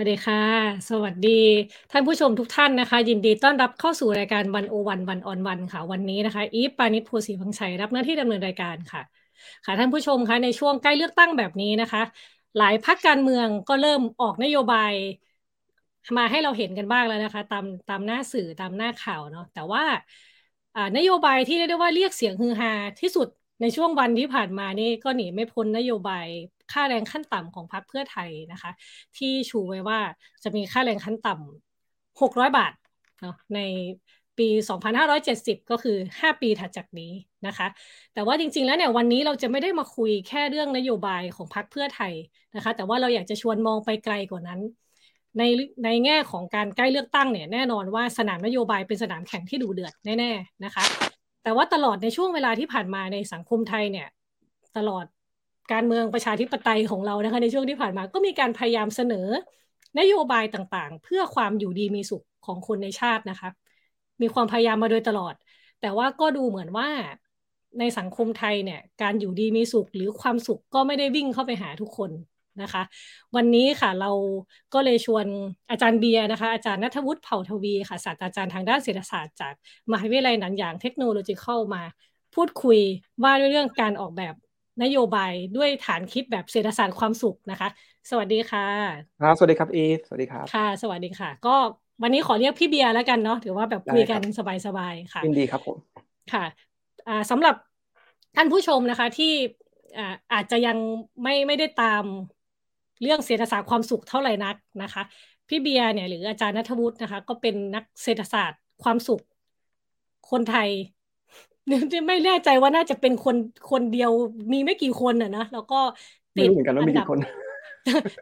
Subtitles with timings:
[0.00, 0.38] วัสดีค่ะ
[0.90, 1.28] สวัสดี
[1.90, 9.02] ท่านผู้ชมทุกท่านนะคะ ยินดีต้อนรับเข้าสู่รายการวันโอวันวันออนวันค่ะ วันนี้นะคะ อีฟปานิชภูศรีพังชัยรับหน้าที่ดำเนินรายการค่ะ
[9.64, 12.02] ค่ะท่านผู้ชมคะในช่วงใกล้เลือกตั้งแบบนี้นะคะ
[12.56, 14.92] หลายพักการเมืองก็เริ่มออกนโยบาย
[16.16, 19.82] มาให้เราเห็นกันบ้างแล้วนะคะ ตามตามหน้าสื่อตามหน้าข่าวเนาะแต่ว่า
[20.96, 23.28] นโยบายที่เรียกได้ว่าเรียกเสียงฮือฮาที่สุด
[23.60, 26.26] ในช่วงวันที่ผ่านมานี่ก็หนีไม่พ้นนโยบาย
[26.72, 28.70] ค่าแรงขั้นต่ำของพรรคเพื่อไทยนะคะ
[29.16, 29.98] ที่ชูไว้ว่า
[30.44, 32.72] จะมีค่าแรงขั้นต่ำ600 บาท
[33.20, 33.60] เนาะใน
[34.38, 34.48] ปี
[34.98, 37.12] 2570 ก็คือ 5 ปีถัดจากนี้
[37.46, 37.66] นะคะ
[38.14, 42.12] แต่ว่าจริงๆ แล้วเนี่ยวันนี้เราจะไม่ได้มาคุยแค่เรื่องนโยบายของพรรคเพื่อไทย
[42.56, 44.60] นะคะ แต่ว่าเราอยากจะชวนมองไปไกลกว่านั้น
[45.38, 45.42] ใน
[45.84, 50.84] ในแง่ของการใกล้เลือกตั้งเนี่ยแน่นอนว่าสนามนโยบายเป็นสนามแข่งที่ดูเดือดแน่ๆนะคะ
[51.42, 54.08] แต่ว่าตลอดในช่วงเวลาที่ผ่านมาในสังคมไทยเนี่ย
[54.76, 55.04] ตลอด
[55.72, 59.26] การเมืองประชาธิปไตยของเรานะคะในช่วงที่ผ่านมาก็มีการพยายามเสนอ
[59.98, 63.48] นโยบายต่างๆ เพื่อความอยู่ดีมีสุขของคนในชาตินะคะ
[64.22, 65.34] มีความพยายามมาโดยตลอด
[65.80, 66.88] แต่ว่าก็ดูเหมือนว่า
[67.78, 72.10] ในสังคมไทยเนี่ยการอยู่ดีมีสุขหรือความสุขก็ไม่ได้วิ่งเข้าไปหาทุกคน
[72.62, 72.82] นะคะ
[73.36, 74.10] วันนี้ค่ะเรา
[74.74, 75.26] ก็เลยชวน
[75.70, 79.54] อาจารย์เบียร์นะคะ อาจารย์นัทวุฒิเผ่าทวีค่ะศาสตราจารย์ทางด้านเศรษฐศาสตร์จาก
[79.90, 81.82] มหาวิทยาลัยหนันหยางเทคโนโลยีเข้ามา
[82.34, 82.78] พูดคุย
[83.22, 84.34] ว่าด้วยเรื่องการออกแบบ
[84.82, 87.68] นโยบายด้วยฐานคิดแบบเศรษฐศาสตร์ความสุขนะคะ
[88.10, 88.66] สวัสดีค่ะ
[89.20, 91.56] ครับสวัสดีครับอีฟสวัสดีครับค่ะ สวัสดีค่ะ ก็
[92.02, 94.40] วันนี้ขอเรียกพี่เบียร์แล้วกันเนาะถือว่าแบบคุยกันส
[94.78, 95.76] บายๆค่ะยินดีครับผม
[96.32, 96.44] ค่ะ
[97.08, 97.54] อ่าสำหรับ
[98.36, 99.32] ท่านผู้ชมนะคะที่
[99.98, 100.76] อ่าอาจจะยัง
[101.22, 102.04] ไม่ไม่ได้ตาม
[103.02, 105.02] เรื่องเศรษฐศาสตร์ความสุขเท่าไหร่นักนะคะ
[105.48, 109.22] พี่เบียร์เนี่ยหรืออาจารย์นัทวุฒินะคะ ก็เป็นนักเศรษฐศาสตร์ความสุข
[110.30, 110.68] คนไทย
[112.08, 113.36] ไม่แน่ใจว่าน่าจะเป็นคน
[113.70, 114.10] คนเดียว
[114.52, 115.80] มีไม่กี่คนอะนะแล้วก็
[116.38, 116.50] ติด
[116.80, 117.06] อันดับ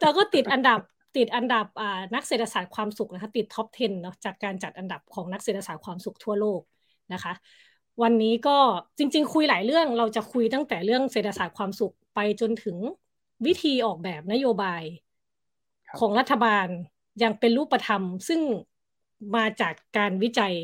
[0.00, 0.80] แต่ก็ติดอันดับ
[1.16, 6.60] ติดอันดับอ่านักเศรษฐศาสตร์ความสุขนะคะติดท็อป 10 เนาะจากการจัดอันดับของนักเศรษฐศาสตร์ความสุขทั่วโลก
[7.12, 7.32] นะคะ
[8.02, 8.56] วันนี้ก็
[8.98, 12.76] จริง ๆ คุยหลายเรื่องเราจะคุยตั้งแต่เรื่องเศรษฐศาสตร์ความสุขไปจนถึง
[13.46, 14.82] วิธีออกแบบนโยบาย
[15.98, 16.66] ของรัฐบาล
[17.18, 18.40] อย่างเป็นรูปธรรม ซึ่ง
[19.36, 20.54] มาจากการวิจัย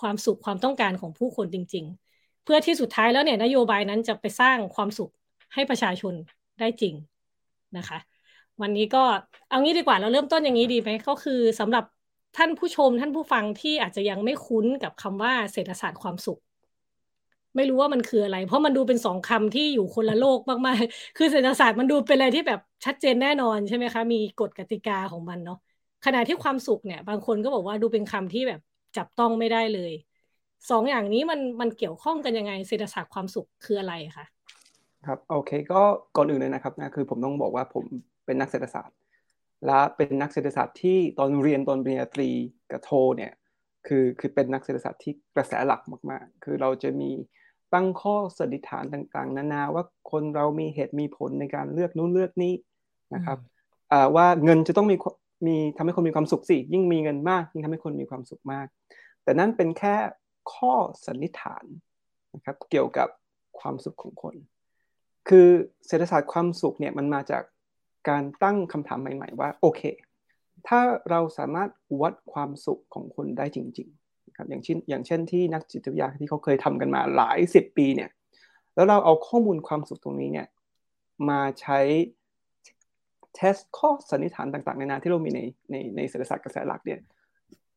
[0.00, 2.03] ความสุขความต้องการของผู้คนจริงๆ
[2.44, 5.10] เพื่อที่สุดท้ายแล้วเนี่ยนโยบายนั้นจะไปสร้างความสุข
[5.54, 6.14] ให้ประชาชน
[6.58, 6.94] ได้จริง
[7.76, 7.98] นะคะ
[8.62, 8.98] วันนี้ก็
[9.48, 11.84] เอางี้ดีกว่าเราเริ่มต้นอย่างนี้ดีไหมก็คือสำหรับ
[12.36, 16.38] ท่านผู้ชมท่านผู้ฟังที่อาจจะยังไม่คุ้นกับคำว่าเศรษฐศาสตร์ความสุข
[17.56, 25.56] ไม่รู้ว่ามันคืออะไร เพราะมันดูเป็นสองคำที่อยู่คนละโลกมากๆ คือเศรษฐศาสตร์มันดูเป็นอะไรที่แบบชัดเจนแน่นอนใช่ไหมคะ มีกฎกติกาของมันเนาะ
[26.04, 28.60] ขณะที่ความสุขเนี่ย บางคนก็บอกว่าดูเป็นคำที่แบบ
[28.96, 29.92] จับต้องไม่ได้เลย
[30.70, 34.26] สองอย่างนี้มันมันเกี่ยวข้องกันยังไงเศรษฐศาสตร์ความสุขคืออะไรคะ
[35.06, 35.82] ครับโอเคก็
[36.16, 37.84] ก่อนอื่นเลยนะครับนะคือผมต้องบอกว่าผม
[38.26, 38.96] เป็นนักเศรษฐศาสตร์
[39.66, 42.30] และเป็นนักเศรษฐศาสตร์ที่ตอนเรียนตอนปริญญาตรี
[42.70, 43.32] กับโทเนี่ย
[43.86, 47.10] คือคือเป็นนักเศรษฐศาสตร์ที่กระแสหลักมากๆ คือเราจะมี
[47.74, 52.54] ตั้งข้อสันนิษฐานต่างๆ นานาว่าคนเรามีเหตุมีผลในการเลือกนู้นเลือกนี้
[53.14, 53.38] นะครับ
[54.16, 54.96] ว่าเงินจะต้องมี
[55.46, 58.66] มีทำให้คนมีความสุขสิยิ่งมีเงินมากยิ่งทำให้คนมีความสุขมาก
[59.24, 59.94] แต่นั่นเป็นแค่
[60.52, 60.74] ข้อ
[61.06, 61.64] สันนิษฐาน
[62.34, 63.08] นะครับเกี่ยวกับ
[63.60, 64.34] ความสุขของคน
[65.28, 65.48] คือ
[65.86, 67.42] เศรษฐศาสตร์ความสุขเนี่ยมันมาจาก
[68.08, 69.82] การตั้งคำถามใหม่ ๆ ว่าโอเค
[70.68, 78.10] ถ้าเราสามารถวัดความสุขของคนได้จริงๆนะครับอย่างเช่นอย่างเช่นที่นักจิตวิทยาที่เขาเคยทำกันมาหลายสิบปีเนี่ย
[78.74, 80.46] แล้วเราเอาข้อมูลความสุขตรงนี้เนี่ย
[81.28, 81.80] มาใช้
[83.34, 85.40] เทสข้อสันนิษฐานต่างๆ ในนาที่เรามีใน
[85.70, 87.00] ในในเศรษฐศาสตร์กระแสหลักเนี่ย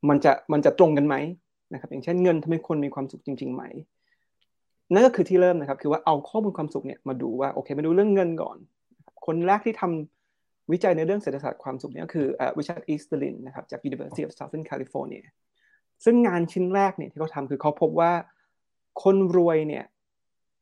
[0.10, 1.16] มันจะมันจะตรงกันไหม
[1.74, 3.64] นะครับอย่างเช่นเงินทำให้คนมีความสุขจริงๆไหม
[4.94, 8.58] นั่นก็คือที่เริ่มนะครับ คือว่าเอาข้อมูลความสุขเนี่ยมาดูว่าโอเคมาดูเรื่องเงินก่อน
[9.26, 12.28] คนแรกที่ทำวิจัยในเรื่องเศรษฐศาสตร์ความสุขเนี่ยคือ
[12.58, 15.26] Richard Easterlin นะครับจาก University of Southern California
[16.06, 18.12] ซึ่งงานชิ้นแรกเนี่ยที่เขาทำคือเขาพบว่า
[19.04, 19.86] คนรวยเนี่ย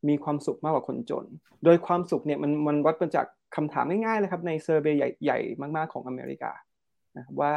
[0.08, 1.26] มีความสุขมากกว่าคนจน
[1.64, 3.26] โดยความสุขเนี่ยมันมันวัดมาจาก
[3.56, 6.52] คำถามง่ายๆเลยครับใน survey ใหญ่ๆ มากๆของอเมริกา
[7.18, 7.52] นะครับว่า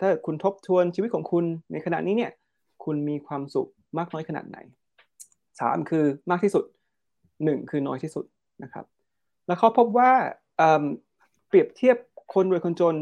[0.00, 2.32] ถ้าคุณทบทวนชีวิตของคุณในขณะนี้เนี่ย
[2.84, 4.58] คุณมีความสุขมากน้อยขนาดไหน
[5.60, 6.64] สามคือมากที่สุด
[7.44, 8.24] หนึ่งคือน้อยที่สุด
[8.62, 8.84] นะครับ
[9.46, 10.10] แล้วเขาพบว่า
[11.48, 11.96] เปรียบเทียบ
[12.34, 12.96] คนรวยคนจน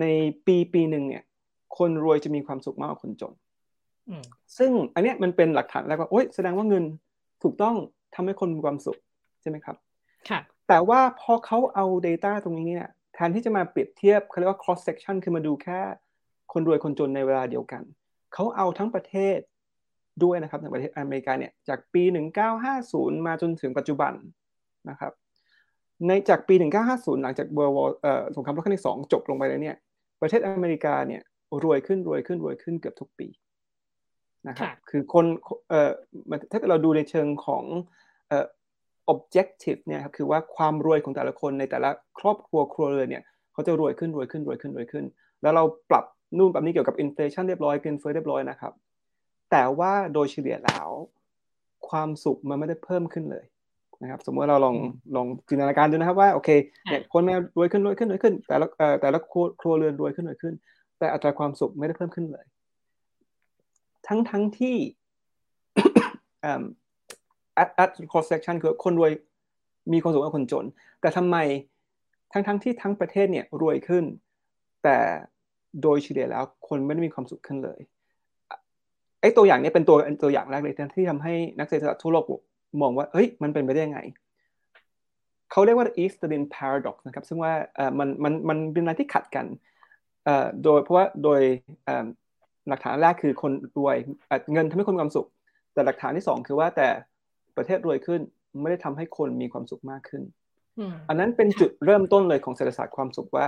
[0.00, 0.06] ใน
[0.46, 1.24] ปีปีหนึ่งเนี่ย
[1.78, 3.32] คนรวยจะมีความสุขมากกว่าคนจน
[4.58, 6.84] ซึ่งอันนี้มันเป็นหลักฐานแล้วว่าโอ๊ยแสดงว่าเงิน
[7.42, 7.76] ถูกต้อง
[8.14, 8.98] ทำให้คนมีความสุข
[9.40, 9.76] ใช่ไหมครับ
[10.28, 15.80] ค่ะ แต่ว่าพอเขาเอา Data ตรงนี้เนี่ย แทนที่จะมาเปรียบเทียบเขาเรียกว่า cross section คือมาดูแค่
[16.52, 17.82] คนรวยคนจนในเวลาเดียวกัน
[18.34, 19.38] เขาเอาทั้งประเทศ
[20.24, 22.02] ด้วยนะครับในประเทศอเมริกาเนี่ยจากปี
[22.64, 24.12] 1950 มาจนถึงปัจจุบัน
[24.90, 25.12] นะครับ
[26.06, 26.54] ในจากปี
[26.88, 27.84] 1950 หลังจากเบอร์วอ
[28.34, 29.76] สงครามโลกครั้งที่ 2 จบลงไปแล้วเนี่ย
[30.20, 31.22] ประเทศอเมริกาเนี่ย
[31.62, 33.28] รวยขึ้นรวยขึ้นรวยขึ้นเกือบทุกปี
[34.48, 35.24] นะครับ คือคน
[35.68, 35.90] เอ่อ
[36.50, 37.64] ถ้าเกิดเราดูในเชิงของ
[38.28, 38.46] เอ่อ
[39.12, 43.22] objective เนี่ยครับคือว่าความรวยของแต่ละคนในแต่ละครอบครัวครัวเรือนเนี่ย
[43.52, 45.04] เขาจะรวยขึ้นรวยขึ้นรวยขึ้นรวยขึ้น
[45.42, 46.04] แล้วเราปรับ
[46.38, 48.72] นู่นแบบนี้เกี่ยวกับอินฟลชันเรียบร้อยเงินเฟ้อเรียบร้อยนะครับ
[49.50, 50.88] แต่ว่าโดยเฉลี่ยแล้ว
[51.88, 53.44] ความสุขมันไม่ได้เพิ่มขึ้นเลย
[54.02, 54.76] นะครับสมมติเราลอง
[55.16, 56.50] ลองจินตนาการดูนะครับว่าโอเค
[56.88, 58.66] เนี่ยคนแม่รวยขึ้นรวยขึ้นรวยขึ้น แต่ละ
[59.00, 59.18] แต่ละ
[59.60, 60.54] ครัวเรือนรวยขึ้นรวยขึ้น
[60.98, 62.44] แต่อัตราความสุขไม่ได้เพิ่มขึ้นเลย
[64.06, 64.76] ทั้งทั้งที่
[67.62, 69.12] at at cross section คือคนรวย
[69.92, 70.64] มีความสุขกว่าคนจน
[71.00, 71.36] แต่ทำไม
[72.32, 74.04] ทั้งทั้งที่ทั้งประเทศเนี่ยรวยขึ้น
[74.84, 74.98] แต่
[75.82, 77.80] โดยเฉลี่ยแล้วคนไม่ได้มีความสุขขึ้นเลย
[79.20, 82.24] ไอ้ตัวอย่างนี้เป็นตัวตัวอย่างแรกเลยที่ทำให้นักเศรษฐศาสตร์ทั่วโลก
[82.82, 84.00] มองว่าเฮ้ยมันเป็นไปได้ยังไง
[85.50, 89.46] เขาเรียกว่า Eastern paradox นะครับ ซึ่งว่าเออมันมันมันเป็นอะไรที่ขัดกัน
[90.24, 91.40] เอ่อโดยเพราะว่าโดย
[92.68, 93.96] หลักฐานแรกคือคนรวย
[94.52, 95.26] เงินทำให้คนมีความสุข
[95.72, 96.88] แต่หลักฐานที่สองคือว่าแต่
[97.56, 98.20] ประเทศรวยขึ้น
[98.60, 100.22] ไม่ได้ทำให้คนมีความสุขมากขึ้น
[101.08, 103.46] อันนั้นเป็นจุดเริ่มต้นเลยของเศรษฐศาสตร์ความสุขว่า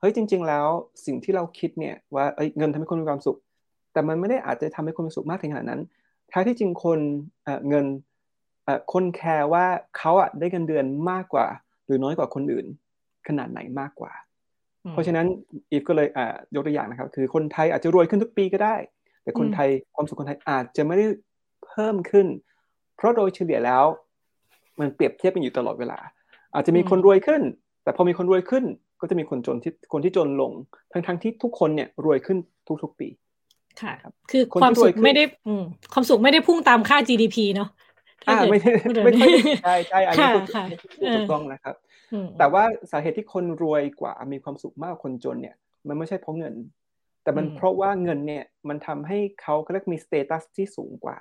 [0.00, 0.66] เฮ้ยจริง ๆ แล้ว
[1.06, 3.38] สิ่งที่เราคิดเนี่ยว่าเเงินทำให้คนมีความสุข
[3.92, 5.80] แต่มันไม่ได้อาจจะทำให้คนมีสุขมากถึงขนาดนั้น
[6.32, 6.98] ท้ายที่จริงคน
[7.68, 7.86] เงิน
[8.92, 9.66] คนแคร์ว่า
[9.96, 11.46] เขาอะได้เงินเดือนมากกว่า
[11.86, 12.66] หรือน้อยกว่าคนอื่น
[13.28, 14.12] ขนาดไหนมากกว่า
[14.90, 15.26] เพราะฉะนั้น
[15.70, 16.08] อีฟก็เลย
[16.54, 18.76] ยกตัวอย่างนะครับ คือคนไทยอาจจะรวยขึ้นทุกปีก็ได้
[19.22, 21.06] แต่คนไทยความสุขคนไทยอาจจะไม่ได้
[21.66, 22.26] เพิ่มขึ้น
[22.96, 23.84] เพราะโดยเฉลี่ยแล้ว
[24.80, 25.98] มันเปรียบเทียบกันอยู่ตลอดเวลา
[26.54, 27.42] อาจจะมีคนรวยขึ้น
[27.82, 28.64] แต่พอมีคนรวยขึ้น
[29.00, 30.52] ก็จะมีคนจนที่คนที่จนลง
[30.92, 32.38] ทั้งทั้งที่ทุกคนเนี่ยรวยขึ้น
[32.82, 33.08] ทุกๆปี
[33.80, 33.92] ค่ะ
[34.30, 35.24] คือความสุขไม่ได้
[35.92, 37.68] ความสุขไม่ได้พุ่งตามค่า GDP เนาะ
[38.28, 38.58] อ่าไม่
[39.04, 39.30] ไม่ค่อย
[39.64, 40.28] ใช่ใช่อันนี้
[41.16, 41.74] ถูกต้องนะครับ
[42.38, 45.56] แต่ว่าสาเหตุที่คนรวยกว่ามีความสุขมากกว่าคนจนเนี่ย
[45.88, 46.54] มันไม่ใช่เพราะเงิน
[47.22, 51.16] แต่มันเพราะว่าเงินเนี่ยมันทำให้เขาเขาเรียกมีสเตตัสที่สูงกว่า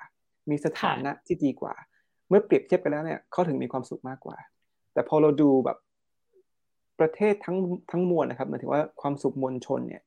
[0.50, 1.74] มีสถานะที่ดีกว่า
[2.30, 4.38] เมื่อเปรียบเทียบกันแล้วเนี่ยเขาถึงมีความสุขมากกว่า
[4.94, 5.78] แต่พอเราดูแบบ
[7.00, 7.58] ประเทศทั้ง
[7.92, 10.04] ทั้งมวลนะครับหมายถึงว่าความสุขมวลชนเนี่ย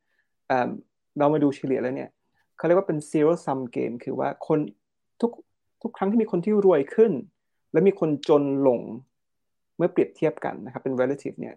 [1.19, 2.11] เรามาดูเฉลี่ยแล้วเนี่ย
[2.57, 4.59] เขาเรียกว่าเป็น zero sum game คือว่าคน
[5.21, 5.31] ทุก
[5.83, 7.13] ทุกครั้งที่มีคนที่รวยขึ้น
[7.73, 8.81] และมีคนจนลง
[9.77, 11.55] เมื่อเปรียบเทียบกันนะครับเป็น relative เนี่ย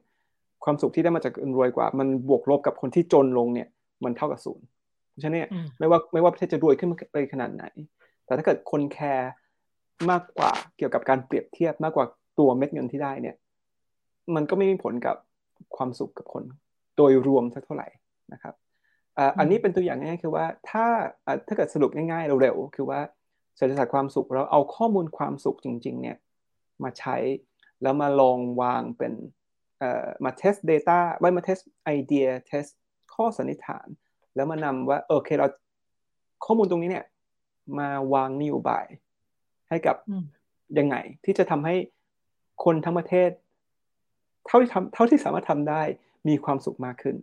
[0.64, 3.68] ความสุขที่ได้มาจากคนรวยกว่า มันบวกลบกับคนที่จนลงเนี่ย
[4.04, 4.66] มันเท่ากับศูนย์
[5.10, 5.48] เพราะฉะนั้นเนี่ย
[5.80, 7.66] ไม่ว่าไม่ว่าประเทศจะรวยขึ้นไปขนาดไหน
[8.30, 9.32] แต่ถ้าเกิดคนแคร์
[10.10, 12.06] มากกว่าเกี่ยวกับการเปรียบเทียบมากกว่า
[12.40, 13.36] ตัวเม็ดเงินที่ได้เนี่ย
[14.36, 15.16] มันก็ไม่มีผลกับ
[15.76, 16.44] ความสุขกับคน
[16.98, 17.88] โดยรวมสักเท่าไหร่
[18.34, 18.54] นะครับ
[19.40, 20.86] อันนี้เป็นตัวอย่างง่ายๆคือว่าถ้า
[21.48, 23.00] ถ้าเกิดสรุปง่ายๆเร็วๆคือว่า
[23.58, 26.18] เศรษฐศาสตร์ความสุขเราเอาข้อมูลความสุขจริง ๆ เนี่ย
[26.84, 27.16] มาใช้
[27.82, 29.14] แล้วมาลองวางเป็น
[30.24, 32.66] มาเทส Data ไว้มาเทสไอเดียเทส
[33.14, 33.88] ข้อสันนิษฐาน
[34.36, 35.48] แล้วมานำว่าโอเคเรา
[36.46, 37.06] ข้อมูลตรงนี้เนี่ย
[37.80, 38.86] มาวางนโยบาย
[39.70, 39.96] ให้กับ
[40.78, 40.96] ยังไง
[41.26, 41.76] ที่จะทำให้
[42.64, 43.30] คนทั้งประเทศ
[44.46, 45.82] เท่าที่ทำเท่าที่สามารถทำได้
[46.28, 47.16] มีความสุขมากขึ้น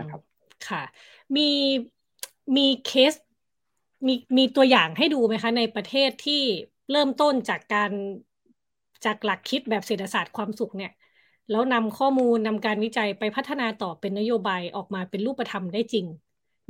[0.00, 0.20] นะครับ
[0.68, 0.82] ค่ะ
[1.36, 1.48] มี
[2.56, 3.14] มีเคส
[4.06, 6.42] มีมีตัวอย่างให้ดูไหมคะ ในประเทศที่
[6.90, 7.90] เริ่มต้นจากการ
[9.04, 10.92] จากหลักคิดแบบเศรษฐศาสตร์ความสุขเนี่ย
[11.50, 16.06] แล้วนำข้อมูลนำการวิจัยไปพัฒนาต่อเป็นนโยบายออกมาเป็นรูปธรรมได้จริง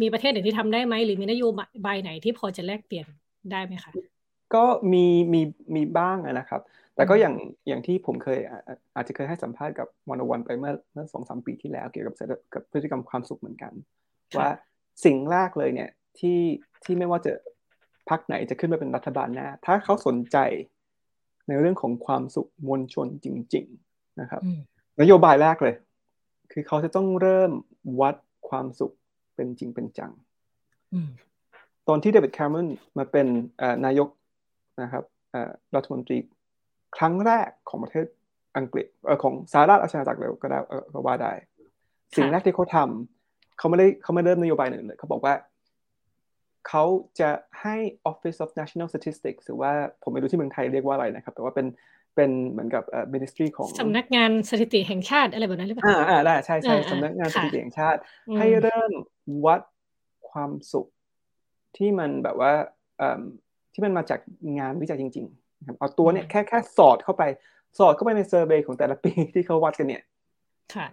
[0.03, 1.45] มีประเทศไหนที่ทำได้ไหมหรือมีนโย
[1.87, 3.07] บายไหนที่พอจะแลกเปลี่ยน
[3.53, 3.93] ได้ไหมคะ
[4.55, 5.41] ก็มีมี
[5.75, 6.61] มีบ้างนะครับ
[6.95, 7.35] แต่ก็อย่าง
[7.69, 8.39] อย่างที่ผมเคย
[8.97, 12.15] อาจจะเคยให้สัมภาษณ์กับวันวันไปเมื่อเมื่อสองสามปีที่แล้ว เกี่ยวกับ
[12.55, 13.73] กับพฤติกรรมความสุขเหมือนกัน
[14.39, 14.51] ว่า
[15.05, 16.41] สิ่งแรกเลยเนี่ยที่
[16.85, 17.33] ที่ไม่ว่าจะ
[18.09, 20.37] พักไหนจะขึ้นมาเป็นรัฐบาลนะถ้าเขาสนใจ
[21.49, 24.43] ในเรื่องของความสุขมวลชนจริง ๆนะครับ
[25.01, 25.75] นโยบายแรกเลย
[26.53, 27.53] คือเขาจะต้องเริ่ม
[28.01, 28.17] วัด
[28.49, 28.93] ความสุข
[29.41, 30.13] เป็นจริงเป็นจัง
[31.89, 32.67] ตอนที่เดวิดแคมเมรอน
[32.99, 33.27] มาเป็น
[33.85, 34.09] นายก
[34.83, 35.05] นะครับ
[35.75, 36.19] รัฐมนตรี
[36.97, 38.07] ครั้งแรกของประเทศ
[38.57, 38.87] อังกฤษ
[39.23, 40.59] ของสหรัฐอาณาจักรเลยก็ได้
[40.93, 41.33] ก็ว่าได้
[42.17, 45.35] สิ่งแรกที่เขาทำเขาไม่ได้เขาไม่เริ่มนโยบายหนึ่งเลยเขาบอกว่า
[46.69, 46.85] เขา
[47.21, 47.31] จะ
[47.63, 47.77] ให้
[48.11, 51.67] Office of National Statistics หรือว่าผมไม่รู้ที่เมืองไทยเรียกว่าอะไรนะครับ แต่ว่าเป็น
[52.17, 58.01] เป็นเหมือนกับเอ่อ Ministry ของสำนักงานสถิติแห่งชาติอะไรแบบนั้นหรือเปล่าอ่าอ่าได้ใช่ใช่สำนักงานสถิติแห่งชาติ
[58.39, 58.93] ให้เริ่ม
[59.45, 59.61] วัด
[60.31, 60.87] ความสุข
[61.77, 62.53] ที่มันแบบว่า
[62.99, 63.23] เอ่อ
[63.73, 64.21] ที่มันมาจาก
[64.59, 67.23] งานวิจัยจริงๆครับเอาตัวเนี่ยแค่แค่สอดเข้าไป
[67.79, 70.03] สอดเข้าไปใน survey ของแต่ละปีที่เขาวัดกันเนี่ย
[70.75, 70.87] ค่ะ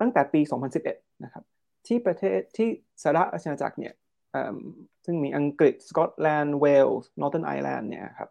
[0.00, 0.40] ตั้งแต่ปี
[0.82, 1.44] 2011 นะครับ
[1.86, 2.68] ที่ประเทศที่
[3.02, 3.94] สหราชอาณาจักรเนี่ย
[5.04, 8.30] ซึ่งมีอังกฤษสกอตแลนด์เวลส์ Northern Ireland เนี่ยครับ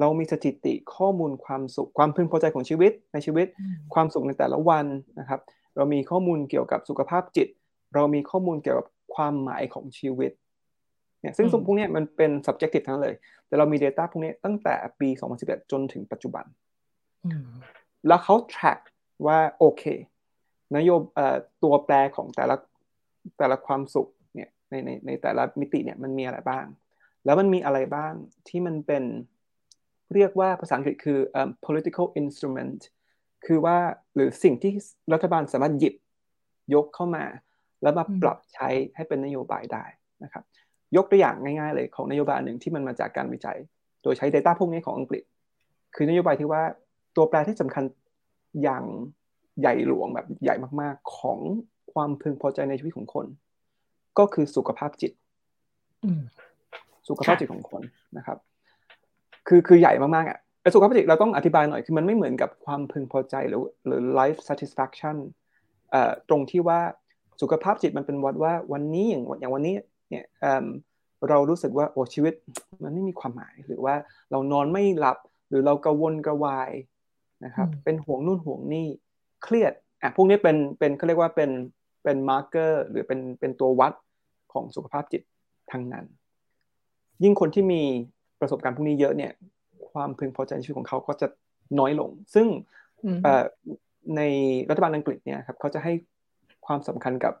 [0.00, 3.46] เรามีสถิติข้อมูลความสุขความพึงพอใจของชีวิตในชีวิต
[3.94, 4.86] ความสุขในแต่ละวัน
[5.20, 5.40] นะครับ
[5.76, 7.48] เรามีข้อมูลเกี่ยวกับสุขภาพจิต
[7.94, 10.32] เรามีข้อมูลเกี่ยวกับความหมายของชีวิต
[11.20, 13.14] เนี่ยซึ่งพวกนี้มันเป็น subjective ทั้งเลย
[13.46, 15.08] แต่เรามี Data พวกนี้ตั้งแต่ปี
[15.40, 16.44] 2011 จนถึงปัจจุบัน
[18.06, 18.80] แล้วเขา track
[19.26, 19.84] ว่าโอเค
[20.76, 21.00] นโยบ
[21.62, 22.56] ตัวแปรของแต่ละ
[23.38, 26.66] แต่ละความสุขเนี่ยในในในแต่ละมิติเนี่ยมันมีอะไรบ้าง
[27.24, 28.12] แล้วมันมีอะไรบ้าง
[28.48, 29.04] ที่มันเป็น
[30.14, 32.80] เรียกว่าภาษาอังกฤษคือ um, political instrument
[33.46, 33.76] คือว่า
[34.14, 34.72] หรือสิ่งที่
[35.12, 35.94] รัฐบาลสามารถหยิบ
[36.74, 37.24] ยกเข้ามา
[37.84, 39.84] แล้วมาปรับใช้ให้เป็นนโยบายได้
[40.24, 40.44] นะครับ
[40.96, 43.58] ยกตัวอย่างง่ายๆเลยของนโยบายหนึ่งที่มันมาจากการวิจัย
[44.02, 45.22] โดยใช้ Data พวกนี้ของอังกฤษ
[45.94, 46.62] คือนโยบายที่ว่า
[47.16, 47.84] ตัวแปรที่สำคัญ
[48.62, 48.84] อย่าง
[49.60, 51.38] ใหญ่หลวงแบบใหญ่มากๆของ
[51.92, 53.26] ความพึงพอใจในชีวิตของคน
[54.18, 55.12] ก็คือสุขภาพจิต
[57.08, 57.82] สุขภาพจิตของคน
[58.16, 58.38] นะครับ
[59.48, 65.16] คือคือใหญ่มากๆอะแต่สุขภาพจิตเราต้องอธิบายหน่อยคือมันไม่เหมือนกับความพึงพอใจหรือหรือ life satisfaction
[65.90, 66.80] เอ่อตรงที่ว่า
[67.40, 69.74] สุขภาพจิตมันเป็นวัดว่าวันนี้อย่างอย่างวันนี้
[70.10, 70.24] เนี่ย
[71.28, 72.34] เรารู้สึกว่าโอ้ชีวิต
[72.82, 73.94] มันไม่มีความหมาย หรือว่า
[74.30, 76.70] เรานอนไม่หลับ หรือเรากังวลกระวาย
[77.44, 78.86] นะครับ เป็นห่วงนู่นห่วงนี่
[79.42, 79.72] เครียด
[80.02, 81.50] อะพวกนี้เป็นเป็นเขาเรียกว่าเป็น
[82.02, 83.92] เป็นมาร์กเกอร์หรือเป็นเป็นตัววัด
[84.52, 85.22] ของสุขภาพจิต
[85.72, 86.04] ทั้งนั้น
[87.22, 87.82] ยิ่งคนที่มี
[88.40, 89.32] ประสบการณ์พวกนี้เยอะเนี่ย
[89.90, 91.26] ความพึงพอใจในชีวิตของเขาก็จะ
[91.78, 92.46] น้อยลง ซึ่ง
[94.16, 94.22] ใน
[94.70, 95.92] รัฐบาลอังกฤษเนี่ยครับเขาจะให้
[96.66, 97.34] ความสำคัญกับ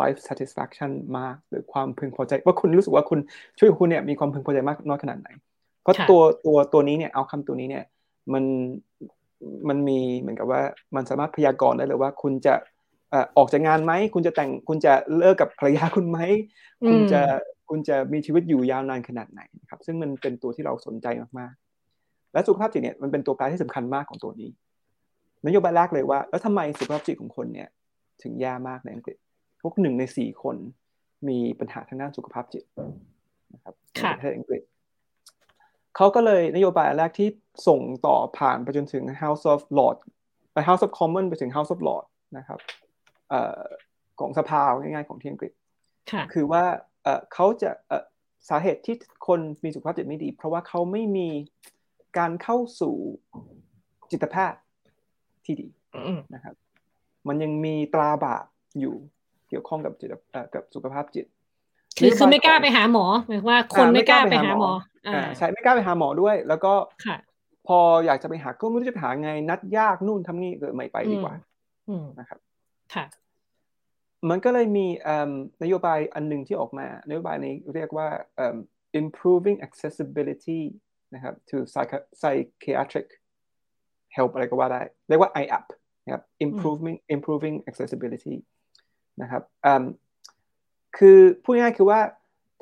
[0.00, 3.18] life satisfaction มาก หรือความพึงพอใจ ว่าคุณรู้สึกว่าคุณ
[3.58, 5.28] ช่วยคุณเนี่ยมีความพึงพอใจมากน้อยขนาดไหน
[5.82, 7.84] เพราะตัวตัวตัวนี้เนี่ยเอาคำตัวนี้เนี่ย
[8.32, 8.44] มัน
[9.68, 10.60] มันมีเหมือนกับว่า
[10.94, 12.54] มันสามารถพยากรณ์ได้เลยว่าคุณจะ
[13.36, 16.18] ออกจากงานไหมคุณจะแต่งคุณจะเลิกกับภรรยาคุณไหม
[16.88, 17.20] คุณจะ
[17.70, 19.40] คุณจะมีชีวิตอยู่ยาวนานขนาดไหน
[19.70, 21.06] ครับ ซึ่งมันเป็นตัวที่เราสนใจ
[21.38, 24.50] มากๆ และสุขภาพจิตเนี่ยมันเป็นตัวแปรที่สำคัญมากของตัวนี้
[25.46, 27.68] นโยบายแรกเลยว่า แล้วทำไมสุขภาพจิตของคนเนี่ย
[28.22, 29.16] ถึงแย่มากในอังกฤษ
[29.62, 30.56] พวกหนึ่งในสี่คน
[31.28, 32.64] มีปัญหาทางด้านสุขภาพจิต
[33.54, 34.62] นะครับในประเทศอังกฤษ
[35.96, 37.28] เขาก็เลยนโยบายแรกที่
[37.68, 40.02] ส่งต่อผ่านไปจนถึง House of Lords
[40.52, 42.58] ไป House of Commons ไปถึง House of Lords นะครับ
[44.20, 45.52] ของสภาง่ายๆของที่อังกฤษ
[46.32, 46.64] คือว่า
[47.32, 47.70] เขาจะ
[48.48, 51.28] สาเหตุที่คนมีสุขภาพจิตไม่ดี เพราะว่าเขาไม่มี
[52.18, 52.94] การเข้าสู่
[54.10, 54.60] จิตแพทย์
[55.44, 55.68] ที่ดี
[56.34, 56.54] นะครับ
[57.28, 58.44] มันยังมีตราบาป
[58.80, 58.94] อยู่
[59.48, 60.08] เกี่ยวข้องกับจิต
[60.54, 61.26] กับสุขภาพจิต
[61.98, 64.72] คือคือไม่กล้าไปหาหมอหมายว่าคนไม่กล้าไปหาหมอ
[65.06, 66.72] อ่าใช่ไม่กล้าไปหาหมอด้วย แล้วก็
[67.66, 71.34] พออยากจะไปหาก็ไม่รู้จะไปหาไงนัดยากนู่นทำนี่ก็ไม่ไปดีกว่า
[72.18, 72.38] นะครับ
[72.94, 73.04] ค่ะ
[74.30, 74.86] มันก็เลยมี
[75.62, 78.08] นโยบายอันหนึ่งที่ออกมานโยบายนี้เรียกว่า
[79.00, 80.60] improving accessibility
[81.14, 81.56] นะครับ to
[82.20, 83.08] psychiatric
[84.16, 85.64] help อะไรก็ว่าได้ เรียกว่า IAP
[86.04, 88.34] นะครับ improving improving accessibility
[89.22, 89.42] นะครับ
[90.96, 92.00] คือพูดง่ายๆคือว่า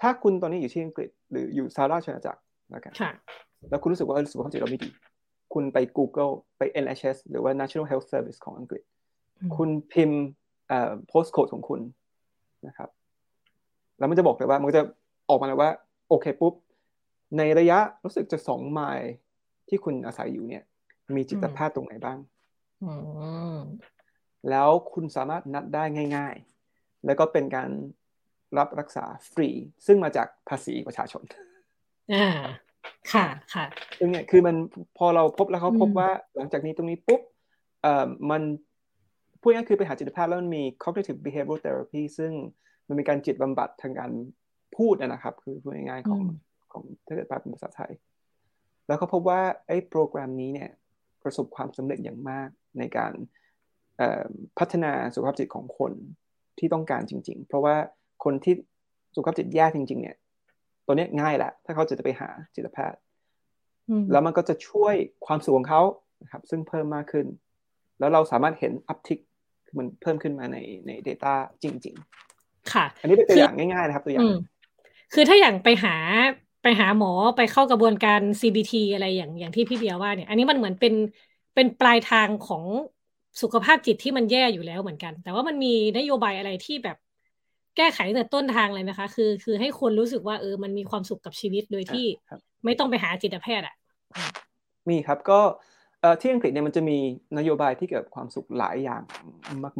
[0.01, 2.93] ถ้าคุณตอนนี้อยู่ที่อังกฤษ หรืออยู่สหราชอาณาจักรแล้วกัน
[3.71, 4.91] แล้วคุณรู้สึกว่าสุขภาพจิตเราไม่ดี
[5.55, 8.83] คุณไป Google ไป NHS หรือว่า National Health Service ของอังกฤษ
[9.57, 10.23] คุณพิมพ์
[11.11, 11.81] post code ของคุณ
[12.67, 12.89] นะครับ
[13.99, 14.83] แล้วมันจะบอกเลยว่า มันจะ
[15.29, 15.71] ออกมาเลยว่า
[16.09, 16.55] โอเคปุ๊บ
[17.39, 19.11] ในระยะรู้สึกจะสองไมล์
[19.69, 20.65] ที่คุณอาศัยอยู่เนี่ย
[21.17, 22.19] มีจิตแพทย์ตรงไหนบ้าง
[24.51, 25.85] แล้วคุณสามารถนัดได้
[26.17, 26.35] ง่าย
[26.69, 27.71] ๆ แล้วก็เป็นการ
[28.59, 29.49] รับรักษาฟรี
[29.87, 31.23] ซึ่งมาจากภาษีประชาชน
[32.15, 32.29] อ่า
[33.12, 33.65] ค่ะค่ะ
[33.99, 34.57] ซึ่งเนี่ยคือมัน
[34.99, 37.21] พอเราพบแล้วเขาพบว่าหลังจากนี้ตรงนี้ปุ๊บ
[37.83, 38.43] เอ่อมัน
[39.41, 42.33] พูดง่ายคือไปหาจิตแพทย์แล้วมันมี cognitive behavioral therapy ซึ่ง
[42.89, 44.11] มันมีการจิตบำบัดทางการ
[44.77, 46.21] พูดนะครับ คือพูดง่ายๆของ
[46.73, 47.93] ของถ้าเกิดแปลเป็นภาษาไทย
[48.87, 50.71] แล้วเขาพบว่าไอ้โปรแกรมนี้เนี่ย
[51.23, 52.49] ประสบความสำเร็จอย่างมาก
[52.79, 53.12] ในการ
[54.59, 55.93] พัฒนาสุขภาพจิตของคน
[56.59, 57.76] ที่ต้องการจริง ๆ เพราะว่า
[58.25, 58.55] คนที่
[59.14, 60.17] สุขภาพจิตแย่จริง ๆ เนี่ย
[60.87, 62.99] ตัวนี้ง่ายแหละ ถ้าเขาจะไปหาจิตแพทย์
[64.12, 64.95] แล้วมันก็จะช่วย
[65.26, 65.83] ความสุขของเขา
[66.23, 67.26] นะครับ ซึ่งเพิ่มมากขึ้น
[67.99, 69.19] แล้วเราสามารถเห็นอัพทิก
[69.79, 71.95] มันเพิ่มขึ้นมาในใน Data จริง
[72.33, 74.29] ๆ ค่ะ อันนี้เป็นตัวอย่างง่ายๆนะครับตัวอย่าง
[75.14, 75.97] คือถ้าอย่างไปหา
[76.62, 80.95] ไปหาหมอไปเข้ากระบวนการ CBT อะไรอย่างอย่างที่พี่เบียร์ว่าเนี่ย อันนี้มันเหมือนเป็น
[81.55, 82.65] เป็นปลายทางของ
[83.43, 86.97] สุขภาพจิตที่มันแย่อยู่แล้วเหมือนกัน แต่ว่ามันมีนโยบายอะไรที่แบบ
[87.77, 92.07] แก้ไขตั้งแต่ต้นทางเลยไหมคะ คือ คือให้คนรู้สึกว่าเออมันมีความสุขกับชีวิตโดยที่
[92.65, 93.75] ไม่ต้องไปหาจิตแพทย์อะ
[94.89, 95.41] มีครับก็
[96.21, 96.99] ที่อังกฤษเนี่ยมันจะมี
[97.39, 99.03] นโยบายที่เกี่ยวกับความสุขหลายอย่าง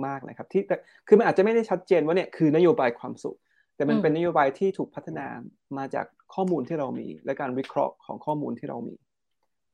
[0.07, 0.63] มากๆนะครับที่
[1.09, 3.37] คือมันอาจจะไม่ได้ชัดเจนว่าเนี่ยคือนโยบายความสุข
[3.77, 5.27] แต่มันเป็นนโยบายที่ถูกพัฒนา
[5.79, 8.95] มาจากข้อมูลที่เรามี และการวิเคราะห์ของข้อมูลที่เรามี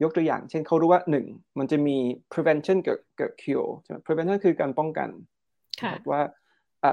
[0.03, 1.27] ยกตัวอย่าง เช่นเขารู้ว่าหนึ่ง
[1.59, 1.97] มันจะมี
[2.33, 5.09] prevention เกิดเกิด cure ใช่ไหม prevention คือการป้องกัน
[6.11, 6.23] ว่า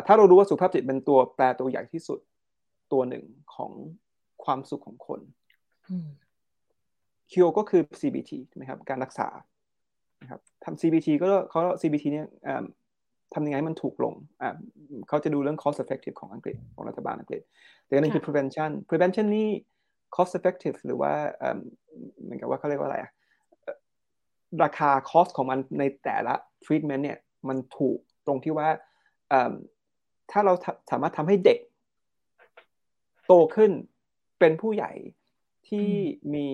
[0.08, 2.20] ถ้าเรารู้ว่าสุขภาพจิตเป็นตัวแปรตัวใหญ่ที่สุด
[2.92, 3.24] ตัวหนึ่ง
[3.56, 3.72] ของ
[4.44, 5.20] ความสุขของคน
[7.32, 9.28] คิวก็คือ CBT ใช่ไหมครับ การรักษา
[10.22, 12.28] นะครับทำ CBT ก็เขา CBT เนี่ย
[13.34, 14.14] ทำยังไงมันถูกลง
[15.08, 17.42] เขาจะดูเรื่อง cost effective ของอังกฤษของรัฐบาลอังกฤษ
[17.86, 19.50] แต่นึงคือ prevention prevention นี่
[20.16, 21.14] cost effective หรือว่า
[22.24, 23.12] เหมือนกับว่าเขาเรียกว่าอะไรอะ
[24.64, 26.34] ราคา cost ของมันในแต่ละ
[26.66, 28.70] treatment เนี่ยมันถูกตรงที่ว่า
[30.32, 30.54] ถ้าเรา
[30.92, 31.60] สามารถทำให้เด็ก
[33.26, 33.72] โตขึ้น
[34.40, 34.92] เป็นผู้ใหญ่
[35.68, 35.90] ที่
[36.34, 36.46] มี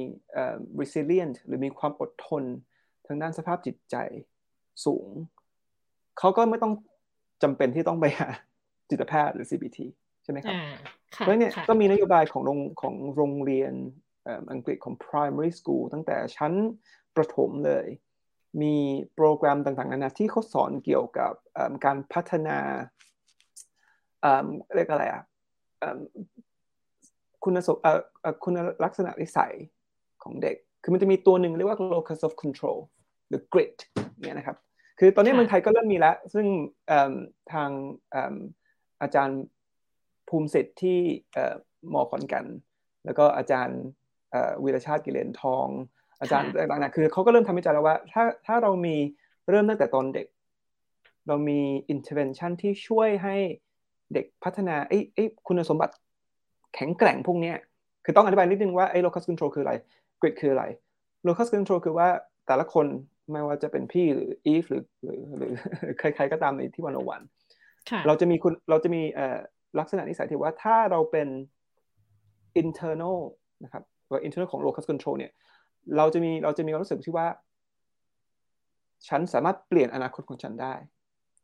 [0.79, 2.43] resilient หรือมีความอดทน
[3.07, 3.95] ทางด้านสภาพจิตใจ
[4.85, 5.07] สูง
[6.19, 6.73] เขาก็ไม่ต้อง
[7.43, 8.27] จำเป็นที่ต้องไปหา
[8.89, 9.79] จิตแพทย์หรือ CBT
[10.23, 10.55] ใช่ไหมครับ
[11.09, 13.73] เพราะเนี่ยก็มีนโยบายของโรงของโรงเรียน
[14.51, 16.53] อังกฤษของ primary school ตั้งแต่ชั้น
[17.15, 17.87] ประถมเลย
[18.61, 18.75] มี
[19.15, 21.33] โปรแกรมต่างๆนานาที่เขาสอนเกี่ยวกับ
[21.85, 22.57] การพัฒนา
[24.75, 25.23] เรียกอะไรอะ
[27.43, 27.77] คุณสม
[28.43, 29.53] คุณลักษณะนิสัย
[30.23, 32.79] ของเด็ก คือมันจะมีตัวหนึ่งเรียกว่า locus of control
[33.27, 33.77] หรือ grit
[34.25, 34.57] เนี่ยนะครับ
[34.99, 36.45] คือตอนนี้เมืองไทยก็เริ่มมีแล้ว ซึ่ง
[37.53, 37.69] ทาง
[39.01, 39.41] อาจารย์
[40.31, 40.99] ภูมิสิทธิ์ที่
[41.93, 42.45] มอขอนกัน
[43.05, 43.79] แล้วก็อาจารย์
[44.63, 45.67] วิรชาติกิเลนทอง
[46.21, 48.95] อาจารย์ต่างๆคือเขาก็เริ่มทำวิจัยแล้วว่า ถ้าถ้าเรามี
[49.49, 50.27] เริ่มตั้งแต่ตอนเด็ก
[51.27, 51.59] เรามี
[51.93, 53.35] intervention ที่ช่วยให้
[54.13, 55.93] เด็กพัฒนาไอ้ไอ้คุณสมบัติ
[56.75, 57.53] แข็งแกร่งพวกนี้
[58.05, 59.73] คือต้องอธิบายนิดนึงว่าไอ้ locus control คืออะไร
[60.21, 60.63] grid คืออะไร
[61.27, 62.07] locus control คือว่า
[62.47, 62.85] แต่ละคน
[63.31, 65.51] ไม่ว่าจะเป็นพี่หรืออีฟหรือหรือหรือ
[65.99, 67.21] ใครๆก็ตามในที่วันวัน
[68.07, 69.01] เราจะมีคุณเราจะมี
[69.79, 71.27] ลักษณะนิสัยที่ว่าถ้าเราเป็น
[72.61, 73.19] internal
[73.63, 75.31] นะครับว่า internal ของ locus control เนี่ย
[75.97, 77.27] เราจะมีเราจะมีความรู้สึกที่ว่า
[79.07, 80.73] ฉันสามารถเปลี่ยนอนาคตของฉันได้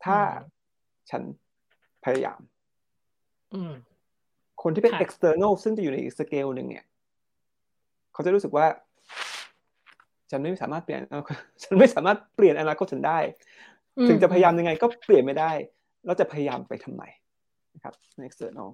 [0.04, 0.18] ถ้า
[1.10, 1.22] ฉัน
[2.04, 2.40] พยายาม
[4.62, 6.84] คนที่เป็น external ซึ่งจะอยู่ในอีกสเกลหนึ่งเนี่ย
[8.12, 8.66] เขาจะรู้สึกว่า
[10.30, 11.00] ฉันไม่สามารถเปลี่ยน
[11.64, 13.18] ฉันไม่สามารถเปลี่ยนอนาคตฉันได้
[14.08, 15.52] ถึงจะพยายามยังไงก็เปลี่ยนไม่ได้
[16.06, 17.02] เราจะพยายามไปทำไม
[17.78, 18.68] นะครับใน external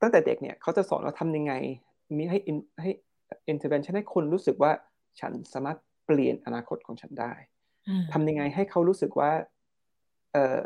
[0.00, 1.52] ตั้งแต่เด็กเนี่ยเขาจะสอนเราทำยังไง
[2.16, 2.38] มีให้
[2.82, 2.90] ให้
[3.52, 4.72] intervention ให้คนรู้สึกว่า
[5.20, 7.32] ฉันสามารถเปลี่ยนอนาคตของฉันได้
[8.12, 9.30] ทำยังไงให้เขารู้สึกว่า
[10.32, 10.60] เออ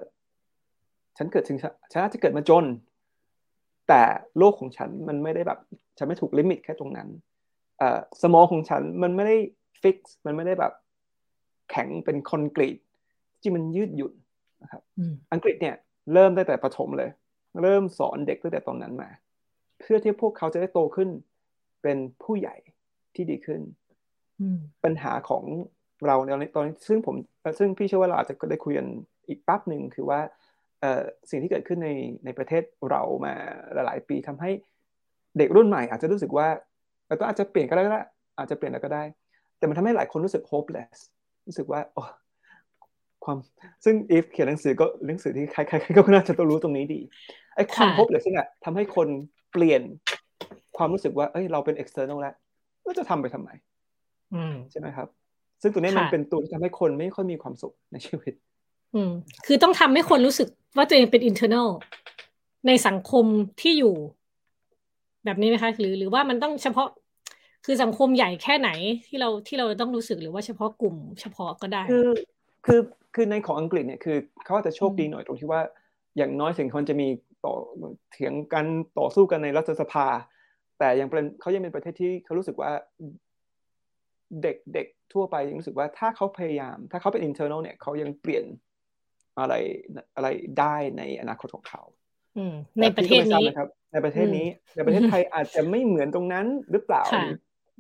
[1.17, 1.59] ฉันเกิดถึง
[1.93, 2.65] ฉันอาจจะเกิดมาจน
[3.89, 4.03] แต่
[4.39, 5.59] โลกของฉันมันไม่ได้แบบ
[5.99, 7.09] ฉันไม่ถูก limit แค่ตรงนั้น
[7.79, 9.37] เอ่อสมองของฉันมันไม่ได้
[9.83, 10.73] fix มันไม่ได้แบบ
[11.71, 12.79] แข็งเป็นคอนกรีต
[13.41, 14.15] ที่มันยืดหยุ่น
[14.63, 14.83] นะครับ
[15.33, 15.77] อังกฤษเนี่ย
[16.13, 17.11] เริ่มตั้งแต่ประถมเลย
[17.63, 19.11] เริ่มสอนเด็กตั้งแต่ตอนนั้นมา
[19.81, 21.09] เพื่อที่พวกเขาจะได้โตขึ้น
[21.83, 22.57] เป็นผู้ใหญ่
[23.15, 23.61] ที่ดีขึ้น
[24.85, 25.45] ปัญหาของ
[26.07, 27.17] เราในตอนนี้ซึ่งผม
[27.59, 28.87] ซึ่งพี่เชื่อว่าเราอาจจะได้คุยกัน
[29.29, 30.21] อีกแป๊บหนึ่งคือว่า
[31.31, 31.91] สิ่งที่เกิดขึ้นใน
[32.25, 33.35] ในประเทศเรามา
[33.75, 34.51] หลายๆปีทำให้
[35.39, 36.49] เด็กรุ่นใหม่ อาจจะรู้สึกว่า
[37.09, 38.03] แล้วก็อาจจะเปลี่ยนก็ได้ก็ได้
[38.39, 39.03] อาจจะเปลี่ยนแล้วก็ได้
[39.59, 40.97] แต่มันทำให้หลายคนรู้สึก hopeless
[41.47, 42.03] รู้สึกว่าโอ้
[43.25, 43.37] ความ
[43.85, 47.01] ซึ่งอีฟเขียนหนังสือก็หนังสือที่ใครๆก็น่าจะต้องรู้ตรงนี้ดี
[47.55, 49.09] ไอ้ความ hopeless นี่แหละทำให้คน
[49.53, 49.83] เปลี่ยน
[50.77, 52.35] ความรู้สึกว่า เอ้ย เราเป็น external แล้ว
[52.87, 53.51] ก็จะทำไปทำไม
[54.71, 55.09] ใช่ไหมครับ
[55.63, 58.35] ซึ่งตัวนี้มันเป็นตัวที่ทำให้คนไม่ค่อยมีความสุขในชีวิต
[58.95, 59.13] อืม
[59.47, 61.69] คือต้องทำให้คนรู้สึกว่าตัวเองเป็น internal
[62.67, 63.25] ในสังคม
[63.61, 63.95] ที่อยู่
[65.25, 66.89] แบบนี้ไหมคะหรือหรือว่ามันต้องเฉพาะ
[67.67, 68.71] คือสังคมใหญ่แค่ไหน
[69.07, 72.09] ที่เราที่เราต้องรู้สึกหรือว่าเฉพาะกลุ่ม เฉพาะก็ได้ คือ
[72.67, 72.81] คือ
[73.15, 75.61] คือในของอังกฤษเนี่ยคือเขาอาจจะโชคดีหน่อยตรงที่ว่า
[76.17, 77.09] อย่างน้อยสิ่งคนจะมี
[77.45, 77.55] ต่อ
[78.13, 78.67] เถียงกัน
[78.99, 80.07] ต่อสู้กันในรัฐสภา
[80.79, 82.71] แต่ยังเป็นเขายังเป็นประเทศที่เขารู้สึกว่า
[84.43, 88.45] เด็กเด็กทั่วไปยังรู้สึกว่าถ้าเขาพยายาม ถ้าเขาเป็น internal เนี่ยเขายังเปลี่ยน
[89.39, 89.55] อะไร
[90.17, 91.83] อะไรได้ในอนาคตของเขา
[92.81, 97.05] ในประเทศนี้นะครับในประเทศนี้ในประเทศไทยอาจจะไม่เหมือนตรงนั้นหรือเปล่า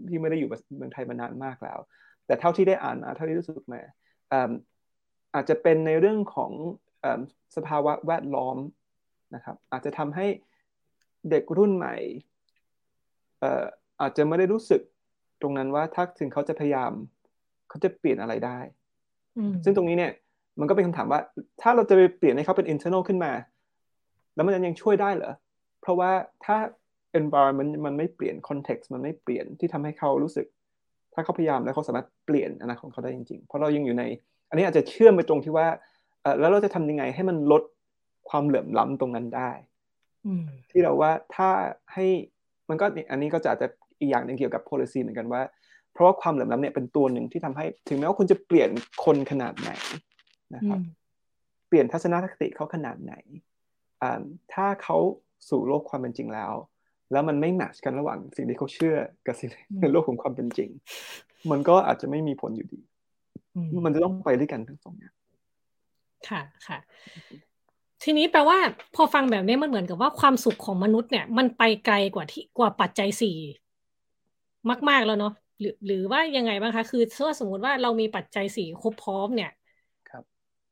[0.08, 1.78] ที่ไม่ได้อยู่เมืองไทยมานานมากแล้ว
[2.26, 3.80] แต่เท่าที่ได้อ่านมาเท่าที่รู้สึกมา
[5.34, 6.52] อาจจะเป็นในเรื่องของ
[7.56, 8.56] สภาวะแวดล้อม
[9.34, 10.26] นะครับ อาจจะทำให้
[11.30, 11.96] เด็กรุ่นใหม่
[14.00, 14.80] อาจจะไม่ได้รู้สึก
[15.42, 16.92] ตรงนั้นว่าถ้าถึงเขาจะพยายาม
[17.68, 18.58] เขาจะเปลี่ยนอะไรได้
[19.64, 20.12] ซึ่งตรงนี้เนี่ย
[20.60, 21.20] มันก็เป็นคำถามว่า
[21.60, 23.32] ถ้าเราจะไปเปลี่ยนให้เขาเป็น internal ขึ้นมา
[24.34, 25.32] แล้วมันยังช่วยได้เหรอ
[25.80, 26.10] เพราะว่า
[26.44, 26.56] ถ้า
[27.20, 30.46] environment มันไม่เปลี่ยน context มันไม่เปลี่ยนที่ทำให้เขารู้สึก
[31.14, 34.04] ถ้าเขาพยายามแล้วเขาสามารถเปลี่ยนอนาคตของเขาได้จริงๆ เพราะเรายังอยู่ใน
[34.48, 35.66] อันนี้อาจจะเชื่อมไปตรงที่ว่า
[36.40, 37.62] แล้วเราจะทำยังไงให้มันลด
[38.28, 39.50] ความเหลื่อมล้ำตรงนั้นได้
[40.70, 41.48] ที่เราว่าถ้า
[41.94, 42.06] ให้
[42.68, 43.68] มันก็อันนี้ก็จะอาจจะ
[44.00, 45.42] อีกอย่างหนึ่งเกี่ยวกับ policy เหมือนกันว่า
[45.92, 48.70] เพราะว่าความเหลื่อมล้ำเนี่ยเป็นตัวหนึ่งที่ทำให้ ถึงแม้ว่าคุณจะเปลี่ยน
[49.04, 49.70] คนขนาดไหน
[50.54, 50.80] นะครับ
[51.68, 53.14] เปลี่ยนทัศนคติเขาขนาดไหน
[54.52, 54.96] ถ้าเขา
[55.48, 56.52] สู่โลกความเป็นจริงแล้ว
[57.12, 60.70] แล้วมันไม่แมทช์กันระหว่างสิ่งที่เขาเชื่อกับสิ่งในโลกของความเป็นจริง
[61.50, 62.80] มันก็อาจจะไม่มีผลอยู่ดี
[63.84, 65.14] มันจะต้องไปด้วยกันทั้งสองอย่าง
[66.28, 66.78] ค่ะค่ะ
[68.04, 68.58] ทีนี้แปลว่า
[68.94, 73.36] พอฟังแบบนี้มันเหมือนกับว่าความสุขของมนุษย์เนี่ย มันไปไกลกว่าที่กว่าปัจจัยสี่
[74.88, 79.50] มาก ๆแล้วเนาะหรือหรือว่ายังไงบ้างคะ คือถ้าสมมติว่าเรามีปัจจัยสี่ครบพร้อมเนี่ย
[80.10, 80.22] ครับ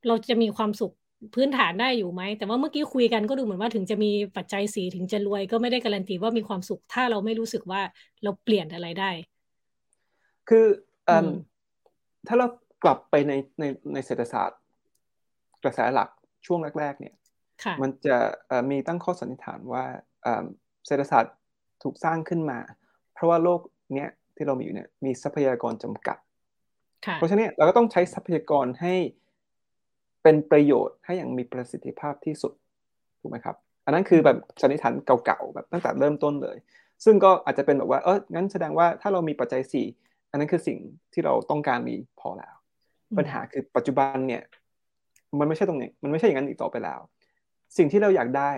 [0.06, 0.92] เราจะมีความสุข
[1.34, 7.80] พื้นฐานได้อยู่ไหม แต่ว่าเมื่อกี้คุยกันก็ดูเหมือนว่าถึงจะมีปัจจัยสี่ถึงจะรวยก็ไม่ได้การันตีว่ามีความสุข ถ้าเราไม่รู้สึกว่า
[8.22, 9.10] เราเปลี่ยนอะไรได้
[10.48, 10.66] คือ
[12.26, 12.46] ถ้าเรา
[12.86, 14.60] กลับไปในในในเศรษฐศาสตร์
[15.62, 16.08] กระแสหลัก
[16.46, 17.14] ช่วงแรกๆเนี่ย
[17.82, 18.16] มันจะ
[18.70, 19.84] มีตั้งข้อสันนิษฐานว่า
[20.86, 21.34] เศรษฐศาสตร์
[21.82, 22.58] ถูกสร้างขึ้นมา
[23.14, 23.60] เพราะว่าโลก
[23.94, 26.18] เนี้ยที่เรามีอยู่เนี่ยมีทรัพยากรจำกัด
[27.14, 28.94] เพราะฉะนั้นเราก็ต้องใช้ทรัพยากรให้
[30.22, 32.52] เป็นประโยชน์ให้อย่างมีประสิทธิภาพที่สุด
[33.20, 36.56] ถูกไหมครับ อันนั้นคือแบบสันนิษฐานเก่าๆแบบตั้งแต่เริ่มต้นเลย
[37.04, 39.86] ซึ่งก็อาจจะเป็นแบบว่าเอองั้นแสดงว่าถ้าเรามีปัจจัยสี่
[40.30, 40.78] อันนั้นคือสิ่ง
[41.12, 42.55] ที่เราต้องการมีพอแล้ว
[43.18, 44.42] ปัญหาคือปัจจุบันเนี่ย
[45.38, 47.00] มันไม่ใช่ตรงนี้มันไม่ใช่อย่างนั้นอีกต่อไปแล้ว
[47.76, 48.50] สิ่งที่เราอยากได้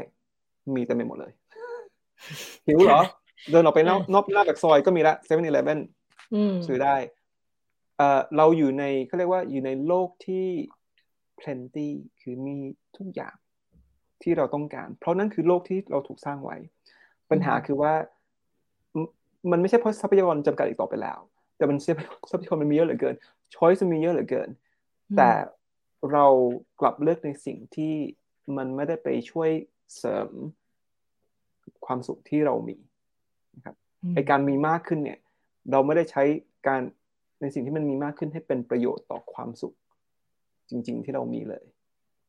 [0.75, 1.33] มีเต็มไปหมดเลย
[2.67, 3.01] หิวเหรอ
[3.51, 5.81] เดินออกไปนอกนอกหน้าจากซอยก็มีละเซเว่นอีเลฟเว่น
[6.67, 6.97] ซื้อได้
[7.97, 10.47] เอ่อเราอยู่ในเขาเรียกว่าอยู่ในโลกที่
[11.41, 11.89] plenty
[12.21, 12.57] คือมี
[12.97, 13.35] ทุกอย่าง
[14.23, 16.57] ที่เราต้องการ เพราะนั่นคือโลกที่เราถูกสร้างไว้
[17.31, 17.93] ปัญหาคือว่า
[19.51, 21.19] มันไม่ใช่เพราะทรัพยากรจำกัดอีกต่อไปแล้ว
[21.57, 21.87] แต่มันท
[22.33, 23.15] รัพยากรมันมีเยอะเหลือเกิน
[23.55, 24.49] ช้อยส์มันมีเยอะเหลือเกิน
[25.17, 25.31] แต่
[26.13, 26.27] เรา
[26.81, 27.95] กลับเลือกในสิ่งที่
[28.57, 29.51] มันไม่ได้ไปช่วย
[29.97, 30.31] เสริม
[31.87, 32.77] ความสุขที่เรามี
[33.57, 33.77] นะครับ
[34.15, 35.19] ไอการมีมากขึ้นเนี่ย
[35.71, 36.23] เราไม่ได้ใช้
[36.67, 36.81] การ
[37.41, 39.75] ในสิ่งที่มันมีมากขึ้นให้เป็นประโยชน์ต่อความสุข
[40.71, 41.65] จริง ๆ ที่เรามีเลย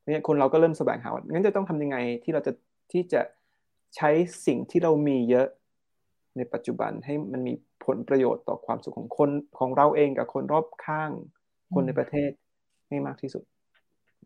[0.10, 2.52] เนี่ยคนเราก็เริ่มแสวงหาว่างั้นจะต้องทำยังไงที่เราจะ
[2.92, 3.22] ที่จะ
[3.96, 4.10] ใช้
[4.46, 5.48] สิ่งที่เรามีเยอะ
[6.38, 7.54] ในปัจจุบันให้มันมี
[7.86, 11.12] ผลประโยชน์ต่อความสุขของคนของเราเองกับคนรอบข้าง
[11.74, 12.32] คนในประเทศ
[12.88, 13.44] ให้มากที่สุด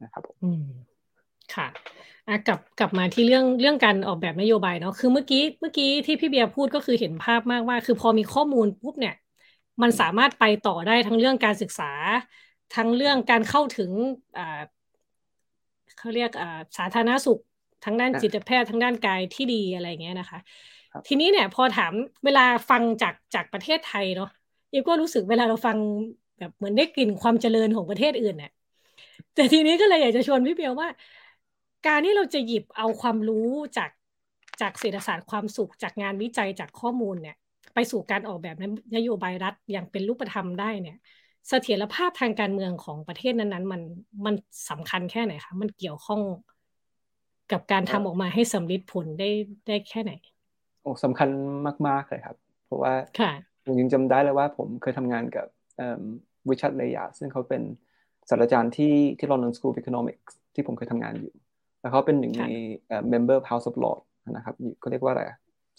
[0.04, 0.36] นะครับผม
[1.56, 9.16] ค่ะะกลับกลับมาที่เรื่องเรื่องการออกแบบนโยบายเนาะคือเมื่อกี้เมื่อกี้ที่พี่เบียร์พูดก็คือเห็นภาพมากว่า คือพอมีข้อมูลปุ๊บเนี่ย
[9.82, 11.92] มันสามารถไปต่อได้ทั้งเรื่องการศึกษา
[12.76, 13.92] ทั้งเรื่องการเข้าถึง
[15.98, 16.32] เขาเรียก
[16.78, 17.40] สาธารณสุข
[17.86, 20.40] ทั้งด้านจิตแพทย์ทั้งด้านกายที่ดีอะไรเงี้ยนะคะ
[21.08, 21.94] ทีนี้เนี่ยพอถาม
[22.26, 24.30] เวลาฟังจากจากประเทศไทยเนาะ
[24.72, 25.78] อีก็รู้สึกเวลาเราฟัง
[26.40, 28.52] แบบเหมือนได้กลิ่นความเจริญของประเทศอื่นเนี่ย
[29.34, 30.90] แต่ทีนี้ก็เลยอยากจะชวนพี่เปียวว่า
[31.88, 33.90] การที่เราจะหยิบเอาความรู้จาก
[34.62, 37.36] จากเศรษฐศาสตร์ความสุขจากงานวิจัยจากข้อมูลเนี่ย
[37.74, 38.56] ไปสู่การออกแบบ
[38.96, 40.98] นโยบายรัฐอย่างเป็นรูปธรรมได้เนี่ย
[41.50, 43.82] เสถียรภาพทางการเมืองของประเทศนั้นๆ มัน
[44.26, 44.36] มัน
[44.70, 46.22] สำคัญแค่ไหนคะมันเกี่ยวข้อง
[47.52, 49.30] กับการทำออกมาให้สำลิดผลได้
[49.68, 50.12] ได้แค่ไหน
[50.84, 51.30] โอ้สำคัญ
[51.88, 52.94] มาก ๆ เลยครับ เพราะว่า
[53.66, 55.48] ผมยังจำได้เลยว่าผมเคยทำงานกับ
[56.50, 57.62] วิชัดเลยาซึ่งเขาเป็น
[58.30, 61.34] ศาสตราจารย์ที่ที่ London School of Economics ที่ผมเคยทำงานอยู่
[61.82, 62.46] แล้วเขาเป็นหนึ่งใน
[63.14, 65.24] member House of Lords นะครับเขาเรียกว่าอะไร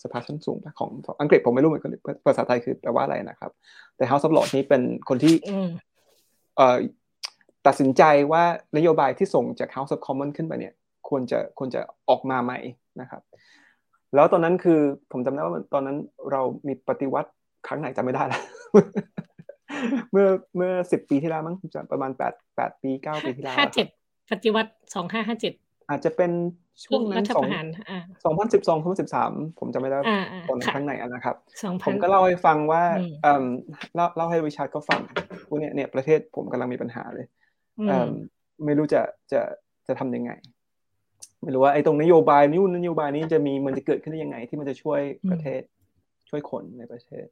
[0.03, 0.91] สภาชั้นสูงของ
[1.21, 3.51] อังกฤษผมไม่รู้เหมือนกันภาษาไทยคือแปลว่าอะไรนะครับ
[3.97, 5.35] แต่ House of Lords นี้เป็นคนที่
[7.67, 8.45] ตัดสินใจว่า
[8.77, 10.75] นโยบายที่ส่งจาก House of Commons ขึ้นไปเนี่ย
[11.09, 12.59] ควรจะควรจะออกมาใหม่
[13.01, 13.23] นะครับ
[14.15, 14.81] แล้วตอนนั้นคือ
[15.13, 15.97] ผมจำได้ว่าตอนนั้น
[16.31, 17.31] เรามีปฏิวัติ
[17.67, 18.43] ครั้งไหนจำไม่ได้แล้ว
[20.13, 23.87] เมื่อเมื่อสิบปีที่แล้วมั้งจะประมาณแปดแปดปีเก้าปีที่แล้วห้าเจ็ด
[24.31, 25.53] ปฏิวัติสองห้าห้าเจ็ด
[25.89, 26.33] อาจจะเป็น
[26.85, 27.45] ช่วงนั้นสอง
[28.25, 29.99] สองพันสิบสองพันสิบสามผมจะไม่ได้
[30.49, 31.37] ตอนครั้งไหนนะครับ
[31.87, 32.83] ผมก็เล่าให้ฟังว่า
[33.95, 35.01] เล่าเล่าให้วิชาก็ฟัง
[35.49, 37.27] ว่าเนี่ยเนี่ยประเทศผมกำลังมีปัญหาเลย
[38.65, 39.01] ไม่รู้จะ
[39.33, 39.41] จะ
[39.87, 40.31] จะทำยังไง
[41.45, 45.63] ไม่รู้ว่าไอ้ตรงนโยบายนี้นโยบายนี้จะมีมันจะเกิดขึ้นได้ยังไง ที่มันจะช่วยประเทศ
[46.31, 47.27] ช่วยคนในประเทศ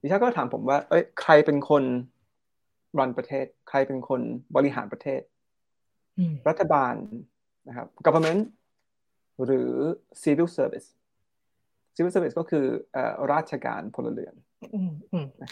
[0.00, 1.82] ดิฉันก็ถามผมว่า เอ้ยใครเป็นคน
[2.98, 4.20] รันประเทศ ใครเป็นคน
[4.56, 5.20] บริหารประเทศ
[6.48, 6.94] รัฐบาล
[7.68, 8.42] นะครับ government
[9.44, 9.72] หรือ
[10.22, 10.88] civil service
[11.96, 12.64] civil service ก็คือ
[13.32, 14.34] ราชการพลเรือน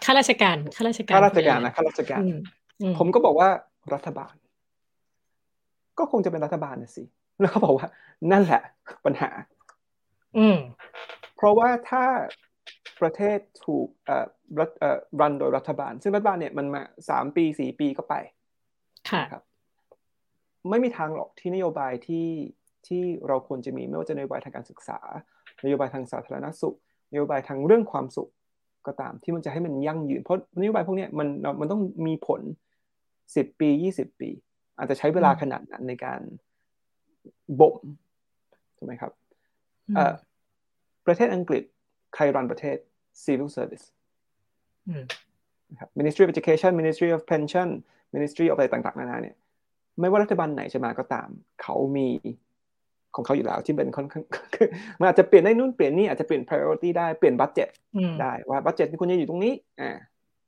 [0.05, 2.23] ข้าราชการข้าราชการข้าราชการนะข้าราชการ
[2.99, 3.49] ผมก็บอกว่า
[3.95, 4.35] รัฐบาล
[5.99, 7.05] ก็คงจะเป็นรัฐบาลนะสิ
[7.39, 7.89] แล้วเขาบอกว่า
[8.33, 8.63] นั่นแหละ
[9.05, 9.31] ปัญหา
[10.39, 10.59] อืม
[11.37, 12.05] เพราะว่าถ้า
[13.01, 14.27] ประเทศถูกเอ่อ
[14.59, 18.15] รัฐเอ่อรันโดยรัฐบาล ซึ่งรัฐบาลเนี่ยมันมาสามปีสี่ปีก็ไป
[19.11, 19.43] ค่ะครับ
[20.71, 22.29] ไม่มีทางหรอกที่นโยบายที่
[22.87, 24.99] ที่เราควรจะมีไม่ว่าจะนโยบายทางการศึกษา
[25.65, 26.77] นโยบายทางสาธารณสุข
[27.13, 28.31] นโยบายทางเรื่องความสุข
[28.87, 31.29] ก็ตามที่มันจะให้มันยั่งยืน เพราะนโยบายพวกนี้มัน
[31.61, 32.41] มันต้องมีผล
[33.37, 34.31] สิบปียี่สิบปี
[34.79, 36.21] อาจจะใช้เวลาขนาดนั้นในการ
[37.61, 37.77] บ่ม
[38.77, 39.13] ถูกไหมครับ
[41.07, 41.63] ประเทศอังกฤษ
[42.15, 42.77] ใครรันประเทศ
[43.25, 43.87] civil service
[45.71, 47.69] นะครับ Ministry of Education Ministry of Pension
[48.15, 49.37] Ministry of อะไรต่างๆนานาเนี่ย
[50.01, 51.29] ไม่ว่ารัฐบาลไหนจะมาก็ตาม
[51.63, 52.09] เขามี
[53.15, 54.25] ของเขาอยู่แล้วที่เป็นค่อนข้าง
[54.99, 57.69] มันอาจจะเปลี่ยนได้นู่นเปลี่ยนนี่อาจจะเปลี่ยน priority ได้เปลี่ยนบัตเจ็ต
[58.21, 59.91] ได้ว่าบัตเจ็ตที่คุณจะอยู่ตรงนี้อ่า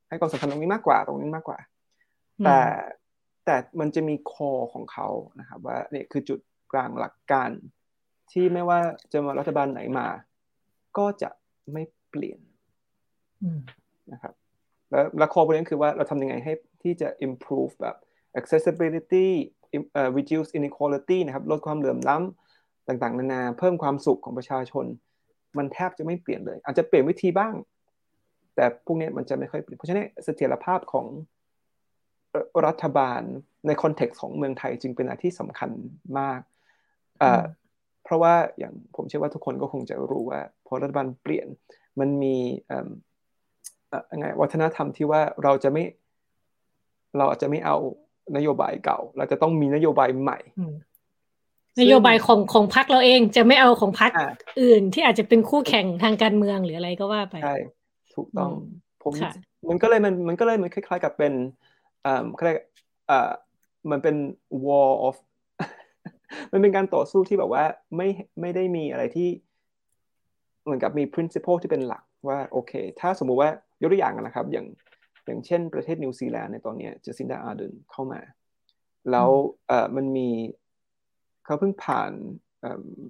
[0.09, 1.59] ให้ความสำคัญตรงนี้มากกว่าตรงนี้มากกว่า
[2.45, 2.59] แต่
[3.45, 5.09] แต่มันจะมีคอของเขา
[5.40, 6.38] นะครับว่าเนี่ยคือจุด
[6.75, 7.51] กลางหลักการ
[8.33, 8.81] ที่ไม่ว่า
[9.13, 10.07] จะมารัฐบาลไหนมา
[10.99, 11.31] ก็จะ
[11.73, 12.41] ไม่เปลี่ยน
[14.13, 14.35] นะครับ
[14.91, 17.97] แล้วและคอประเด็นคือว่าเราทำยังไงให้ที่จะ improve แบบ
[18.41, 19.27] accessibility
[19.99, 24.87] uh, reduce inequality นะครับลดความเหลื่อมล้ำต่างๆ นานา เพิ่มความสุขของประชาชน
[25.59, 27.55] มันแทบจะไม่เปลี่ยนเลย อาจจะเปลี่ยนวิธีบ้าง
[28.55, 31.07] แต่พวกนี้มันจะไม่ค่อยเปลี่ยนเพราะฉะนั้นเสถียรภาพของ
[32.67, 33.23] รัฐบาล
[33.67, 35.71] ในคอนเท็กซ์ของเมืองไทยจึงเป็นอะไรที่สำคัญ
[36.19, 36.41] มาก
[38.05, 41.47] เพราะว่าอย่างผมเชื่อว่าทุกคนก็คงจะรู้ว่าพอรัฐบาลเปลี่ยน
[42.01, 42.37] มันมี
[44.19, 45.85] ไงวัฒนธรรมที่ว่าเราจะไม่
[47.17, 47.77] เราอาจจะไม่เอา
[48.37, 50.39] นโยบายเก่า เราจะต้องมีนโยบายใหม่
[51.81, 54.11] นโยบายของของพรรคเราเองจะไม่เอาของพรรค
[54.63, 57.57] อื่นที่อาจจะเป็นคู่แข่งทางการเมืองหรืออะไรก็ว่าไปใช่
[58.15, 58.53] ถูกต้อง
[59.03, 59.13] ผม
[59.69, 61.33] มันก็เลยมันมันก็เลยมันคล้ายๆกับเป็น
[62.05, 62.59] อ่าเขาเรียก
[63.11, 63.31] อ่า
[63.91, 64.17] มันเป็น
[64.67, 65.17] war of
[66.53, 67.65] มันเป็นการต่อสู้ที่แบบว่า
[67.97, 68.09] ไม่
[68.41, 69.29] ไม่ได้มีอะไรที่
[70.65, 73.51] เหมือนกับมี principle ที่เป็นหลักว่าโอเค ถ้าสมมุติว่า
[73.83, 74.67] ยกตัวอย่างนะครับ อย่าง
[75.27, 78.21] อย่างเช่นประเทศนิวซีแลนด์ในตอนนี้เจสินดาอาร์เดนเข้ามา
[79.11, 79.31] แล้ว
[79.69, 80.29] เอ่อมันมี
[81.45, 82.13] เขาเพิ่งผ่าน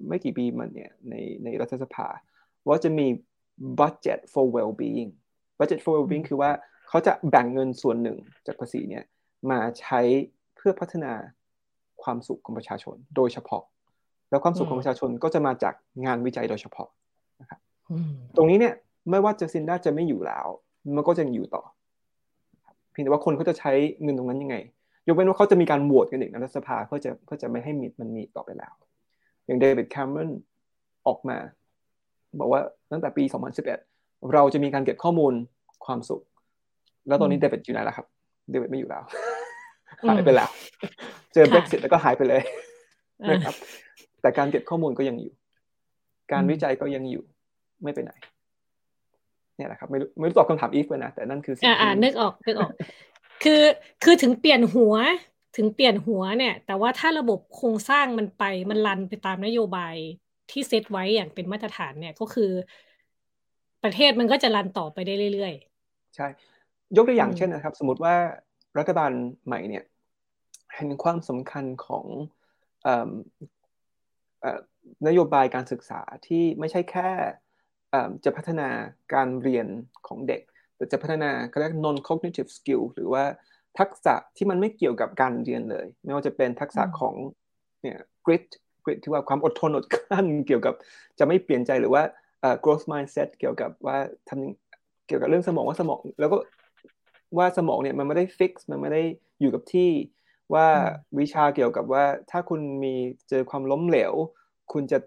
[0.09, 2.09] ไม่กี่ปีมันเนี่ยในในรัฐสภา
[2.69, 3.07] ว่าจะมี
[3.81, 5.11] budget for well-being
[5.59, 6.51] budget for well-being คือว่า
[6.89, 9.05] เขาจะแบ่งเงินส่วนหนึ่งจากภาษีเนี่ย
[9.51, 10.01] มาใช้
[10.57, 11.13] เพื่อพัฒนา
[12.05, 13.63] ความสุขของประชาชนโดยเฉพาะ
[14.31, 15.75] แล้วความสุขของประชาชนก็จะมาจาก
[16.07, 16.89] งานวิจัยโดยเฉพาะ
[17.41, 17.61] นะครับ
[18.37, 18.75] ตรงนี้เนี่ย
[19.11, 20.47] ไม่ว่าจะซินด้าจะไม่อยู่แล้ว
[20.97, 21.63] มันก็จะอยู่ต่อ
[22.93, 24.57] เพียงแต่ว่าคนเขาจะใช้เงินตรงนั้นยังไง
[25.07, 28.73] ยกเว้นว่าเขาจะมีการโหวตกันอีกในรัฐสภาเพื่อจะเพื่อจะไม่ให้มีมันมีต่อไปแล้ว
[29.47, 30.31] อย่างเดวิดแคมเมรอน
[31.07, 31.37] ออกมา
[32.39, 33.25] บอกว่าตั้งแต่ปี
[33.79, 35.33] 2011 เราจะมีการเก็บข้อมูล
[35.87, 36.23] ความสุข
[37.09, 38.07] แล้วตอนนี้เดวิดอยู่ไหนล่ะครับ
[38.51, 39.03] เดวิดไม่อยู่แล้ว
[40.09, 40.51] หายไปแล้ว
[41.33, 42.43] เจอ Brexit แล้วก็หายไปเลย
[43.31, 43.55] นะครับ
[44.21, 45.33] แต่การเก็บข้อมูลก็ยังอยู่
[46.33, 47.25] การวิจัยก็ยังอยู่
[47.83, 48.13] ไม่ไปไหน
[49.57, 52.71] เนี่ยแหละครับ ไม่รู้ไม่รู้ตอบคำถามอีฟเลยนะ แต่นั่นคืออ่าอ่านึกออกนึกออก
[53.45, 53.63] คือ
[54.05, 54.95] คือถึงเปลี่ยนหัว
[55.57, 59.95] ถึงเปลี่ยนหัวเนี่ย แต่ว่าถ้าระบบโครงสร้างมันไปมันรันไปตามนโยบาย
[60.51, 62.51] ที่เซตไว้อย่างเป็นมาตรฐานเนี่ยก็คือ
[63.85, 66.27] ประเทศมันก็จะรันต่อไปได้เรื่อยๆ ใช่
[66.97, 68.15] ยกตัวอย่างเช่นนะครับ สมมติว่า
[68.79, 69.13] รัฐบาล
[69.47, 69.85] ใหม่เนี่ย
[70.75, 72.07] เห็นความสำคัญของ
[75.07, 77.09] นโยบายการศึกษาที่ไม่ใช่แค่
[78.25, 78.69] จะพัฒนา
[79.15, 79.67] การเรียน
[80.07, 80.43] ของเด็ก
[80.77, 83.25] แต่จะพัฒนาเขาเรียก non cognitive skill หรือว่า
[83.79, 87.15] ทักษะที่มันไม่เกี่ยวกับการเรียนเลย ไม่ว่าจะเป็นทักษะของ
[87.83, 88.45] เนี่ย grit
[88.85, 90.75] grit ที่ว่าความอดทนอดกลั้นเกี่ยวกับ
[91.19, 92.03] จะไม่เปลี่ยนใจหรือว่า
[92.65, 96.37] growth mindset เกี่ยวกับว่าทำเกี่ยวกับเรื่องสมองว่าสมอง แล้วก็
[97.37, 99.03] ว่าสมองเนี่ยมันไม่ได้ fix มันไม่ได้
[99.41, 99.91] อยู่กับที่
[100.55, 100.67] ว่า
[101.19, 102.95] วิชาเกี่ยวกับว่า ถ้าคุณมี
[103.29, 104.13] เจอความล้มเหลว
[104.73, 104.99] คุณจะ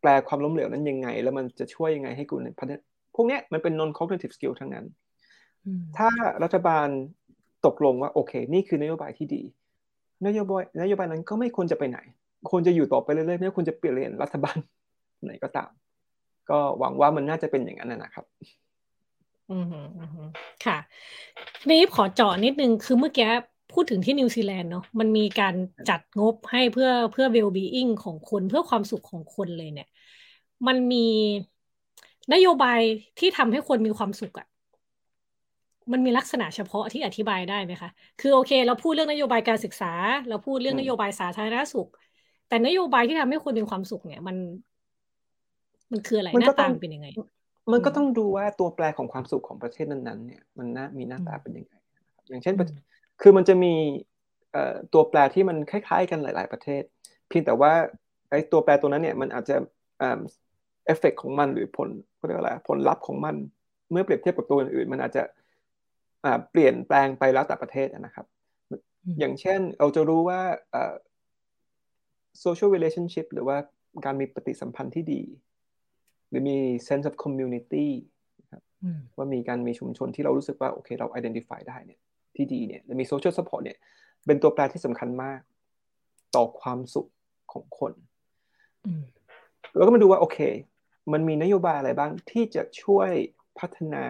[0.00, 4.86] แปลความล้มเหลวนั้นยังไง แล้วมันจะช่วยยังไงให้คุณพัฒนาพวกนี้มันเป็น non cognitive skill ทั้งนั้น
[5.98, 6.08] ถ้า
[6.42, 6.88] รัฐบาล
[7.66, 9.42] ตกลงว่าโอเค นี่คือนโยบายที่ดี
[10.26, 11.98] นโยบายนโยบายนั้นก็ไม่ควรจะไปไหน
[12.50, 14.56] ควรจะอยู่ต่อไปเรื่อยๆไม่ควรจะเปลี่ยนเรียนรัฐบาล
[15.24, 15.70] ไหนก็ตาม
[16.50, 18.24] ก็หวังว่ามันน่าจะเป็นอย่างนั้นนะครับ
[19.50, 19.64] อืม
[20.64, 20.78] ค่ะ
[21.70, 23.26] นี่ขอเจาะนิดนึงคือเมื่อกี้
[23.72, 25.54] พูดถึงที่นิวซีแลนด์เนาะมันมีการ
[25.90, 29.88] จัดงบให้เพื่อเพื่อ well being ของคนเพื่อความสุขของคนเลยเนี่ย
[30.66, 31.06] มันมี
[32.32, 32.80] นโยบาย
[33.18, 34.46] ที่ทำให้คนมีความสุขอะ่ะ
[35.92, 39.92] มันมีลักษณะเฉพาะที่อธิบายได้ไหมคะ คือโอเค เราพูดเรื่องนโยบายการศึกษา
[40.28, 41.88] เราพูดเรื่องนโยบายสาธารณสุข
[42.48, 44.36] แต่นโยบายที่ทำให้คนมีความสุขเนี่ย มัน
[45.92, 47.06] มันคืออะไรหน้าตาเป็นยังไง
[47.72, 51.74] มันก็ต้องดูว่าตัวแปรของความสุขของประเทศนั้นๆเนี่ยมันน่ามีหน้าตาเป็นยังไง
[52.28, 52.54] อย่างเช่น
[53.22, 53.74] คือมันจะมี
[54.92, 56.82] ตัวแปรที่มันคล้าย ๆ กันหลาย ๆประเทศ
[57.28, 57.72] เพียงแต่ว่า
[58.30, 59.56] ไอ้ตัวแปรตัวนั้นเนี่ยมันอาจจะ
[59.98, 61.88] เอฟเฟกของมันหรือผล
[62.26, 63.36] เรียกอะไรผลลัพธ์ของมัน
[63.90, 65.22] เมื่อเปรียบเทียบกับตัวอื่นๆ มันอาจจะ
[66.50, 68.26] เปลี่ยนแปลงไปแล้วแต่ประเทศนะครับ
[69.18, 70.40] อย่างเช่นเราจะรู้ว่า
[72.44, 73.56] social relationship หรือว่า
[74.04, 75.53] การมีปฏิสัมพันธ์ที่ดีห
[76.34, 77.86] รือมี sense of community
[79.16, 82.00] ว่ามีการมีชุมชนที่เรารู้สึกว่าโอเคเรา identify ได้เนี่ย
[82.36, 83.78] ที่ดีเนี่ยมี social support เนี่ย
[84.26, 85.40] เป็นตัวแปรที่สำคัญมาก
[86.34, 87.10] ต่อความสุข
[87.52, 87.92] ของคน
[89.76, 90.38] แล้วก็มาดูว่าโอเค
[91.12, 93.10] มันมีนโยบายอะไรบ้างที่จะช่วย
[93.58, 94.04] พัฒนา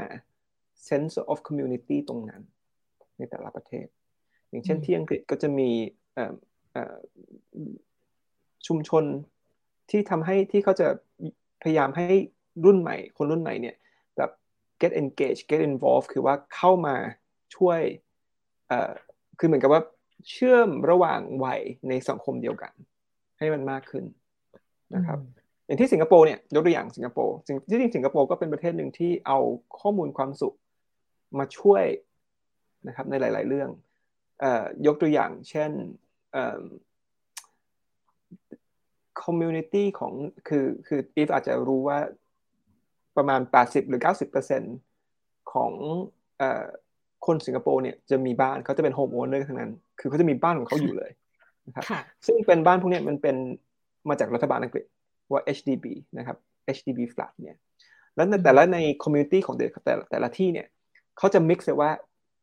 [0.88, 2.42] sense of community ตรงนั้น
[3.18, 3.86] ในแต่ละประเทศ
[4.48, 5.70] อย่างเช่นที่อังกฤษก็จะมี
[8.66, 9.04] ชุมชน
[9.90, 10.88] ที่ทำให้ที่เขาจะ
[11.64, 12.16] พยายามให้
[12.64, 13.76] รุ่นใหม่ คนรุ่นใหม่เนี่ย
[14.16, 14.30] แบบ
[14.80, 16.96] get engaged get involved คือว่าเข้ามา
[17.56, 17.80] ช่วย
[19.38, 19.82] คือเหมือนกับว่า
[20.30, 22.72] เชื่อมระหว่างวัยในสังคมเดียวกัน
[23.38, 24.04] ให้มันมากขึ้น
[24.94, 25.18] นะครับ
[25.66, 27.34] อย่างที่สิงคโปร์เนี่ยยกตัวอย่างสิงคโปร์
[27.70, 29.38] ที่จริงสิงคโปร์ก็เป็นประเทศหนึ่งที่เอา
[29.80, 30.54] ข้อมูลความสุข
[31.38, 31.84] มาช่วย
[32.86, 33.68] นะครับในหลาย ๆ เรื่อง
[34.86, 35.70] ยกตัวอย่างเช่น
[39.22, 40.12] community ของ
[40.48, 41.98] คือคืออีฟอาจจะรู้ว่า
[43.16, 44.00] ประมาณ 80 หรือ
[44.76, 45.72] 90%ของ
[47.26, 51.10] คนสิงคโปร์เนี่ยจะมีบ้านเขาจะเป็น home owner ทั้งนั้น คือเขาจะมีบ้านของเขาอยู่เลย
[51.66, 51.84] นะครับ
[52.26, 53.36] ซึ่งเป็นบ้านพวกนี้มันเป็น
[54.08, 54.84] มาจากรัฐบาลอังกฤษ
[55.32, 55.86] ว่า HDB
[56.18, 56.36] นะครับ
[56.76, 57.58] HDB flat เนี่ย
[58.14, 59.66] แล้วแต่ละใน community ของแต่
[60.10, 60.66] แต่ละที่เนี่ย
[61.18, 61.90] เขาจะ mix เลยว่า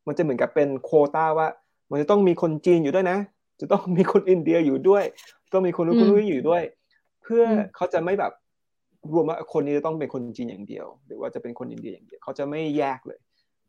[0.08, 1.48] มันจะเหมือนกับเป็นโควตาว่า
[1.92, 3.18] มันจะต้องมีคนจีนอยู่ด้วยนะ
[3.62, 5.04] จะต้องมีคนอินเดียอยู่ด้วย
[5.52, 6.64] ต้องมีคนรู้คนรู้อยู่ด้วย
[7.24, 7.44] เพื่อ
[7.76, 8.34] เขาจะไม่แบบ
[9.14, 13.20] รวมว่าคนนี้จะต้องเป็นคนจีนอย่างเดียว หรือว่าจะเป็นคนอินเดียอย่างเดียว เขาจะไม่แยกเลย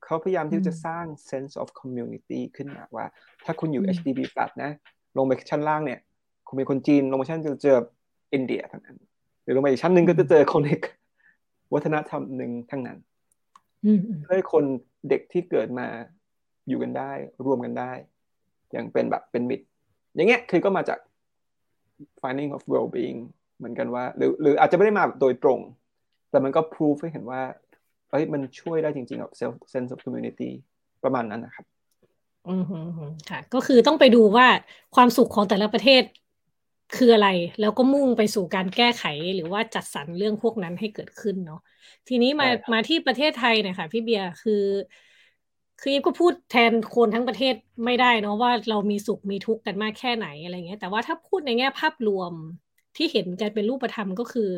[0.04, 3.06] เขาพยายามที่จะสร้าง sense of community ขึ้นมาว่า
[3.44, 4.70] ถ้าคุณอยู่ HDB flat นะ
[5.16, 6.00] ลงไปชั้นล่างเนี่ย
[6.46, 7.76] คุณเป็นคนจีน ลงมาชั้นจะเจอ
[8.34, 8.96] อินเดียทั้งนั้น
[9.42, 10.82] หรือลงไปอีกชั้นหนึ่งก็จะเจอคนอีก
[11.74, 12.98] วัฒนธรรมหนึ่งทั้งนั้น
[14.22, 14.64] เพื่อให้คน
[15.08, 15.86] เด็กที่เกิดมา
[16.68, 17.12] อยู่กันได้
[17.46, 17.92] รวมกันได้
[18.72, 19.64] อย่างเป็นแบบเป็นมิตร
[20.14, 20.98] อย่างเงี้ยคือก็มาจาก
[22.22, 23.18] finding of well-being
[23.58, 25.60] เหมือนกันว่า หรือหรืออาจจะไม่ได้มาโดยตรง
[26.30, 27.42] แต่มันก็พิสูจให้เห็นว่า
[28.10, 30.50] เอ้ยมันช่วยได้จริงๆกับ self sense of community
[31.04, 31.66] ประมาณนั้นนะครับ
[32.48, 32.64] อืม
[33.30, 34.46] ค่ะ ก็คือต้องไปดูว่า
[34.94, 36.02] ความสุขของแต่ละประเทศ
[36.96, 37.28] คืออะไร
[37.60, 41.60] แล้วก็มุ่งไปสู่การแก้ไขหรือว่าจัดสรรเรื่องพวกนั้นให้เกิดขึ้นเนาะ
[42.08, 44.62] ทีนี้มามาที่ประเทศไทยเนี่ยค่ะพี่เบียร์คือ
[45.78, 47.54] คืออีฟก็พูดแทนคนทั้งประเทศ
[47.84, 52.34] ไม่ได้เนาะว่าเรามีสุขมีทุกข์กันมากแค่ไหนอะไรเงี้ย แต่ว่าถ้าพูดในแง่ภาพรวม
[52.96, 54.50] ที่เห็นกันเป็นรูปธรรมก็คือ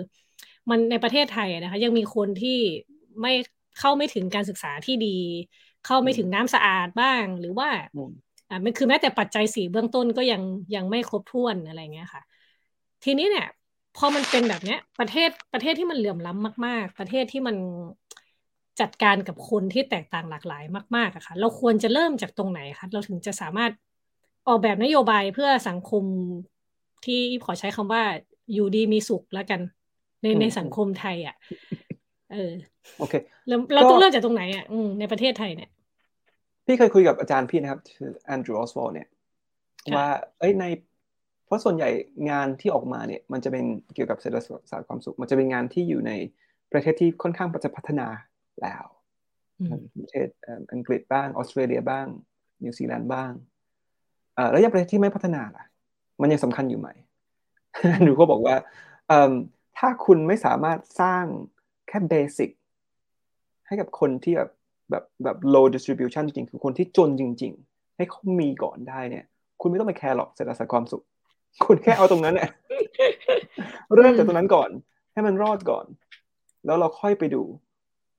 [0.71, 2.59] มันในประเทศไทยนะคะ ยังมีคนที่
[3.21, 3.33] ไม่
[3.79, 5.19] เข้าไม่ถึงการศึกษาที่ดี
[5.87, 7.69] เข้าไม่ถึงน้ำสะอาดบ้าง หรือว่า
[8.49, 10.43] อ่ามันคือแม้แต่ปัจจัยสี่เบื้องต้นก็ยัง
[10.75, 12.23] ยังไม่ครบถ้วนอะไรเงี้ยค่ะ
[13.05, 13.47] ทีนี้เนี่ย
[13.95, 17.57] พอมันเป็นแบบเนี้ย ประเทศประเทศที่มันเหลื่อมล้ำมาก ๆ ประเทศที่มัน
[18.81, 20.65] จัดการกับคนที่แตกต่างหลากหลาย
[20.97, 23.73] มากๆอะค่ะ เราควรจะเริ่มจากตรงไหนคะเราถึงจะสามารถ
[24.49, 26.05] ออกแบบนโยบายเพื่อสังคม
[27.05, 28.03] ที่ขอใช้คำว่า
[28.53, 29.61] อยู่ดีมีสุขแล้วกัน
[30.23, 31.37] ในในสังคมไทย อะ
[32.33, 32.53] เออ
[32.99, 33.15] โอเค
[33.49, 34.65] เราเราต้องเริ่มจากตรงไหนอะ
[34.99, 35.71] ในประเทศไทยเนี่ย
[36.67, 39.09] พี่เคยคุยกับอาจารย์พี่นะครับคือแอนดรูว์ออสวอลเนี่ย
[39.97, 40.09] ว่า
[40.39, 40.65] เอ้ยใน
[41.47, 41.89] เพราะส่วนใหญ่
[42.31, 44.37] งานที่ออกมาเนี่ย มันจะเป็นเกี่ยวกับเศรษฐ
[44.71, 46.13] ศาสตร์ความสุข มันจะเป็นงานที่อยู่ใน
[46.73, 48.07] ประเทศที่ค่อนข้างจะพัฒนา
[48.63, 48.85] แล้ว
[49.99, 50.29] ประเทศ
[50.73, 52.07] อังกฤษบ้างออสเตรเลียบ้าง
[52.65, 53.33] นิวซีแลนด์บ้าง
[54.51, 55.65] แล้วยังประเทศที่ไม่พัฒนาล่ะ
[56.21, 56.89] มันยังสำคัญอยู่ไหม
[58.03, 58.57] หนูก็บอกว่า
[59.79, 61.25] ถ้าคุณไม่สามารถสร้าง
[61.89, 62.51] แค่ basic
[63.67, 64.51] ให้กับคนที่แบบ
[64.91, 69.25] แบบแบบ low distribution จริงคือคนที่จนจริง ๆ ให้เขามีก่อนได้เนี่ย
[69.61, 71.03] คุณไม่ต้องไปแคร์หรอกเศรษฐศาสตร์ความสุข
[71.65, 72.51] คุณแค่เอาตรงนั้นเนี่ย
[73.95, 74.71] เริ่มจากตรงนั้นก่อน
[75.13, 75.87] ให้มันรอดก่อน
[76.65, 77.43] แล้วเราค่อยไปดู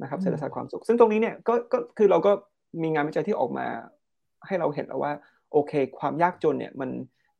[0.02, 2.32] นะครับเศรษฐศาสตร์ความสุข ซึ่งตรงนี้เนี่ยก็ก็คือเราก็
[2.84, 3.66] มีงานวิจัยที่ออกมา
[4.48, 5.12] ให้เราเห็นแล้วว่า
[5.52, 6.90] โอเค ความยากจนเนี่ยมัน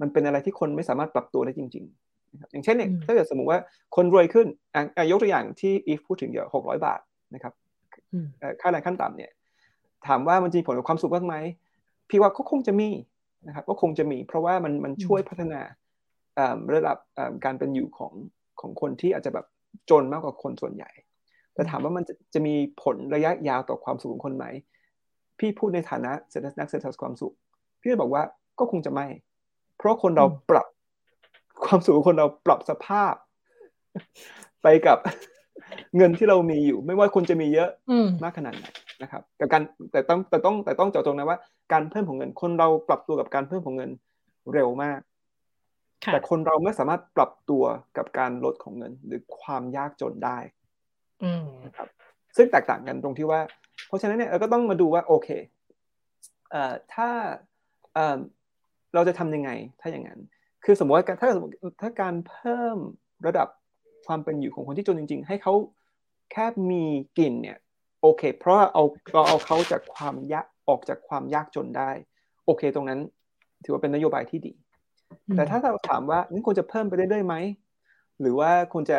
[0.02, 3.60] มันเป็นอะไรที่คนไม่สามารถปรับตัวได้จริงๆนะครับอย่างเช่นเนี่ยถ้าเกิดสมมติว่า
[3.96, 4.48] คนรวยขึ้น
[5.12, 7.00] ยกตัวอย่างที่อีฟพูดถึงเดี๋ยวหกร้อยบาท
[7.36, 7.54] นะครับ
[8.62, 9.32] ค่าแรงขั้นต่ำเนี่ย
[10.08, 11.36] ถามว่ามันจะมีผลกับความสุขบ้างไหม
[12.10, 12.90] พี่ว่าก็คงจะมี
[13.48, 15.62] นะครับก็คงจะมี เพราะว่ามันมันช่วยพัฒนา
[16.76, 16.98] ระดับ
[17.46, 18.14] การเป็นอยู่ของ
[18.62, 19.46] ของคนที่อาจจะแบบ
[19.90, 20.90] จนมากกว่าคนส่วนใหญ่
[21.56, 24.46] แต่ถามว่ามันจะจะมีผลระยะยาวต่อความสุขของคนไหม
[25.40, 27.34] พี่พูดในฐานะเศรษฐนักเศรษฐศาสตร์ความสุข
[27.82, 28.24] พี่จะบอกว่า
[28.60, 29.08] ก็คงจะไม่
[29.78, 30.68] เพราะคนเราปรับ
[31.66, 33.14] ความสูงคนเราปรับสภาพ
[34.64, 34.98] ไปกับ
[35.98, 37.70] เงินที่เรามีอยู่ ไม่ว่าคุณจะมีเยอะ
[38.24, 38.66] มากขนาดไหน
[39.02, 41.38] นะครับกับการแต่ต้องแต่ต้องแต่ต้องเจาะจงนะว่า
[41.72, 43.90] การเพิ่มของเงิน คนเราปรับตัวกับการเพิ่มของเงิน
[44.54, 45.00] เร็วมาก
[46.06, 47.64] แต่คนเราไม่สามารถปรับตัว
[47.98, 50.38] กับการลดของเงิน หรือความยากจนได้
[51.66, 51.88] นะครับ
[52.36, 53.42] ซึ่งแตกต่างกันตรงที่ว่า
[53.88, 55.30] เพราะฉะนั้นเนี่ยเราก็ต้องมาดูว่าโอเค
[56.52, 57.10] เอ่อถ้า
[57.94, 58.18] เอ่อ
[58.94, 59.50] เราจะทำยังไง
[59.82, 60.20] ถ้าอย่างนั้น
[60.66, 61.30] คือสมมติว่าถ้า
[61.82, 62.78] ถ้าการเพิ่ม
[63.28, 63.48] ระดับ
[64.08, 65.54] ความเป็นอยู่ของคนที่จนจริง ๆ ให้เขา
[66.32, 66.84] แค่มี
[67.18, 67.58] กินเนี่ย
[68.02, 71.90] โอเค เพราะเอาเราเอาเขาจากความยากออกจากความยากจนได้
[72.46, 73.00] โอเค ตรงนั้น
[73.64, 74.54] ถือว่าเป็นนโยบายที่ดี
[75.36, 77.36] แต่ถ้าเราถามว่านี่ควรจะเพิ่มไปได้ไหม
[78.22, 78.98] หรือว่าควรจะ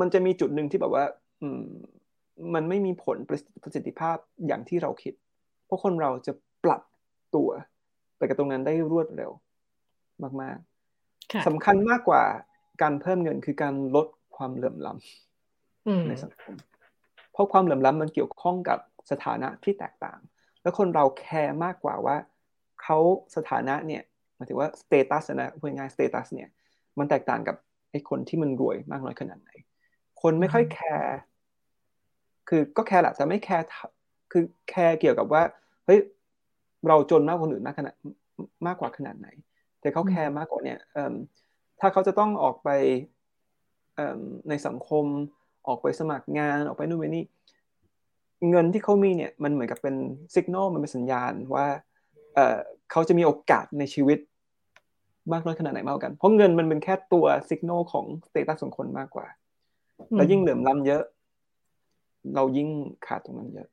[0.00, 1.04] มันจะมีจุดหนึ่งที่แบบว่า
[1.42, 1.62] อืม
[2.54, 3.16] มันไม่มีผล
[3.62, 4.16] ประสิทธิภาพ
[4.46, 5.14] อย่างที่เราคิด
[5.66, 6.32] เพราะคนเราจะ
[6.64, 6.82] ปรับ
[7.34, 7.48] ตัว
[8.16, 9.30] ไปกับตรงนั้นได้รวดเร็ว
[10.42, 12.22] มากๆสำคัญมากกว่า
[12.82, 16.54] การเพิ่มเงินคือการลดความเหลื่อมล้ำในสังคม
[17.32, 18.78] เพราะความเหลื่อมล้ำมันเกี่ยวข้องกับ
[19.10, 20.18] สถานะที่แตกต่าง
[20.62, 22.16] แล้วคนเราแคร์มากกว่าว่า
[22.82, 22.98] เขา
[23.36, 24.02] สถานะเนี่ย
[24.36, 26.48] หมายถึงว่า status นะพูดง่าย status เนี่ย
[26.98, 27.56] มันแตกต่างกับ
[27.90, 29.50] ไอ้คนที่มันรวยมากน้อยขนาดไหน
[30.22, 31.16] คนไม่ค่อยแคร์
[32.48, 33.64] คือก็แคร์แหละแต่ไม่แคร์
[34.32, 35.42] คือแคร์เกี่ยวกับว่า
[35.86, 35.98] เฮ้ย
[36.88, 37.94] เราจนมากกว่าคนอื่นมากขนาด
[38.66, 39.28] มากกว่าขนาดไหน
[39.80, 40.78] แต่เขาแคร์มากกว่าเนี่ย
[41.80, 42.68] ถ้าเขาจะต้องออกไป
[44.48, 45.04] ในสังคม
[45.68, 47.24] ออกไปสมัครงานออกไปนู่นไปนี่
[48.50, 49.94] เงินที่เขามีเนี่ยมันเหมือนกับเป็น
[50.36, 51.66] สัญญาณมันเป็นสัญญาณว่า
[52.90, 54.18] เขาจะมีโอกาสในชีวิต
[55.32, 59.26] มากน้อยขนาดไหนมากกัน เพราะเงินมันเป็นแค่ตัวสัญญาณของสเตตัสของคนมากกว่า
[60.16, 61.02] แล้วยิ่งเหลื่อมล้ำเยอะ
[62.34, 62.68] เรายิ่ง
[63.06, 63.68] ขาดตรงนั้นเยอะ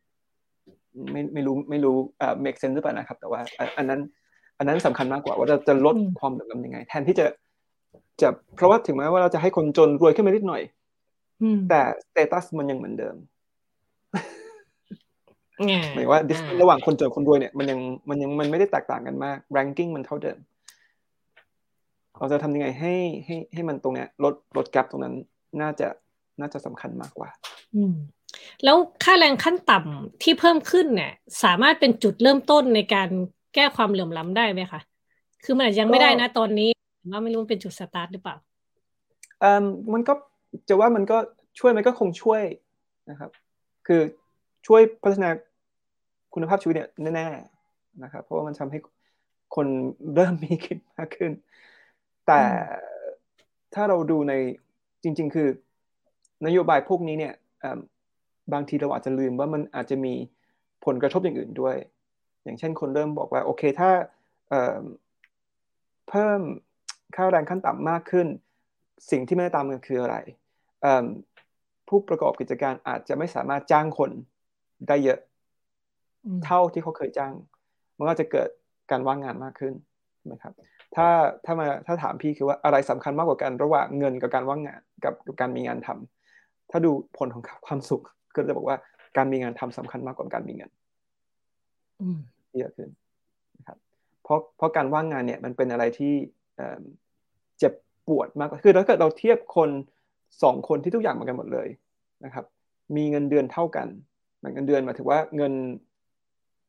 [1.12, 3.40] ไม่ไม่รู้ไม่รู้เอ่อ make sense หรือเปล่านะครับ แต่ว่า
[3.78, 4.00] อันนั้น
[4.58, 7.26] อันนั้นสำคัญมากกว่าว่าจะจะลดความเหลื่อมล้ำยังไง แทนที่จะ
[8.22, 10.62] จะเพราะว่าถึงแม้ว่าเราจะให้คนจนรวยขึ้นมานิดหน่อย
[11.70, 13.16] แต่สเตตัสมันยังเหมือนเดิม
[15.94, 20.38] หมายว่าดิสระหว่างคนจนคนรวยเนี่ยมันยังมันยังมันไม่ได้แตกต่างกันมาก ranking มันเท่าเดิม
[22.20, 22.94] เราจะทำยังไงให้
[23.26, 25.14] ให้ให้มันตรงเนี้ยลดลดแกลบตรงนั้น
[25.62, 25.88] น่าจะ
[26.40, 27.30] น่าจะสำคัญมากกว่า
[27.76, 27.96] อืม
[28.64, 31.12] แล้วค่าแรงขั้นต่ำที่เพิ่มขึ้นเนี่ย
[31.44, 33.10] สามารถเป็นจุดเริ่มต้นในการ
[33.56, 34.82] แก้ความเหลื่อมล้ำได้ไหมคะ
[35.44, 36.70] คือมันอาจยังไม่ได้นะตอนนี้
[37.12, 38.36] ว่าไม่รู้เป็นจุดสตาร์ทหรือเปล่า
[39.40, 39.64] เอ่อ
[39.94, 40.14] มันก็
[40.70, 41.18] จะว่ามันก็
[41.60, 42.42] ช่วยมันก็คงช่วย
[43.10, 43.30] นะครับ
[43.88, 44.02] คือ
[44.68, 45.30] ช่วยพัฒนา
[46.34, 48.80] คุณภาพชีวิตเนี่ยแน่ๆนะครับ เพราะว่ามันทำให้
[49.56, 49.68] คน
[50.16, 51.32] เริ่มมีคิดมากขึ้น
[52.28, 52.42] แต่
[53.74, 54.34] ถ้าเราดูใน
[55.04, 55.48] จริง ๆ คือ
[56.46, 57.34] นโยบายพวกนี้เนี่ย
[58.54, 60.14] บางทีเราอาจจะลืมว่ามันอาจจะมี
[60.86, 61.76] ผลกระทบอย่างอื่นด้วย
[62.44, 63.90] อย่างเช่นคนเริ่มบอกว่าโอเคถ้า
[66.10, 66.40] เพิ่ม
[67.16, 68.28] ค่าแรงขั้นต่ำมากขึ้น
[69.12, 70.18] สิ่งที่ไม่ได้ตามกันคืออะไร
[71.88, 74.12] ผู้ประกอบกิจการอาจจะไม่สามารถจ้างคน
[74.88, 75.20] ได้เยอะ
[76.46, 77.34] เท่าที่เขาเคยจ้าง
[77.98, 78.50] มันก็จะเกิด
[78.92, 79.74] การว่างงานมากขึ้น
[80.32, 80.54] นะครับ
[80.96, 81.08] ถ้า
[81.46, 86.23] ถ้ามาถ้าถามพี่คือว่าอะไรสำคัญมากกว่ากันระหว่างเงินกับการว่างงานกับการมีงานทำ
[86.74, 88.02] ถ้าดูผลของความสุข
[88.36, 88.78] ก็จะบอกว่า
[89.18, 90.72] การมีงานทำสำคัญมากกว่าการมีเงิน
[92.60, 92.90] เยอะขึ้น
[93.58, 93.78] นะครับ
[94.24, 96.14] เพราะเพราะการว่างงานเนี่ยมันเป็นอะไรที่
[97.60, 97.74] เจ็บ
[98.08, 99.70] ปวดมากกว่าคือถ้าเกิดเราเทียบคน
[100.44, 101.68] สองคนที่ทุกอย่างเหมือนกันหมดเลย
[102.26, 102.46] นะครับ
[102.96, 103.88] มีเงินเดือนเท่ากัน
[104.54, 105.54] เงินเดือนหมายถึงว่าเงิน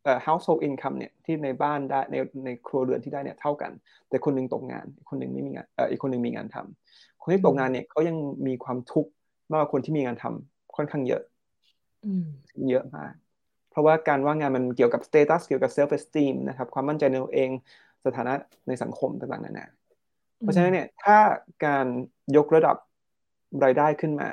[0.05, 3.73] เอ่อ household income เนี่ยที่ในบ้านได้ในในครัวเรือนที่ได้เนี่ยเท่ากัน
[4.09, 9.11] แต่คนหนึ่งตกงาน คนหนึ่งไม่มีงานเอ่ออีกคนหนึ่งมีงานทำคนที่ตกงานเนี่ยเขายังมีความทุกข์
[9.51, 11.23] มากกว่าคนที่มีงานทำค่อนข้างเยอะ
[12.71, 13.13] เยอะมาก
[13.71, 17.51] เพราะว่าการว่างงานมันเกี่ยวกับ status เกี่ยวกับ self esteem นะครับ ความมั่นใจในตัวเอง
[18.07, 18.35] สถานะ
[18.69, 19.67] ในสังคมต่างๆนานา
[20.39, 21.19] เพราะฉะนั้นเนี่ยถ้า
[21.67, 21.87] การ
[22.37, 22.77] ยกระดับ
[23.65, 24.29] รายได้ขึ้นมา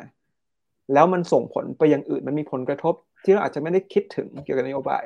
[0.93, 2.93] แล้วมันส่งผลไปอย่างอื่นมันมีผลกระทบ
[3.23, 5.03] ที่เราอาจจะไม่ได้คิดถึงเกี่ยวกับนโยบาย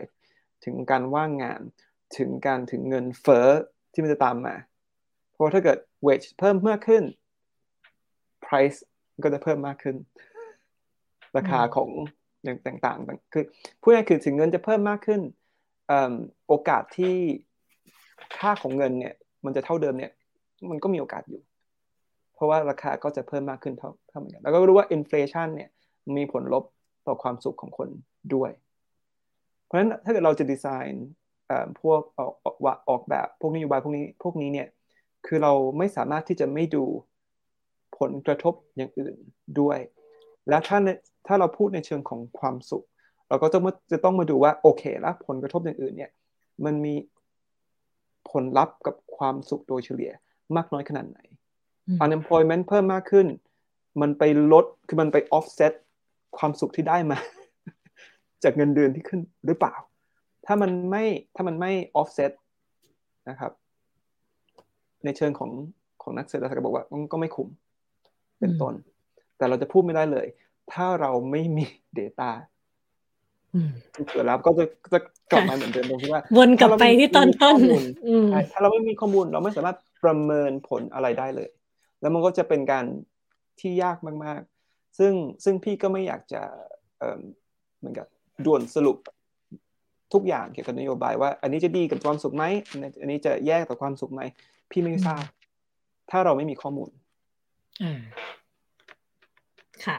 [0.66, 1.62] ถึงการว่างงาน
[2.18, 3.48] ถึงการถึงเงินเฟ้อ
[3.94, 4.56] ที่มันจะตามมา
[5.32, 5.78] เพราะถ้าเกิด
[6.08, 7.04] wage เพิ่มมากขึ้น
[8.46, 8.80] price
[9.24, 9.96] ก็จะเพิ่มมากขึ้น
[11.38, 11.90] ราคาของ
[12.44, 13.44] อย่างต่างๆ คือ
[13.82, 15.22] พูดง่ายคือถึงเงินจะเพิ่มมากขึ้น
[16.48, 17.16] โอกาสที่
[18.38, 19.14] ค่าของเงินเนี่ย
[19.46, 20.12] มันจะเท่าเดิมเนี่ย
[20.70, 21.42] มันก็มีโอกาสอยู่
[22.36, 25.70] เพราะว่าราคาก็จะเพิ่มมากขึ้นเท่าเท่าเหมือนกันแล้วก็รู้ว่าอินฟลชันเนี่ย
[26.18, 26.64] มีผลลบ
[27.08, 27.90] ต่อความสุขของคน
[28.34, 28.52] ด้วย
[29.64, 31.08] เพราะฉะนั้นถ้าเกิดเราจะดีไซน์
[31.82, 32.34] พวกออก
[32.90, 34.68] ออกแบบพวกนโยบายพวกนี้พวกนี้เนี่ย
[35.28, 36.86] คือเราไม่สามารถที่จะไม่ดู
[38.00, 39.16] ผลกระทบอย่างอื่น
[39.60, 39.80] ด้วย
[40.50, 40.78] แล้วถ้า
[41.28, 42.86] ถ้าเราพูดในเชิงของความสุข
[43.30, 43.60] เราก็จะ
[43.92, 46.12] จะต้องมาดูว่าโอเคแล้วผลกระทบอย่างอื่นเนี่ย
[46.66, 46.96] มันมี
[48.30, 50.12] ผลลัพธ์กับความสุขโดยเฉลี่ย
[50.56, 51.20] มากน้อยขนาดไหน
[52.04, 53.28] unemployment เพิ่มมากขึ้น
[54.02, 55.74] มันไปลดคือมันไป offset
[56.38, 57.18] ความสุขที่ได้มา
[58.44, 59.76] จากเงินเดือนที่ขึ้นหรือเปล่า
[60.46, 61.04] ถ้ามันไม่
[61.36, 62.32] ถ้ามันไม่ offset
[63.30, 63.52] นะครับ
[65.06, 65.52] ในเชิงของ
[66.02, 67.48] ของนักเศรษฐศาสตร์บอกว่ามันก็ไม่คุ้ม
[68.46, 68.74] เป็นต้น
[69.38, 70.28] แต่เราจะพูดไม่ได้เลย
[70.74, 71.66] ถ้าเราไม่มี
[72.00, 72.32] Data
[73.94, 75.00] ที่เกิดแล้วก็จะจะ
[75.32, 77.60] กลับมาเหมือนเดิมตรงที่ว่าวนกลับไปที่ตอนต้น
[78.52, 81.50] ถ้าเราไม่มีข้อมูลเราไม่สามารถประเมินผลอะไรได้เลย
[82.02, 82.86] แล้วมันก็จะเป็นการ
[83.60, 84.42] ที่ยากมาก
[85.00, 86.42] ซึ่งซึ่งพี่ก็ไม่อยากจะ
[87.80, 88.08] เหมือนกับ
[88.46, 88.98] ด่วนสรุป
[90.14, 92.44] ทุกอย่างเกี่ยวกับนโยบายว่า อันนี้จะดีกับความสุขไหม
[93.02, 94.22] อันนี้จะแย่ต่อความสุขไหม
[94.72, 95.24] พี่ไม่ทราบ
[96.12, 97.05] ถ้าเราไม่มีข้อมูลอ่า
[99.86, 99.98] ค่ะ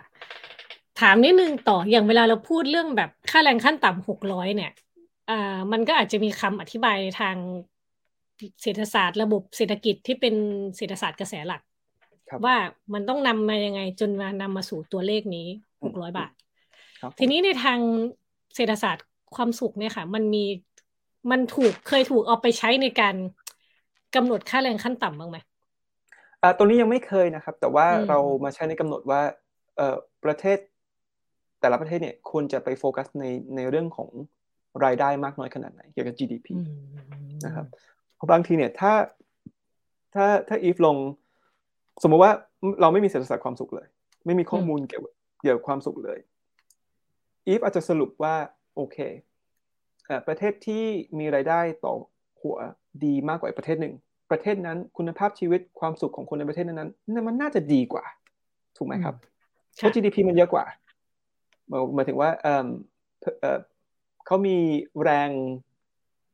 [1.01, 4.73] ถามนิดนึงต่ออย่างเวลาเราพูดเรื่องแบบค่าแรงขั้นต่ำหกร้อยเนี่ย
[5.31, 7.37] อ่ามันก็อาจจะมีคำอธิบายทาง
[8.63, 10.35] เศรษฐศาสตร์ระบบเศรษฐกิจที่เป็น
[10.77, 11.63] เศรษฐศาสตร์กระแสหลัก
[12.45, 12.57] ว่า
[12.95, 15.47] มันต้องนำมายังไงจนมานำมาสู่ตัวเลขนี้
[15.85, 16.33] หกร้อยบาท
[17.19, 17.79] ทีนี้ในทาง
[18.55, 19.07] เศรษฐศาสตร์
[19.37, 20.45] ความสุขเนี่ยค่ะ มันมี
[21.31, 23.15] มันถูกเคยถูกเอาไปใช้ในการ
[24.15, 25.39] กำหนดค่าแรงขั้นต่ำบ้างไหม
[26.43, 29.21] อ่าตัวนี้ยังไม่เคยนะครับ แต่ว่าเรามาใช้ในกำหนดว่า
[29.77, 30.59] เอ่อประเทศ
[31.61, 33.25] แต่ละประเทศเนี่ยควรจะไปโฟกัสใน
[33.57, 34.11] ในเรื่องของ
[34.85, 36.47] รายได้มากน้อยขนาดไหนเกี่ยวกับ GDP
[37.47, 37.67] นะครับ
[38.15, 38.93] เพราะบางทีเนี่ยถ้า
[40.15, 40.97] ถ้าถ้าอีฟลง
[42.03, 42.33] สมมติว่า
[42.81, 43.87] เราไม่มีเศรษฐศาสตร์ความสุขเลย
[44.27, 45.05] ไม่มีข้อมูลเกี่ยว
[45.43, 46.19] เกี่ยวกับความสุขเลย
[47.47, 48.35] อีฟอาจจะสรุปว่า
[48.77, 48.99] โอเค
[50.29, 50.85] ประเทศที่
[51.19, 51.95] มีรายได้ต่อ
[52.41, 52.57] หัว
[53.05, 53.95] ดีมากกว่าประเทศหนึ่ง
[54.31, 58.05] ประเทศนั้นคุณภาพชีวิตความสุขของคนในประเทศนั้นนั้นมันน่าจะดีกว่า
[58.77, 59.15] ถูกไหมครับ
[59.77, 60.65] เพราะ GDP มันเยอะกว่า
[61.95, 62.31] หมายถึงว่า
[64.27, 64.57] เขามี
[65.03, 65.31] แรง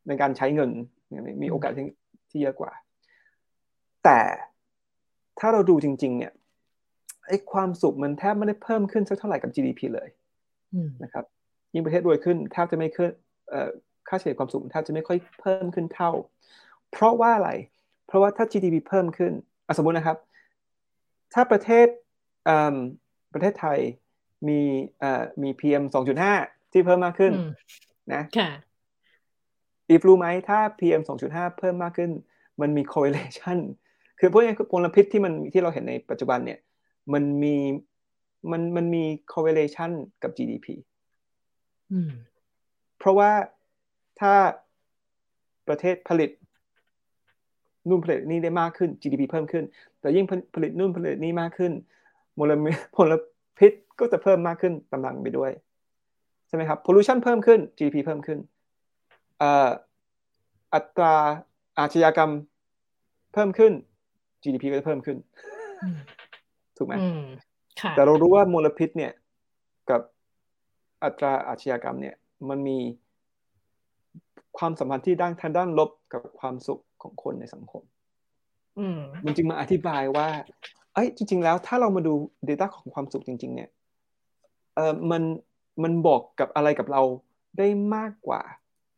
[0.09, 0.70] ในการใช้เงิน
[1.43, 1.72] มีโอกาส
[2.30, 2.72] ที่เยอะกว่า
[4.05, 4.20] แต่
[5.38, 6.32] ถ้าเราดูจริง ๆ เนี่ย
[7.26, 10.09] ไอ้ความสุขมันแทบไม่ได้เพิ่มขึ้นสักเท่าไหร่กับ GDP เลย
[11.03, 11.24] นะครับ
[11.72, 13.11] ยิ่งประเทศรวยขึ้นแทบจะไม่ขึ้น
[14.09, 16.11] ค่าเฉลี่ยความสุขแทบจะไม่ค่อยเพิ่มขึ้นเท่า
[16.93, 17.51] เพราะว่าอะไร
[18.13, 19.33] เพราะว่าถ้า GDP เพิ่มขึ้น
[19.77, 20.19] สมมตินะครับ
[21.35, 21.87] ถ้าประเทศ
[23.33, 23.79] ประเทศไทย
[24.49, 24.61] มี
[25.43, 25.85] มี PM
[26.29, 27.33] 2.5 ที่เพิ่มมากขึ้น
[28.15, 28.51] นะค่ะ
[29.89, 32.11] อีฟรู้ไหมถ้า PM 2.5 เพิ่มมากขึ้น
[32.61, 33.59] มันมี correlation
[34.21, 36.59] คือพวกนี้มลพิษที่มันที่เราเห็นในปัจจุบันเนี่ย
[37.13, 37.57] มันมี
[38.51, 39.91] มันมันมี correlation
[40.23, 40.67] กับ GDP
[42.99, 43.31] เพราะว่า
[44.21, 44.35] ถ้า
[45.69, 46.31] ประเทศผลิต
[47.89, 49.64] นู่นผลิตนี่ได้มากขึ้น GDP เพิ่มขึ้น
[50.01, 51.72] แต่ยิ่งผลิตนู่นผลิตนี่มากขึ้น
[52.39, 52.66] มลม
[53.11, 53.12] ล
[53.59, 55.51] พิษก็จะเพิ่มมากขึ้นตำลังไปด้วย
[56.49, 58.39] ใช่ไหมครับ pollution เพิ่มขึ้น GDP เพิ่มขึ้น
[60.74, 61.14] อัตรา
[61.78, 62.30] อาชญากรรม
[63.33, 63.72] เพิ่มขึ้น
[64.43, 65.16] GDP ก็จะเพิ่มขึ้น
[66.76, 66.95] ถูกไหม
[67.97, 69.12] แต่เรารู้ว่ามลพิษเนี่ย
[69.91, 70.01] กับ
[71.05, 72.14] อัตราอาชญากรรมเนี่ย
[72.49, 72.78] มันมี
[74.59, 77.82] ความสัมพันธ์ที่ด้านทางด้านลบกับความสุข ของคนในสังคม
[79.26, 80.28] มันจึงมาอธิบายว่า
[80.94, 82.12] เอ้ยจริง ๆ แล้วถ้าเรามาดู
[82.48, 83.70] Data ของความสุขจริง ๆ เนี่ย
[84.74, 85.22] เออมัน
[85.82, 87.03] มันบอกกับอะไรกับเรา
[87.59, 88.42] ได้มากกว่า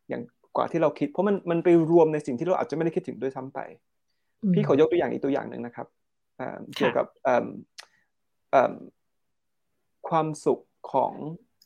[0.08, 0.22] อย่าง
[0.56, 3.58] กว่าที่เราคิด เพราะมันมันไปรวมในสิ่งที่เราอาจจะไม่ได้คิดถึงด้วยซ้ำไป
[4.54, 5.86] พี่ขอยกตัวอย่างอีกตัวอย่างหนึ่งนะครับ
[6.76, 7.06] เกี่ยวกับ
[10.08, 10.60] ความสุข
[10.92, 11.12] ของ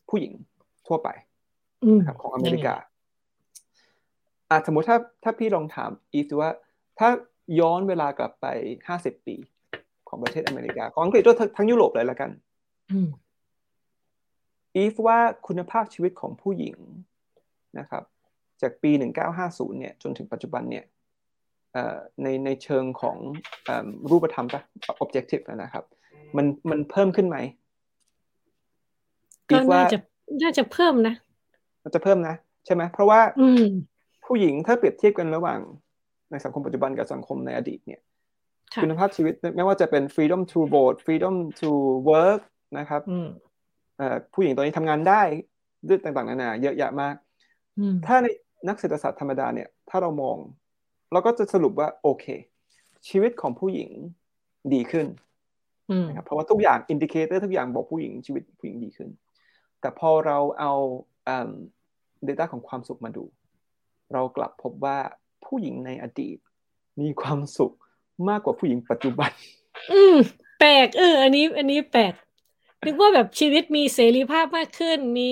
[0.09, 0.33] ผู้หญิง
[0.87, 1.09] ทั่วไป
[2.07, 2.75] ครับของอเมริกา
[4.51, 6.51] อาสมมติถ้าถ้าพี่ลองถามอีฟดูว่า
[6.99, 7.09] ถ้า
[7.61, 8.47] ย้อนเวลากลับไป
[8.89, 9.37] ห้าสิบปี
[10.09, 12.31] ของประเทศอเมริกา ของอังกฤษด้วยทั้งยุโรปเลยละกัน
[14.77, 16.77] อีฟว่าคุณภาพชีวิตของผู้หญิง
[17.79, 18.03] นะครับ
[18.63, 18.91] จากปี
[19.35, 20.85] 1950 เนี่ย จนถึงปัจจุบันเนี่ย
[22.23, 23.17] ในในเชิงของ
[24.11, 24.63] รูปธรรมปะ
[25.05, 25.85] objective นะครับ
[26.37, 27.37] มันมันเพิ่มขึ้นไหม
[29.51, 29.99] ก็น่าจะ
[30.43, 31.15] น่าจะเพิ่มนะ
[31.85, 32.35] มันจะเพิ่มนะ
[32.67, 33.21] ใช่ไหมเพราะว่า
[34.29, 35.61] ผู้หญิงถ้าเปรียบเทียบกันระหว่าง
[36.31, 38.01] ในสังคมปัจจุบันกับสังคมในอดีตเนี่ย
[38.83, 41.71] คุณภาพชีวิตไม่ว่าจะเป็น freedom to vote freedom to
[42.11, 42.41] work
[42.79, 43.03] นะครับ
[44.35, 45.23] ผู้หญิงตอนนี้ทำงานได้
[45.89, 47.15] ด้วยต่างๆนานาเยอะแยะมาก
[48.07, 48.27] ถ้าใน
[48.69, 50.37] นักเศรษฐศาสตร์ธรรมดาเนี่ย ถ้าเรามอง
[51.13, 52.27] เราก็จะสรุปว่าโอเค
[53.09, 53.91] ชีวิตของผู้หญิง
[54.75, 55.07] ดีขึ้น
[56.09, 59.09] นะครับเพราะว่าทุกอย่าง indicator ทุกอย่างบอกผู้หญิงชีวิตผู้หญิงดีขึ้น
[59.81, 60.73] แต่พอเราเอา
[62.25, 63.25] data ของความสุขมาดู
[64.13, 64.99] เรากลับพบว่า
[65.45, 66.37] ผู้หญิงในอดีต
[67.01, 67.73] มีความสุข
[68.29, 69.31] มากกว่าผู้หญิงปัจจุบัน
[69.93, 70.17] อืม
[70.61, 72.15] แปลกเออ อันนี้ อันนี้แปลก
[72.87, 75.31] นึกว่าแบบชีวิตมีเสรีภาพมากขึ้น มี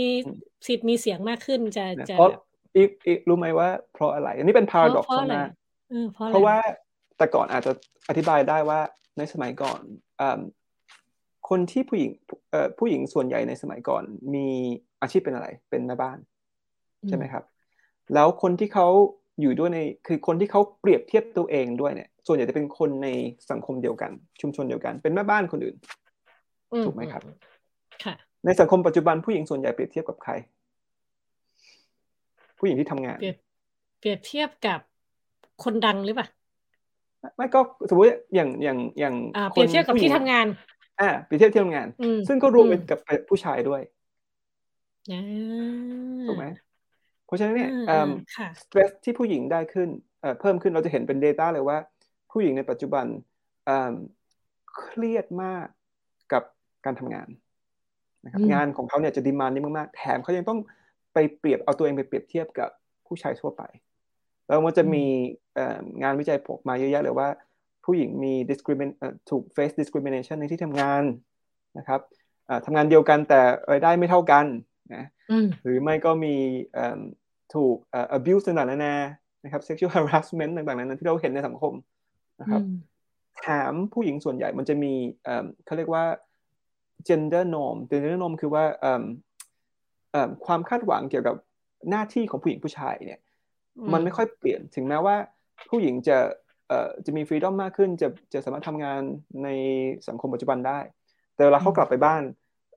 [0.67, 2.17] สิทธิ์มีเสียงมากขึ้นจะจะ
[2.77, 5.49] อีกอีกรู้ไหมว่า เพราะอะไร อันนี้เป็นพาราดอกซ์มาก
[6.31, 6.57] เพราะว่า
[7.19, 7.73] แต่ก่อนอาจจะ
[8.09, 8.81] อธิบายได้ว่า
[9.19, 9.81] ในสมัยก่อน
[11.49, 12.11] คนที่ผู้หญิง
[12.79, 14.03] ผู้หญิงส่วนใหญ่ในสมัยก่อน
[14.35, 14.49] มี
[15.03, 16.19] อาชีพเป็นอะไร เป็นแม่บ้าน
[17.09, 17.45] ใช่ไหมครับ
[18.15, 18.89] แล้วคนที่เขา
[19.41, 23.09] อยู่ด้วยในคือคนที่เขาเปรียบเทียบตัวเองด้วยเนี่ย ส่วนใหญ่จะเป็นคนใน
[23.51, 25.77] สังคมเดียวกัน ชุมชนเดียวกัน เป็นแม่บ้านคนอื่น
[26.87, 27.23] ถูกไหมครับ
[28.05, 30.33] ค่ะ ในสังคมปัจจุบันผู้หญิงส่วนใหญ่เปรียบเทียบกับใคร
[32.59, 33.37] ผู้หญิงที่ทำงานเปรียบ
[34.01, 34.81] เปรียบเทียบกับ
[35.65, 36.27] คนดังหรือเปล่า
[37.37, 39.15] ไม่ก็สมมติอย่างอย่างอย่าง
[39.51, 40.47] เปรียบเทียบกับที่ทำงาน
[41.01, 41.87] อ่าเปรียบเทียบที่ทำงาน
[42.29, 42.99] ซึ่งก็รวมเป็นกับ
[43.29, 43.83] ผู้ชายด้วย
[46.29, 46.47] ถูกไหม
[47.27, 49.89] เพราะฉะนั้นเนี่ยอ่าค่ะสเตรสที่ผู้หญิงได้ขึ้น
[50.21, 51.79] เอ่อเพิ่มขึ้นเราจะเห็นเป็น Data เลยว่า
[52.31, 53.07] ผู้หญิงในปัจจุบัน
[53.67, 53.95] เอิ่ม
[54.77, 55.67] เครียดมาก
[56.33, 56.43] กับ
[56.85, 57.29] การทำงาน
[58.25, 60.61] นะครับอืมงานของเขาเนี่ยจะดีมานนี้มากๆ แถมเขายังต้อง
[61.15, 62.71] ไปเปรียบเอาตัวเองไปเปรียบเทียบกับ
[63.07, 63.63] ผู้ชายทั่วไป
[64.47, 65.05] แล้วมันจะมี
[65.55, 67.29] เอ่องานวิจัยออกมาเยอะแยะเลยว่า
[67.85, 71.03] ผู้หญิงมี discrimin เอ่อถูก face discrimination ในที่ทำงาน
[71.79, 72.01] นะครับ
[72.47, 74.47] เอ่อทำงานเดียวกันแต่รายได้ไม่เท่ากัน
[74.95, 76.35] นะอืมหรือไม่ก็มี
[76.75, 77.01] เอิ่ม
[77.55, 78.95] ถูกเอ่อ abuse ต่างๆนานา
[79.45, 81.73] นะครับ sexual harassment ต่างๆนานาที่เราเห็นในสังคม
[82.41, 82.79] นะครับอืม
[83.41, 84.93] แถมผู้หญิงส่วนใหญ่มันจะมี
[85.25, 86.05] เอิ่มเขาเรียกว่า
[87.09, 89.03] gender norm gender norm คือว่าเอิ่ม
[90.13, 91.37] เอิ่มความคาดหวังเกี่ยวกับ
[91.91, 93.21] หน้าที่ของผู้หญิงผู้ชายเนี่ย
[93.79, 95.17] อืมมันไม่ค่อยเปลี่ยนถึงแม้ว่า
[95.71, 96.19] ผู้หญิงจะ
[96.69, 99.03] เอ่อจะมีฟรีดอมมากขึ้น จะจะสามารถทำงาน
[99.45, 99.49] ใน
[100.09, 100.79] สังคมปัจจุบันได้
[101.35, 102.23] แต่เวลาเขากลับไปบ้าน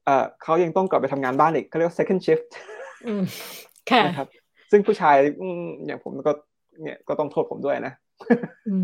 [0.10, 2.48] เอ่อเขายังต้องกลับไปทำงานบ้านอีกเขาเรียกว่า second shift
[3.08, 3.24] อืม
[3.90, 4.28] ค่ะนะครับ
[4.72, 6.32] ซึ่งผู้ชายอืมอย่างผมก็
[6.82, 7.94] เนี่ยก็ต้องโทษผมด้วยนะ
[8.68, 8.84] อืม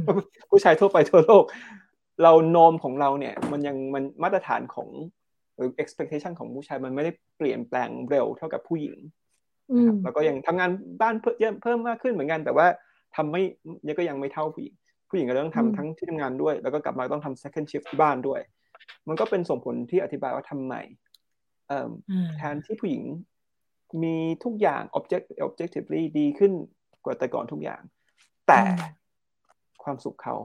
[0.49, 1.43] ผู้ชายทั่วไปทั่วโลก
[2.23, 4.89] เราโนมของเราเนี่ย มันยังมันมาตรฐานของ
[5.55, 8.97] หรือ expectation ของผู้ชายมันไม่ได้เปลี่ยนแปลงเร็วเท่ากับผู้หญิง
[9.71, 10.69] อืนะคมรับแล้วก็ยังทำงาน
[11.01, 12.67] บ้านเพิ่มเยอะเพิ่มมากขึ้นเหมือนกัน แต่ว่า
[13.15, 13.41] ทำไม่
[13.87, 14.73] ยังก็ยังไม่เท่าผู้หญิง
[15.09, 18.41] ผู้หญิงก็ต้องทำทั้งที่ทำงานด้วย แล้วก็กลับมาต้องทำ second shift ที่บ้านด้วย
[19.07, 21.04] มันก็เป็นส่งผลที่อธิบายว่าทำไมเอิ่มอ่า
[22.37, 23.03] แทนที่ผู้หญิง
[24.03, 26.51] มีทุกอย่าง object objectively ดีขึ้น
[27.03, 27.81] กว่าแต่ก่อนทุกอย่าง
[28.47, 28.61] แต่
[29.83, 30.35] ความสุขเขา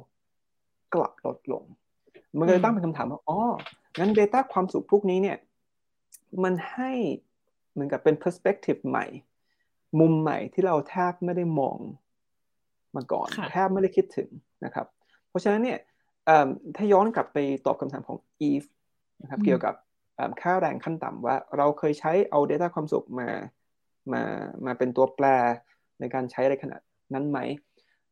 [0.95, 1.65] กลับลดลง
[2.39, 3.39] มันก็เลยตั้งเป็นคำถามว่าอ๋อ
[3.99, 5.39] งั้น Data ความสุขพวกนี้เนี่ย
[6.45, 6.93] มันให้
[7.73, 9.07] เหมือนกับเป็น perspective ใหม่
[10.01, 11.79] มุมใหม่ที่เราแทบไม่ได้มอง
[12.97, 14.29] มาก่อนค่ะแทบไม่ได้คิดถึง
[14.65, 14.87] นะครับ
[15.29, 15.79] เพราะฉะนั้นเนี่ย
[16.27, 18.19] เอิ่มถ้าย้อนกลับไปตอบคำถามของ
[18.49, 18.69] Eve
[19.23, 19.90] นะครับ เกี่ยวกับเอิ่ม
[20.43, 23.29] ค่าแรงขั้นต่ำว่าเราเคยใช้เอา Data ความสุขมา
[24.13, 24.23] มา
[24.67, 25.27] มาเป็นตัวแปร
[26.01, 26.81] ในการใช้ในขนาด
[27.15, 27.39] นั้นไหม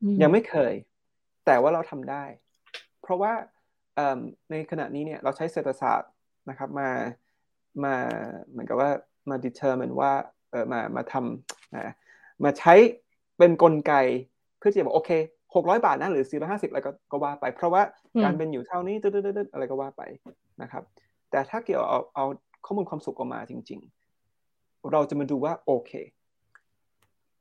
[0.02, 0.74] อืมยังไม่เคย
[1.46, 2.24] แต่ว่าเราทำได้
[3.02, 3.32] เพราะว่า
[3.96, 4.18] เอิ่ม
[4.50, 6.10] ในขณะนี้เนี่ยเราใช้เศรษฐศาสตร์
[6.48, 6.90] นะครับมา
[7.84, 7.94] มา
[8.50, 8.90] เหมือนกับว่า
[9.30, 10.12] มา determine ว่า
[10.50, 11.94] เออมามาทำนะ
[12.44, 12.74] มาใช้
[13.38, 13.94] เป็นกลไก
[14.58, 15.10] เพื่อที่จะบอกโอเค
[15.54, 17.82] หกร้อยบาทนะหรือสี่ร้อยห้าสิบอะไรก็ก็ว่าไป เพราะว่า
[18.14, 20.02] อืมการเป็นอยู่เท่านี้ตึ๊ดๆๆอะไรก็ว่าไป
[20.62, 20.82] นะครับ
[21.30, 22.24] แต่ถ้าเกี่ยวเอาเอา
[22.66, 23.80] ข้อมูลความสุขออกมาจริง
[24.34, 25.92] ๆ เราจะมาดูว่าโอเค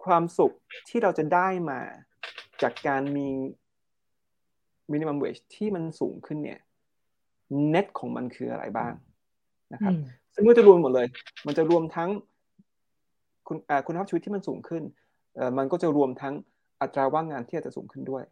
[0.05, 0.51] ความสุข
[0.89, 1.79] ที่เราจะได้มา
[2.61, 3.29] จากการมี
[4.91, 6.59] minimum wage ที่มันสูงขึ้นเนี่ย
[7.73, 8.93] net ของมันคืออะไรบ้าง
[9.73, 10.01] นะครับอืม
[10.33, 11.07] ซึ่งมันจะรวมหมดเลย
[11.47, 12.09] มันจะรวมทั้ง
[13.47, 14.83] คุณอ่าคุณภาพชีวิตที่มันสูงขึ้น
[15.35, 16.33] เอ่อมันก็จะรวมทั้ง
[16.81, 18.23] อัตราว่างงานที่อาจจะสูงขึ้นด้วย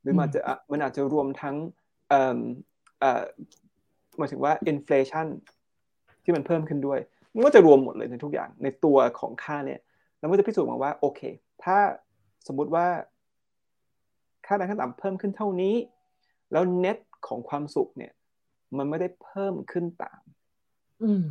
[0.00, 1.56] หรือมันอืมจะอะมันอาจจะรวมทั้ง
[2.08, 2.40] เอ่อ
[3.00, 3.22] เอ่อ
[4.18, 5.26] หมายถึงว่า inflation
[6.24, 6.98] ที่มันเพิ่มขึ้นด้วย
[7.34, 9.80] มันก็จะรวมหมดเลยในทุกอย่างในตัวของค่าเนี่ย
[10.18, 11.20] แล้วมันจะพิสูจน์มาว่าโอเค
[11.64, 11.76] ถ้า
[12.46, 12.86] สมมุติว่า
[14.46, 15.74] ค่าแรงขั้นต่ำเพิ่มขึ้นเท่านี้
[16.52, 18.12] แล้ว net ของความสุขเนี่ย
[18.76, 20.20] มันไม่ได้เพิ่มขึ้นตาม
[21.02, 21.24] อืม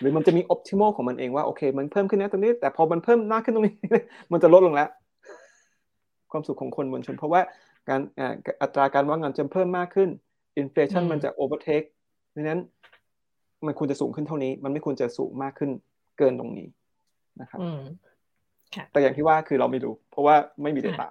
[0.00, 3.76] หรือมันจะมี optimal ของมันเองว่าโอเค มันเพิ่มขึ้นนะตรงนี้ แต่พอมันเพิ่มมากขึ้นตรงนี้
[4.32, 4.88] มันจะลดลงแล้ว
[6.32, 7.40] ความสุขของคนบนชน เพราะว่า
[7.88, 10.08] การอ่าอัตราการว่างงานจะเพิ่มมากขึ้น
[10.62, 11.86] inflation อืมมันจะ overtake
[12.34, 12.60] ดังนั้น
[13.66, 15.70] มันควรจะสูงขึ้นเท่านี้ มันไม่ควรจะสูงมากขึ้น
[16.18, 16.66] เกินตรงนี้
[17.40, 17.80] นะครับอืม
[18.92, 21.06] แต่อย่างที่ว่าคือเราไม่รู้ เพราะว่าไม่มี data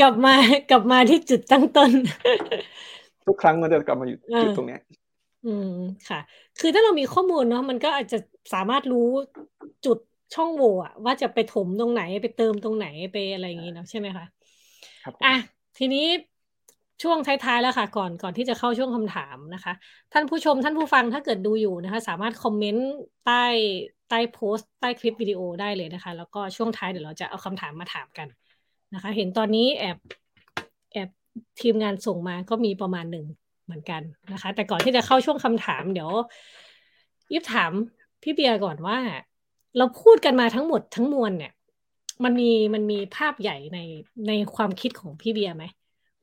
[0.00, 0.34] กลับมา
[0.70, 1.90] กลับมาที่จุดตั้งต้น
[3.26, 4.80] ทุกครั้งมันจะกลับมาอยู่อ่าจุดตรงเนี้ย
[5.46, 5.74] อืม
[6.08, 6.20] ค่ะ
[6.60, 8.18] คือถ้าเรามีข้อมูลเนาะมันก็อาจจะ
[8.54, 9.08] สามารถรู้
[9.86, 9.98] จุด
[10.34, 14.24] ช่องโหว่อะว่าจะไปถมตรงไหนไปเติมตรงไหนไปอะไรอย่างงี้เนาะใช่ไหมคะ
[15.04, 15.36] ครับผมอะ
[15.78, 16.06] ทีนี้
[17.02, 19.72] ช่วงท้ายๆแล้วค่ะ ก่อนก่อนที่จะเข้าช่วงคำถามนะคะ
[20.12, 22.88] ท่านผู้ชมท่านผู้ฟังถ้าเกิดดูอยู่นะคะ สามารถคอมเมนต์
[23.26, 23.44] ใต้
[24.08, 28.28] ใต้โพสต์ใต้คลิปวิดีโอได้เลยนะคะ แล้วก็ช่วงท้ายเดี๋ยวเราจะเอาคำถามมาถามกัน
[28.94, 29.98] นะคะ เห็นตอนนี้แอบ
[30.92, 31.08] แอบ
[31.60, 33.26] ทีมงานส่งมาก็มีประมาณหนึ่ง
[33.64, 36.10] เหมือนกันนะคะ แต่ก่อนที่จะเข้าช่วงคำถามเดี๋ยว
[37.32, 37.72] ยิบถาม
[38.22, 38.98] พี่เบียร์ก่อนว่า
[39.78, 41.52] เราพูดกันมาทั้งหมดทั้งมวลเนี่ย
[42.24, 43.78] มันมีมันมีภาพใหญ่ใน
[44.28, 45.64] ในความคิดของพี่เบียร์ไหม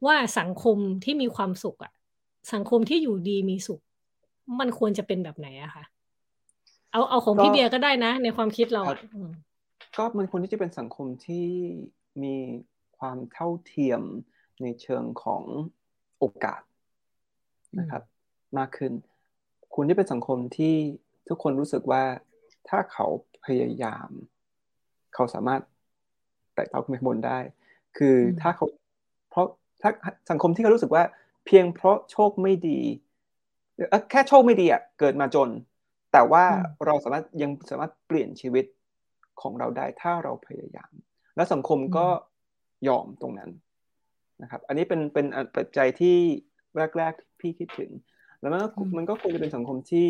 [0.05, 1.91] ว่าสังคมที่มีความสุขอะ
[2.53, 3.81] สังคมที่อยู่ดีมีสุข
[4.59, 5.83] มันควรจะเป็นแบบไหนอะคะ
[6.91, 9.29] เอาเอาของก็พี่เบียร์ก็ได้นะ ในความคิดเราครัอะบอืม
[9.97, 11.47] ก็มันควรที่จะเป็นสังคมที่
[12.23, 12.35] มี
[12.97, 14.01] ความเท่าเทียม
[14.61, 15.43] ในเชิงของ
[16.17, 16.61] โอกาส
[17.79, 18.03] นะครับ
[18.57, 18.93] มากขึ้น
[19.73, 20.75] ควรที่เป็นสังคมที่
[21.27, 22.03] ทุกคนรู้สึกว่า
[22.69, 23.07] ถ้าเขา
[23.45, 24.09] พยายาม
[25.13, 25.61] เขาสามารถ
[26.53, 27.39] ไต่เต้าขึ้นไปข้างบนได้
[27.97, 28.65] คืออมถ้าเขา
[29.29, 29.47] เพราะ
[29.81, 29.89] ถ้า
[30.29, 31.03] สังคมที่เขารู้สึกว่า
[31.45, 32.79] เพียงเพราะโชคไม่ดี
[33.89, 35.49] เอ่อแค่โชคไม่ดีอะเกิดมาจน
[36.13, 36.43] แต่ว่า
[36.85, 38.65] เราสามารถยังสามารถเปลี่ยนชีวิต
[39.41, 40.91] ของเราได้ถ้าเราพยายาม
[41.35, 42.07] และสังคมก็
[42.87, 43.51] ยอมตรงนั้น
[44.41, 45.25] นะครับ อันนี้เป็นเป็น
[45.55, 46.15] ปัจจัยที่
[46.97, 47.91] แรกๆพี่คิดถึง
[48.39, 48.67] แล้วมันก็
[48.97, 50.07] มันก็คงจะเป็นสังคมที่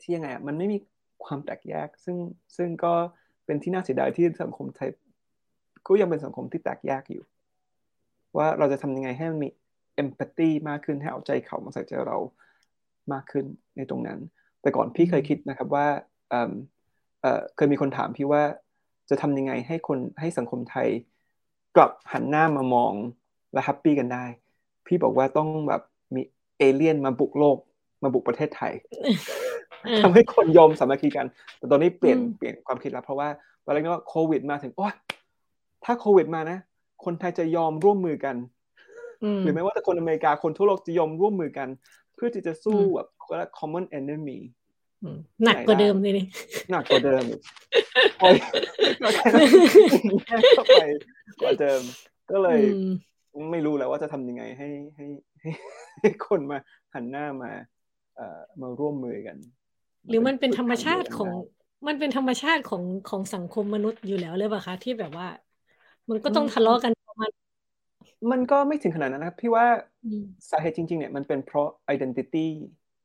[0.00, 0.78] ที่ยังไงอะมันไม่มี
[1.24, 2.16] ความแตกแยก ซึ่ง
[2.56, 2.92] ซึ่งก็
[3.44, 4.90] เป็นที่น่าเสียดายที่สังคมไทย
[5.86, 7.24] ก็ยังเป็นสังคมที่แตกแยกอยู่
[8.36, 9.48] ว่าเราจะทำยังไงให้มันมี
[9.94, 12.18] เอมพัตตีมากขึ้นให้เอาใจเขามาใส่ใจเรา
[13.12, 13.44] มากขึ้น
[13.76, 14.18] ในตรงนั้น
[14.62, 15.86] แต่ก่อนพี่เคยคิดนะครับว่า
[16.30, 16.34] เอ
[17.38, 18.42] อเคยมีคนถามพี่ว่า
[19.10, 20.88] จะทำยังไงให้คนให้สังคมไทย
[21.76, 22.92] กลับหันหน้ามามอง
[23.52, 24.24] และแฮปปี้กันได้
[24.86, 25.82] พี่บอกว่าต้องแบบ
[26.14, 26.22] มี
[26.58, 27.58] เอเลี่ยนมาบุกโลก
[28.02, 28.72] มาบุกประเทศไทย
[30.02, 31.26] ทำให้คนยอมสามัคคีกัน
[31.58, 33.28] แต่ตอนนี้เปลี่ยนเปลี่ยนความคิดแล้วเพราะว่า
[33.64, 34.86] ตอนแรกนึกว่าโควิดมาถึงโอ้
[35.84, 36.58] ถ้าโควิดมานะ
[37.04, 38.36] คนไทยจะยอมร่วมมือกัน
[39.40, 41.68] หรือแม้ว่าแต่คนอเมริกาคนทั่วโลกจะยอมร่วมมือกัน
[42.14, 44.38] เพื่อที่จะสู้แบบก็ common enemy
[45.44, 46.26] หนักกว่าเดิมเลยนี่
[46.70, 47.24] หนักกว่าเดิม
[48.18, 48.36] โอ้ย
[50.56, 50.82] เข้าไป
[51.40, 51.80] กว่าเดิม
[52.30, 52.60] ก็เลย
[53.50, 55.06] ไม่รู้แล้วว่าจะทำยังไงให้ให้
[56.00, 56.58] ให้คนมา
[56.94, 57.50] หันหน้ามา
[58.16, 59.36] เอ่อมาร่วมมือกัน
[60.08, 61.30] หรือมันเป็นธรรมชาติของ
[61.86, 65.28] มันเป็นธรรมชาติของของสังคมมนุษย์อยู่แล้วเลยป่ะคะ ที่แบบว่า
[66.10, 67.30] มันก็ต้องทะเลาะกันมัน
[68.30, 69.66] มันก็ไม่ถึงขนาดนั้นนะครับ พี่ว่า
[70.50, 72.46] สาเหตุจริง ๆ เนี่ยมันเป็นเพราะ identity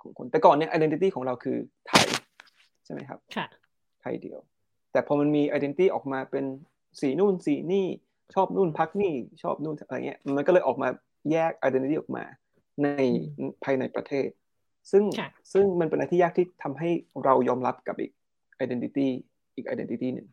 [0.01, 2.05] ของคน แต่ก่อนเนี่ย identity ของเราคือไทย
[2.85, 3.45] ใช่ไหมครับค่ะ
[4.01, 4.39] ไทยเดียว
[4.91, 6.45] แต่พอมันมี identity ออกมาเป็น
[6.99, 7.85] สีนู่นสีนี่
[8.33, 10.87] ชอบนู่นพักนี่ชอบนู่นอะไรเงี้ยมันก็เลยออกมา
[11.31, 12.23] แยก identity ออกมา
[12.83, 12.87] ใน
[13.63, 14.27] ภายในประเทศ
[14.91, 15.03] ซึ่ง
[15.53, 16.89] ซึ่งมันเป็นอะไรที่ยากที่ทำให้
[17.23, 18.11] เรายอมรับกับอีก
[18.63, 19.07] identity
[19.55, 20.27] อีก identity หนึ่ง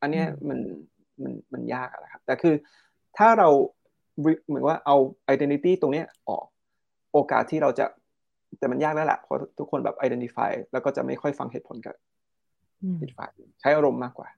[0.00, 0.58] อันนี้มัน
[1.22, 2.54] มันมันยากอะครับ แต่คือ
[3.18, 3.48] ถ้าเรา
[4.18, 4.96] เหมือนว่าเอา
[5.34, 6.44] identity ตรงนี้ออก
[7.12, 7.86] โอกาสที่เราจะ
[8.58, 11.94] แต่มันยากแล้วแหละเพราะทุกคนแบบ identify แล้วก็จะไม่ค่อยฟังเหตุผลกับ
[13.00, 14.28] อีกฝ่ายใช้อารมณ์มากกว่า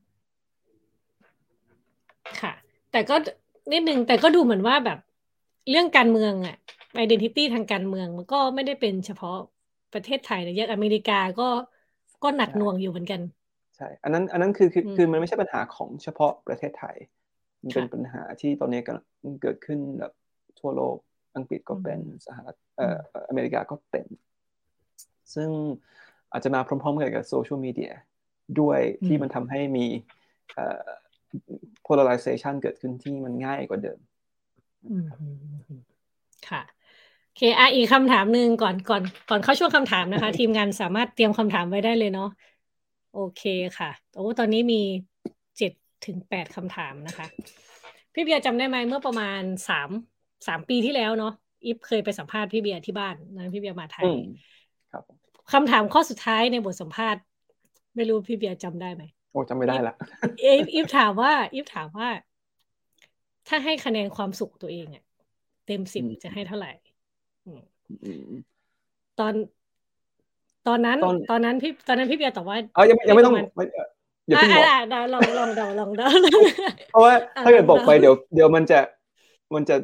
[2.40, 2.52] ค่ะ
[2.92, 3.16] แต่ก็
[3.72, 4.98] นิดนึงแต่ก็ดูเหมือนว่าแบบ
[5.70, 6.56] เรื่องการเมืองอะ
[7.04, 9.36] identity ทางการเมืองมันก็ไม่ได้เป็นเฉพาะ
[9.94, 11.48] ประเทศไทยนะยังอเมริกาก็
[12.22, 13.20] ก็หนักหน่วงอยู่เหมือนกัน
[13.78, 16.96] ใช่ อันนั้น อันนั้นคือคือคือมันไม่ใช่ปัญหาของเฉพาะประเทศไทย
[17.62, 18.90] มันเป็นปัญหาที่ตอนนี้ก
[19.42, 20.12] เกิดขึ้นแบบ
[20.60, 20.96] ทั่วโลก
[21.36, 24.06] อังกฤษก็เป็น สหรัฐเอ่ออเมริกาก็เป็น
[25.34, 25.50] ซึ่ง
[26.32, 27.92] อาจจะมาพร้อมๆกันกับโซเชียลมีเดีย
[28.60, 29.86] ด้วยที่มันทำให้มี
[30.54, 30.88] เอ่อ
[31.86, 33.98] polarization เกิดขึ้นที่มันง่ายกว่าเดิม
[36.48, 36.62] ค่ะ
[37.36, 42.30] เคอะอีกคำถามหนึ่งก่อนก่อนก่อนเข้าช่วงคำถามนะคะ ทีมงานสามารถเตรียมคำถามไว้ได้เลยเนาะ
[43.14, 43.42] โอเค
[43.78, 44.82] ค่ะโอ้ตอนนี้มี
[45.58, 45.72] เจ็ด
[46.06, 47.26] ถึงแปดคำถามนะคะ
[48.14, 49.90] พี่เบียร์จำได้ไหมเมื่อประมาณสาม
[50.46, 51.32] สามปีที่แล้วเนาะ
[51.64, 54.04] อีฟเคยไปสัมภาษณ์พี่เบียร์ที่บ้านนะพี่เบียร์มาไทย
[54.92, 55.02] ครับ
[55.52, 57.22] คำถามข้อสุดท้ายในบทสัมภาษณ์
[57.96, 59.02] ไม่รู้พี่เบียร์จำได้ไหม
[59.32, 59.94] โอ้จำไม่ได้ละ
[60.42, 62.08] อีฟอีฟถามว่าอีฟถามว่า
[63.48, 65.04] ถ้าให้คะแนนความสุขตัวเองอะ
[65.66, 66.72] เต็มสิบจะให้เท่าไหร่
[69.18, 69.32] ตอน
[70.68, 70.98] ตอนนั้น
[71.30, 73.34] ตอนนั้นพี่ตอนนั้นพี่เบียร์ตอบว่าเออยังยังไม่ต้อง
[74.28, 74.64] อย่าเพิ่งบอก
[75.14, 76.06] ลองลองเดาลองเดา
[76.90, 77.14] เพราะว่า
[77.44, 78.78] ถ้าเกิดบอกไปเดี๋ยวเดี๋ยวมันจะ
[79.54, 79.76] มันจะ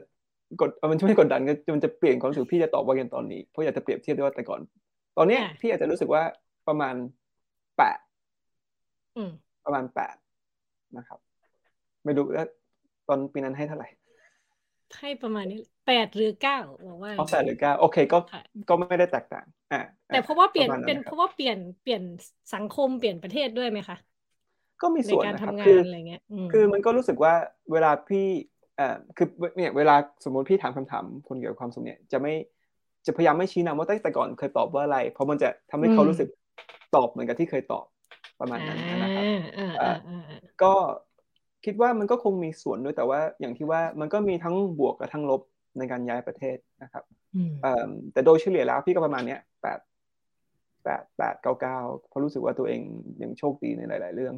[0.61, 4.61] กดมันไม่กดดันก็มันจะเปลี่ยนความรู้สึกพี่จะตอบว่ากันตอนนี้เพราะอยากจะเปรียบเทียบด้วยว่าแต่ก่อน
[5.19, 6.23] ตอนนี้พี่อาจจะรู้สึกว่า
[6.69, 6.95] ประมาณ
[7.77, 7.99] แปด
[9.65, 10.17] ประมาณแปด
[10.97, 11.19] นะครับ
[12.05, 12.47] ไม่รู้ว่า
[13.09, 13.89] ตอนปีนั้นให้เท่าไหร่
[14.99, 16.59] ให้ประมาณนี้ แปดหรือเก้า
[16.89, 18.19] บอกว่าแปดหรือเก้าโอเคก็
[18.69, 22.03] ก็ไม่ได้แตกต่างอ่าแต่เพราะว่าเปลี่ยนเป็นเพราะว่าเปลี่ยนเปลี่ยน
[22.55, 23.97] สังคมเปลี่ยนประเทศด้วยไหมคะ
[24.83, 26.21] ก็มีส่วนนะครับคืออะไรเงี้ย
[26.53, 27.35] คือมันก็รู้สึกว่า
[27.73, 28.27] เวลาพี่
[28.77, 32.35] เอ่อคือเนี่ยเวลาสมมติพี่ถามคำถามคนเกี่ยวกับความสุขเนี่ยจะไม่
[33.07, 36.29] จะพยายามไม่ชี้นำว่าตั้งแต่ก่อนเคยตอบว่าอะไร เพราะมันจะทำให้เขารู้สึก
[36.95, 37.85] ตอบเหมือนกับที่เคยตอบ
[38.41, 39.09] ประมาณนั้นนะครั
[39.95, 39.99] บ
[40.63, 40.73] ก็
[41.65, 45.41] คิดว่ามันก็คงมีส่วนด้วยแต่ว่าอย่างที่ว่ามันก็มีทั้งบวกกับทั้งลบ
[45.79, 47.05] ในการย้ายประเทศนะครับ
[48.13, 49.79] แต่โดยเฉลี่ยแล้วพี่ก็ประมาณเนี้ยแปด
[50.85, 52.81] แปดแปดเก้าเก้าเพราะรู้สึกว่าตัวเอง
[53.23, 54.35] ยังโชคดีในหลาย ๆ เรื่อง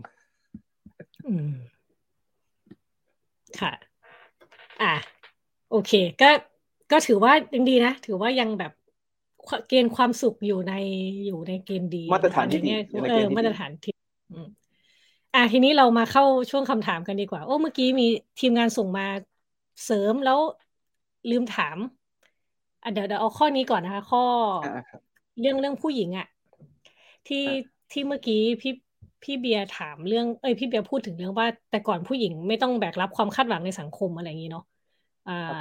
[3.61, 3.72] ค่ะ
[4.82, 4.95] อะ
[5.70, 6.30] โอเค ก็
[6.93, 8.72] ก็ถือว่ายังดีนะ ถือว่ายังแบบ
[9.68, 10.74] เกณฑ์ความสุขอยู่ใน
[11.26, 12.68] อยู่ในเกณฑ์ดี มาตรฐานที่ดี
[13.11, 13.95] เออมาตรฐานที่
[15.34, 18.07] อะทีนี้เรามาเข้าช่วงคำถามกันดีกว่า โอ้เมื่อกี้มี
[18.41, 19.07] ทีมงานส่งมา
[19.84, 20.39] เสริมแล้ว
[21.31, 21.79] ลืมถาม
[22.83, 24.24] อะเดี๋ยวเดี๋ยวเอาข้อนี้ก่อนนะคะ ข้อ
[25.41, 26.27] เรื่องเรื่องผู้หญิงอะ
[27.29, 27.45] ที่
[27.93, 28.72] ที่เมื่อกี้พี่
[29.22, 34.64] พี่เบียร์ถามเรื่องเอ้ยพี่เบียร์พูดถึงเรื่องว่า แต่ก่อนผู้หญิงไม่ต้องแบกรับความคาดหวังในสังคมอะไรอย่างนี้เนาะ
[35.29, 35.59] อ่า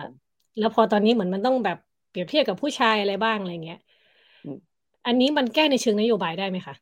[0.60, 1.78] แล้วพอตอนนี้เหมือนมันต้องแบบ
[2.10, 3.80] เปรียบเทียบกับผู้ชายอะไรบ้างอะไรเงี้ย
[5.08, 6.76] อันนี้มันแก้ในเชิงนโยบายได้ไหมคะ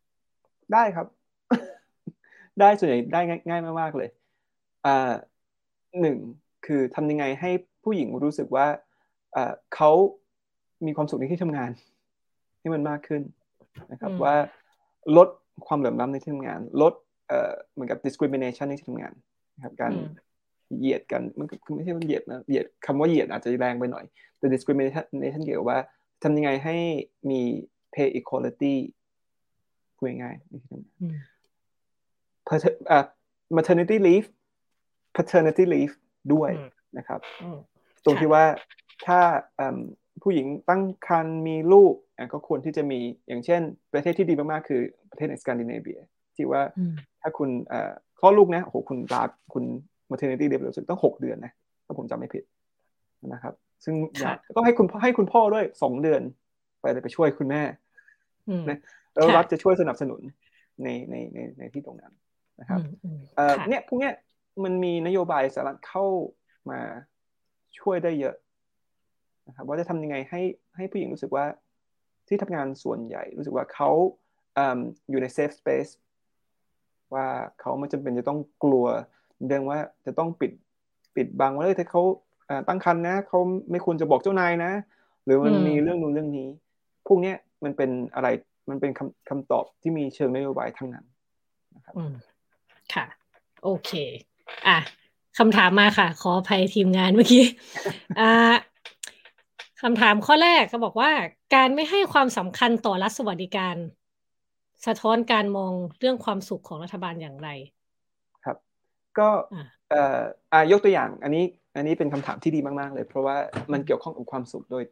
[0.73, 1.07] ได้ครับ
[2.59, 4.09] ได้ส่วนใหญ่ได้ง่ายมากๆเลย
[4.85, 5.11] อ่า
[6.01, 6.17] หนึ่ง
[6.65, 7.51] คือทำยังไงให้
[7.83, 8.65] ผู้หญิงรู้สึกว่า
[9.75, 9.91] เขา
[10.85, 11.71] มีความสุขในที่ทำงาน
[12.59, 13.21] ให้มันมากขึ้น
[13.91, 14.35] นะครับว่า
[15.17, 15.27] ลด
[15.67, 16.93] ความเหลื่อมล้ำในที่ทำงาน ลด
[17.71, 19.13] เหมือนกับ discrimination ในที่ทำงาน
[19.55, 19.93] นะครับการ
[20.77, 24.05] เหยียดกันมันคือไม่ใช่ว่าเหยียดนะเหยียดคำว่าเหยียดอาจจะแรงไปหน่อย
[24.37, 25.77] แต่ discrimination เกี่ยวว่า
[26.23, 26.75] ทำยังไงให้
[27.29, 27.41] มี
[27.93, 28.75] pay equality
[29.95, 30.89] พูดง่ายๆในที่ทำงา
[33.03, 33.05] น
[33.57, 34.27] maternity leave
[35.15, 35.93] paternity leave
[36.33, 36.51] ด้วย
[36.97, 37.19] นะครับ
[38.05, 38.43] ตรงที่ว่า
[39.07, 39.19] ถ้า
[40.23, 41.93] ผู้หญิงตั้งครรภ์มีลูก
[42.33, 43.61] ก็ควรที่จะมีอย่างเช่น
[43.93, 44.81] ประเทศที่ดีมากๆคือ
[45.11, 45.99] ประเทศในสแกนดิเนเวีย
[46.35, 46.61] ที่ว่า
[47.21, 47.49] ถ้าคุณ
[48.19, 49.23] คลอดลูกนะโอ้โหคุณลา
[49.53, 49.63] คุณ
[50.11, 51.51] maternity leave รู้สึกต้องหกเดือนนะ
[51.85, 52.43] ถ้าผมจำไม่ผิด
[53.33, 53.95] นะครับ ซึ่ง
[54.55, 56.21] ก็ให้คุณให้คุณพ่อด้วยสองเดือน
[56.81, 57.61] ไปไปช่วยคุณแม่
[58.69, 58.77] นะ
[59.13, 60.21] แล้วรัฐจะช่วยสนับสนุน
[60.83, 62.13] ในในในในที่ตรงนั้น
[62.59, 62.79] นะครับ
[63.69, 64.13] เนี่ยพวกเนี้ย
[64.63, 66.05] มันมีนโยบายสหรัฐเข้า
[66.71, 66.79] มา
[67.79, 68.35] ช่วยได้เยอะ
[69.47, 70.41] นะครับว่าจะทำยังไงให้
[70.75, 71.45] ให้ผู้หญิงรู้สึกว่า
[72.27, 73.89] ที่ทำงานส่วนใหญ่ รู้สึกว่าเขา
[75.09, 75.87] อยู่ในเซฟสเปซ
[77.13, 77.25] ว่า
[77.59, 78.85] เขาไม่จำเป็นจะต้องกลัว
[79.47, 80.51] เรื่องว่าจะต้องปิด
[81.15, 82.03] ปิดบังว่าเลยถ้าเขา
[82.67, 83.39] ตั้งครรภ์นะเขา
[83.71, 84.71] ไม่ควรจะบอกเจ้านายนะ
[85.23, 86.49] หรือมันมีเรื่องนู้นเรื่องนี้
[87.07, 88.27] พวกนี้มันเป็นอะไร
[88.69, 91.05] มันเป็นคำคำตอบที่มีเชิงนโยบายทั้งนั้น
[91.75, 91.93] นะครับ
[92.93, 93.05] ค่ะ
[93.63, 93.91] โอเค
[94.67, 94.77] อะ
[95.37, 97.43] คำถามมาค่ะ ขออภัยทีมงานเมื่อกี้
[98.19, 98.31] อ่า
[99.81, 101.11] คำถามข้อแรกก็บอกว่า
[101.55, 103.75] การไม่ให้ความสำคัญต่อรัฐสวัสดิการ
[104.87, 107.49] สะท้อนการมองเรื่องความสุขของรัฐบาลอย่างไร
[108.45, 108.57] ครับ
[109.19, 109.29] ก็
[109.89, 110.21] เอ่อ
[110.53, 111.43] อ่ายกตัวอย่าง อันนี้
[111.75, 113.35] อันนี้เป็นคำถามที่ดีมาก ๆ เลย เพราะว่า
[113.71, 114.83] มันเกี่ยวข้องกับความสุขโดย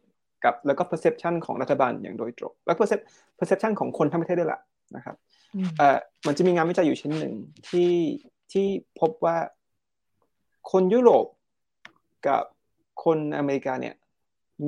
[0.44, 2.78] กับแล้วก็ perception ของรัฐบาลอย่างโดยตรงแล้ว
[3.40, 4.60] perception ของคนทั้งประเทศด้วยล่ะ
[4.96, 5.16] นะครับ
[5.78, 7.34] เอ่อมันจะมีงานวิจัยอยู่ชิ้นหนึ่ง
[7.70, 7.92] ที่
[8.52, 8.66] ที่
[9.00, 9.38] พบว่า
[10.72, 11.26] คนยุโรป
[12.28, 12.44] กับ
[13.04, 13.96] คนอเมริกาเนี่ย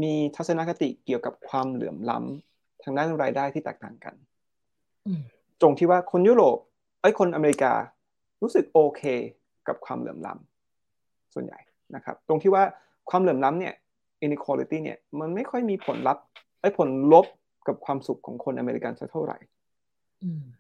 [0.02, 4.16] มีทัศนคติเกี่ยวกับความเหลื่อมล้ำทางด้านรายได้ที่แตกต่างกัน
[5.62, 6.58] ตรงที่ว่าคนยุโรป
[7.02, 7.74] ไอ้คนอเมริกา
[8.42, 9.02] รู้สึกโอเค
[9.68, 11.60] กับความเหลื่อมล้ำส่วนใหญ่
[11.96, 12.64] นะครับ ตรงที่ว่า
[13.10, 13.74] ความเหลื่อมล้ำเนี่ย
[14.26, 16.24] inequality เนี่ยมันไม่ค่อยมีผลลัพธ์
[16.62, 17.26] ไอ้ผลลบ
[17.68, 19.38] กับความสุขของคนอเมริกันสักเท่าไหร่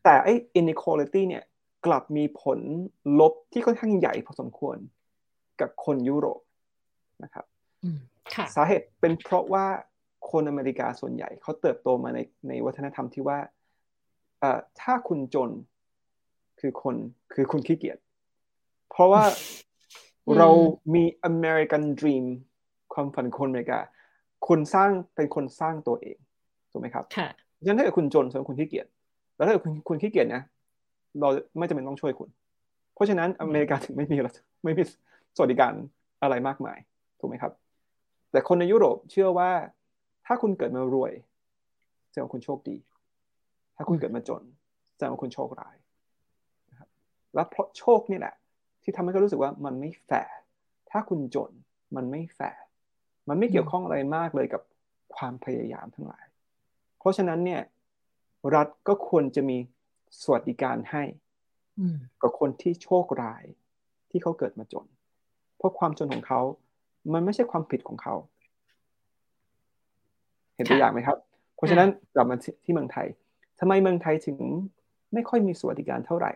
[0.03, 1.43] แต่ไอ้ inequality เนี่ย
[1.85, 2.59] กลับมีผล
[3.19, 4.77] ลบที่ค่อนข้างใหญ่พอสมควร
[5.61, 6.41] กับคนยุโรป
[7.23, 7.45] นะครับ
[8.55, 9.65] สาเหตุเป็นเพราะว่า
[10.31, 13.39] คนอเมริกาส่วนใหญ่เขาเติบโตมาในในวัฒนธรรมที่ว่า
[14.81, 15.49] ถ้าคุณจน
[16.59, 16.95] คือคน
[17.33, 17.97] คือคุณขี้เกียจ
[18.89, 19.23] เพราะว่า
[20.37, 20.49] เรา
[20.93, 22.25] มี American Dream
[22.93, 23.79] ความฝันคนอเมริกา
[24.47, 26.17] คุณสร้างเป็นคนสร้างตัวเอง
[26.71, 27.27] ถูกไหมครับค่ะ
[27.65, 28.87] ฉะนั้นถ้าเกิดคุณจนส่วนคุณขี้เกียจ
[29.35, 30.41] แล้วถ้าเกิดคุณคุณขี้เกียจนะ
[31.19, 32.29] เราไม่จำเป็นต้องช่วยคุณ
[32.93, 34.17] เพราะฉะนั้นอเมริกาถึงไม่มี
[34.63, 34.83] ไม่มี
[35.35, 35.73] สวัสดิการ
[36.21, 36.77] อะไรมากมาย
[37.19, 37.53] ถูกไหมครับ
[38.31, 39.51] แต่คนในยุโรปเชื่อว่า
[40.25, 41.13] ถ้าคุณเกิดมารวย
[42.09, 42.77] แสดงว่าคุณโชคดี
[43.75, 44.43] ถ้าคุณเกิดมาจน
[44.95, 45.75] แสดงว่าคุณโชคร้าย
[46.69, 46.89] นะครับ
[47.33, 48.35] และเพราะโชคนี่แหละ
[48.83, 50.35] ที่ทำให้เขารู้สึกว่ามันไม่แฟร์
[50.91, 51.51] ถ้าคุณจน
[51.95, 52.63] มันไม่แฟร์
[53.29, 54.61] มันไม่เกี่ยวข้องอะไรมากเลยกับ
[55.15, 56.25] ความพยายามทั้งหลาย
[56.99, 57.61] เพราะฉะนั้นเนี่ย
[58.55, 59.57] รัฐก็ควรจะมี
[60.21, 61.03] สวัสดิการให้
[62.21, 63.43] กับคนที่โชคร้าย
[64.09, 64.92] ที่เขาเกิดมาจนเพ
[65.63, 66.41] ราะความจนของเขา
[67.13, 68.15] มันไม่ใช่ความผิดของเขา
[70.55, 71.17] เห็นตัวอย่างไหมครับ
[71.55, 73.07] เพราะฉะนั้นกลับมาที่เมืองไทย
[73.59, 74.37] ทำไมเมืองไทยถึง
[75.13, 76.31] ไม่ค่อยมีสวัสดิการเท่าไหร่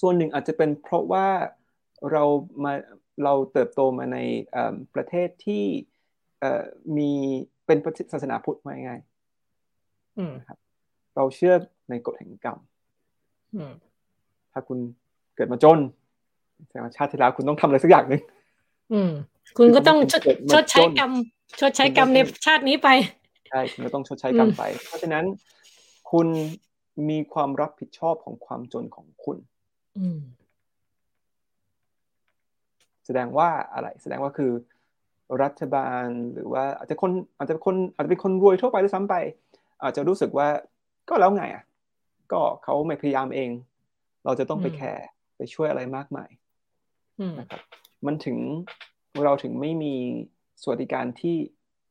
[0.00, 1.26] ส่วนหนึ่งอาจจะเป็นเพราะว่า
[2.12, 2.24] เรา
[2.64, 2.72] มา
[3.24, 4.18] เราเติบโตมาใน
[4.94, 5.64] ประเทศที่
[6.96, 7.10] มี
[7.66, 7.78] เป็น
[8.12, 9.00] ศาสนาพุทธมาง่าย
[10.48, 10.58] ครับ
[11.16, 11.54] เราเชื่อ
[11.90, 12.58] ในกฎแห่งกรรม
[14.52, 14.78] ถ้าคุณ
[15.36, 15.78] เกิดมาจน
[16.66, 18.20] แสดงว่าชาติที่แล้วคุณต้องทำอะไรสักอย่างหนึ่ง
[19.58, 20.22] คุณก็ต้องชด
[20.54, 21.12] ชดใช้กรรม
[21.60, 22.88] ชดใช้กรรมในชาตินี้ไป
[23.48, 25.24] ใช่คุณก็ต้องชดใช้กรรมไป เพราะฉะนั้น
[26.10, 26.26] คุณ
[27.08, 29.38] มีความรับผิดชอบของความจนของคุณ
[33.04, 34.52] แสดงว่าอะไร แสดงว่าคือ
[35.42, 36.04] รัฐบาล
[36.34, 39.14] หรือว่าอาจจะคนอาจจะเป็นคนอาจจะเป็นคนรวยทั่วไปด้วยซ้ำไป
[39.82, 40.48] อาจจะรู้สึกว่า
[41.08, 41.64] ก็แล้วไงอะ
[42.32, 43.50] ก็เขาไม่พยายามเอง
[44.24, 45.06] เราจะต้องไปแคร์
[45.36, 46.28] ไปช่วยอะไรมากมาย
[47.40, 47.60] นะครับ
[48.06, 48.38] มันถึง
[49.24, 49.94] เราถึงไม่มี
[50.62, 51.36] สวัสดิการที่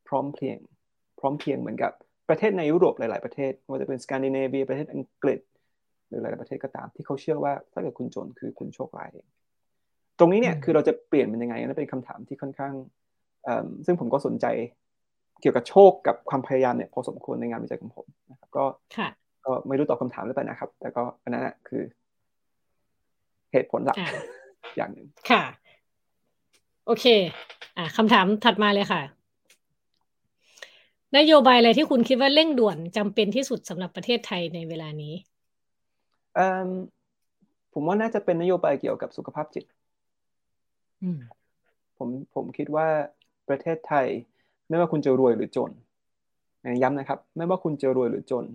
[0.08, 0.58] พร้อมเพรียง
[1.20, 1.92] พร้อมเพียงเหมือนกับ
[2.30, 5.40] ประเทศในยุโรปหลาย ๆประเทศว่าจะเป็นสแกนดิเนเวียประเทศอังกฤษ
[6.08, 9.28] หรือหลายประเทศก็ตามที่เขาเชื่อว่าถ้าเกิดคุณจนคือคุณโชคร้ายเอง
[10.20, 12.74] ตรงนี้เนี่ยคือเราจะเปลี่ยนเป็นยังไงนั่นเป็นคำถามที่ค่อนข้าง
[13.86, 14.46] ซึ่งผมก็สนใจ
[15.42, 18.66] เกี่ยวกับโชคกับความพยายามเนี่ยพอสมควรในงานวิจัยของผมนะครับก็
[19.46, 21.84] ก็ไม่รู้ตอบคำถามหรือเปล่านะครับ แต่ก็อันนั้นคือ
[23.52, 23.98] เหตุผลหลัก
[24.64, 25.43] อ่าอย่างหนึ่งค่ะ
[26.86, 27.05] โอเค
[27.78, 29.01] อ่าคำถามถัดมาเลยค่ะ
[31.18, 35.14] นโยบายอะไรที่คุณคิดว่าเร่งด่วนจำเป็นที่สุดสำหรับประเทศไทยในเวลานี้
[36.36, 36.68] เอิ่ม
[37.74, 39.66] ผมว่าน่าจะเป็นนโยบายเกี่ยวกับสุขภาพจิต
[41.03, 41.20] อืม
[41.97, 42.88] ผมผมคิดว่า
[43.49, 44.07] ประเทศไทย
[44.70, 45.72] ไม่ว่าคุณจะรวยหรือจน
[46.82, 48.45] ย้ำนะครับ ไม่ว่าคุณจะรวยหรือจน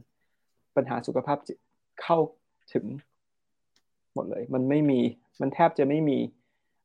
[0.77, 1.59] ปัญหาสุขภาพจิต
[2.03, 2.19] เข้า
[2.73, 2.85] ถึง
[4.15, 5.01] หมดเลย มันไม่มี
[5.41, 6.19] มันแทบจะไม่มี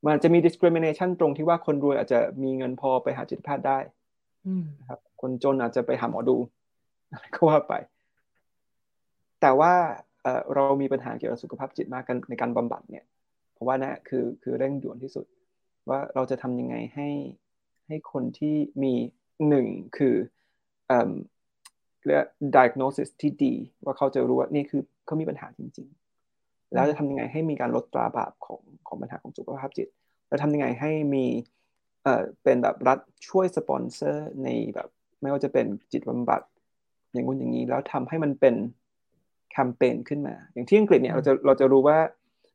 [0.03, 3.80] มันอาจจะมี discrimination ตรงที่ว่าคนรวยอาจจะมีเงินพอไปหาจิตแพทย์ได้
[4.47, 6.38] อืมนะครับ คนจนอาจจะไปหาหมอดู
[7.11, 7.73] อะไรก็ว่าไป
[9.41, 9.73] แต่ว่า
[10.23, 13.05] เอ่อเรามีปัญหาเกี่ยวกับสุขภาพจิตมากกันในการบำบัดเนี่ย
[13.53, 15.25] เพราะว่านะคือคือเร่งด่วนที่สุด
[15.89, 17.09] ว่าเราจะทำยังไงให้
[17.88, 18.93] ให้คนที่มี
[19.47, 19.67] หนึ่ง
[19.97, 20.15] คือ
[20.88, 21.11] เอ่อ
[22.05, 22.25] เรียก
[22.55, 23.53] diagnosis ที่ดี
[23.84, 26.09] ว่าเขาจะรู้ว่านี่คือเขามีปัญหาจริงๆ
[26.74, 29.88] แล้วจะทำยังไงให้มีการลดตราบาปของของปัญหาของสุขภาพจิต
[30.28, 31.26] แล้วทำยังไงให้มี
[32.03, 32.99] เอ่อเป็นแบบรัฐ
[33.30, 34.89] ช่วยสปอนเซอร์ในแบบ
[35.22, 36.41] ไม่ว่าจะเป็นจิตบำบัด
[37.13, 38.55] อย่างงู้นอย่างนี้ แล้วทำให้มันเป็น
[39.51, 41.97] แคมเปญขึ้นมา อย่างที่อังกฤษเนี่ยเราจะเราจะรู้ว่า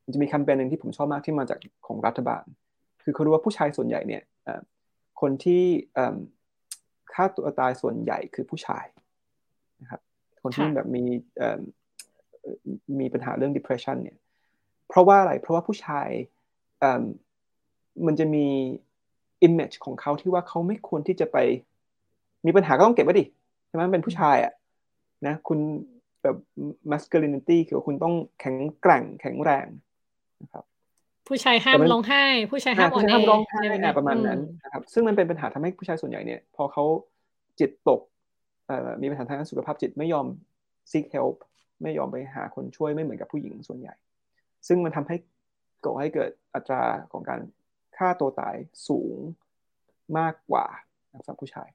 [0.03, 2.43] มันจะมีแคมเปญหนึ่งที่ผมชอบมากที่มาจากของรัฐบาล
[3.03, 4.61] คือเขารู้ว่าผู้ชายส่วนใหญ่เนี่ยเอ่อ
[5.21, 5.63] คนที่
[5.93, 6.15] เอิ่ม
[7.13, 8.85] ฆ่าตัวตายส่วนใหญ่คือผู้ชาย
[9.81, 10.01] นะครับ
[10.41, 11.03] คนที่ค่ะแบบมี
[11.37, 11.53] เอิ่
[12.45, 14.17] มเอ่อมีปัญหาเรื่อง depression เนี่ย
[14.89, 16.09] เพราะว่าอะไร เพราะว่าผู้ชาย
[16.79, 17.03] เอิ่ม
[18.05, 18.47] มันจะมี
[19.47, 21.37] image ของเขาที่ว่าเขาไม่ควรที่จะไป
[22.45, 23.25] มีปัญหาก็ต้องเก็บไว้ดิ
[23.67, 24.53] ใช่ไหมเป็นผู้ชายอะ
[25.27, 25.59] นะ คุณ
[26.23, 26.37] แบบ
[26.91, 29.65] masculinity คือว่าคุณต้องแข็งแกร่งแข็งแรง
[30.43, 30.63] นะครับ
[31.27, 36.83] ผู้ชายห้ามแต่มันร้องไห้ ผู้ชายห้ามอ่าอ่ผู้อนชายแอห้ามร้องไห้อไแบบอ่าประมาณนั้นอืนะครับซึ่งมันเป็นปัญหาทำให้ผู้ชายส่วนใหญ่เนี่ย พอเขา
[37.59, 38.01] จิตตก
[38.67, 40.25] เอ่อมีปัญหาทางด้านสุขภาพจิตไม่ยอม
[40.91, 41.35] seek help
[41.81, 43.95] ไม่ยอมไปหาคนช่วยไม่เหมือนกับผู้หญิงส่วนใหญ่
[44.67, 45.15] ซึ่งมันทำให้
[45.85, 47.41] ก่อให้เกิดอัตราของการ
[47.97, 48.55] ฆ่าตัวตาย
[48.87, 49.17] สูง
[50.17, 50.65] มากกว่า
[51.25, 51.69] สำหรับผู้ชาย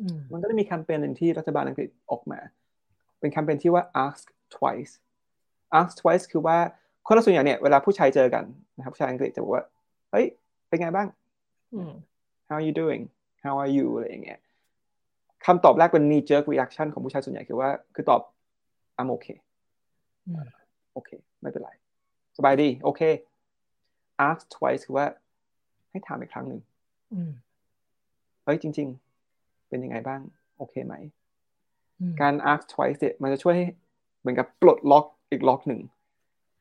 [0.00, 2.40] อืมมันก็จะมีแคมเปญหนึ่งที่รัฐบาลอังกฤษออกมา
[3.20, 4.24] เป็นแคมเปญที่ว่า ask
[4.56, 4.92] twice
[5.78, 6.58] ask twice คือว่า
[7.06, 8.44] คนละส่วนใหญ่เนี่ยเวลาผู้ชายเจอกัน
[8.76, 9.64] นะครับผู้ชายอังกฤษจะบอกว่า
[10.10, 10.26] เฮ้ย
[10.68, 11.08] เป็นไงบ้าง
[11.74, 11.92] อืม
[12.48, 13.02] how are you doing
[13.44, 14.40] how are you อะไรอย่างเงี้ย
[15.46, 18.20] คำตอบแรกเป็น knee jerk reaction ของผู้ชายส่วนใหญ่คือว่า คือตอบ
[18.98, 19.38] I'm okay
[20.26, 20.46] อืม
[20.92, 21.70] โอเค ไม่เป็นไร
[22.36, 23.02] สบายดี โอเค
[24.28, 25.06] ask twice คือว่า
[25.90, 26.60] ให้ถามอีกครั้งหนึ่ง
[27.12, 27.30] อืม
[28.44, 28.88] เฮ้ยจริง
[29.28, 30.20] ๆ เป็นยังไงบ้าง
[30.58, 30.94] โอเคไหม
[32.00, 33.66] อืมการ ask twice เนี่ยมันจะช่วยให้
[34.20, 35.80] เหมือนกับปลดล็อกอีกล็อกหนึ่ง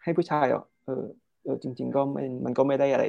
[0.04, 1.04] ให้ผู้ชายอะเออ
[1.44, 3.06] เออจริง ๆ ก็ไม่มันก็ไม่ได้อะไร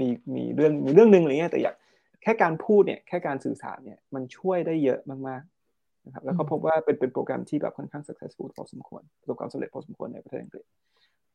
[0.00, 1.74] มีมีเรื่องมีเรื่องหนึ่งอะไรเงี้ยแต่อยาก
[2.22, 5.55] แค่การพูดเนี่ย แค่การสื่อสารเนี่ย มันช่วยได้เยอะมากๆ
[6.06, 10.64] นะครับแล้วก็พบว่าเป็นเป็นโปรแกรมที่แบบค่อนข้าง successful พอสมควรประสบความสำเร็จพอสมควรในประเทศอังกฤษ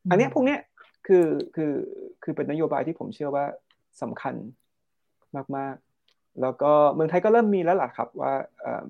[0.10, 0.60] อันเนี้ยพวกเนี้ย
[1.08, 1.74] คือคือ
[2.24, 3.46] คือเป็นนโยบายที่ผมเชื่อว่า
[4.02, 4.36] สำคัญ
[5.58, 8.88] มากๆ แล้วก็เมืองไทยก็เริ่มมีแล้วล่ะครับว่าเอิ่ม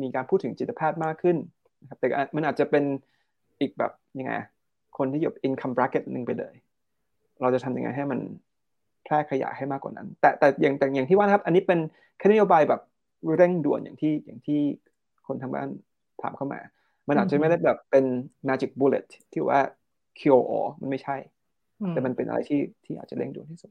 [0.00, 1.36] มีการพูดถึงจิตแพทย์มากขึ้น
[1.80, 2.06] นะครับแต่
[2.36, 2.84] มันอาจจะเป็น
[3.60, 4.32] อีกแบบยังไง
[4.98, 6.54] คนที่อยู่ income bracket หนึ่งไปเลย
[7.40, 8.20] เราจะทำยังไงให้มัน
[9.04, 11.78] แพร่ขยายให้มากกว่านั้น แต่แต่อย่างแต่อย่างที่ว่านะครับ อันนี้เป็น
[12.18, 12.80] แค่นโยบายแบบ
[13.36, 14.60] เร่งด่วนอย่างที่อย่างที่
[15.26, 15.68] คนทางบ้าน
[16.22, 16.60] ถามเข้ามา
[17.08, 18.04] มันอาจจะไม่ได้แบบเป็น
[18.48, 19.60] magic bullet ที่ว่า
[20.18, 21.16] cure all มันไม่ใช่
[21.80, 23.70] อืมแต่มันเป็นอะไรที่ที่อาจจะเร่งด่วนที่สุด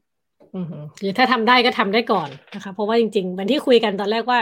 [0.55, 0.65] อืม
[1.01, 4.39] หรือถ้าทำได้ก็ทำได้ก่อนนะคะ เพราะว่าจริงๆเหมือนที่คุยกันตอนแรกว่า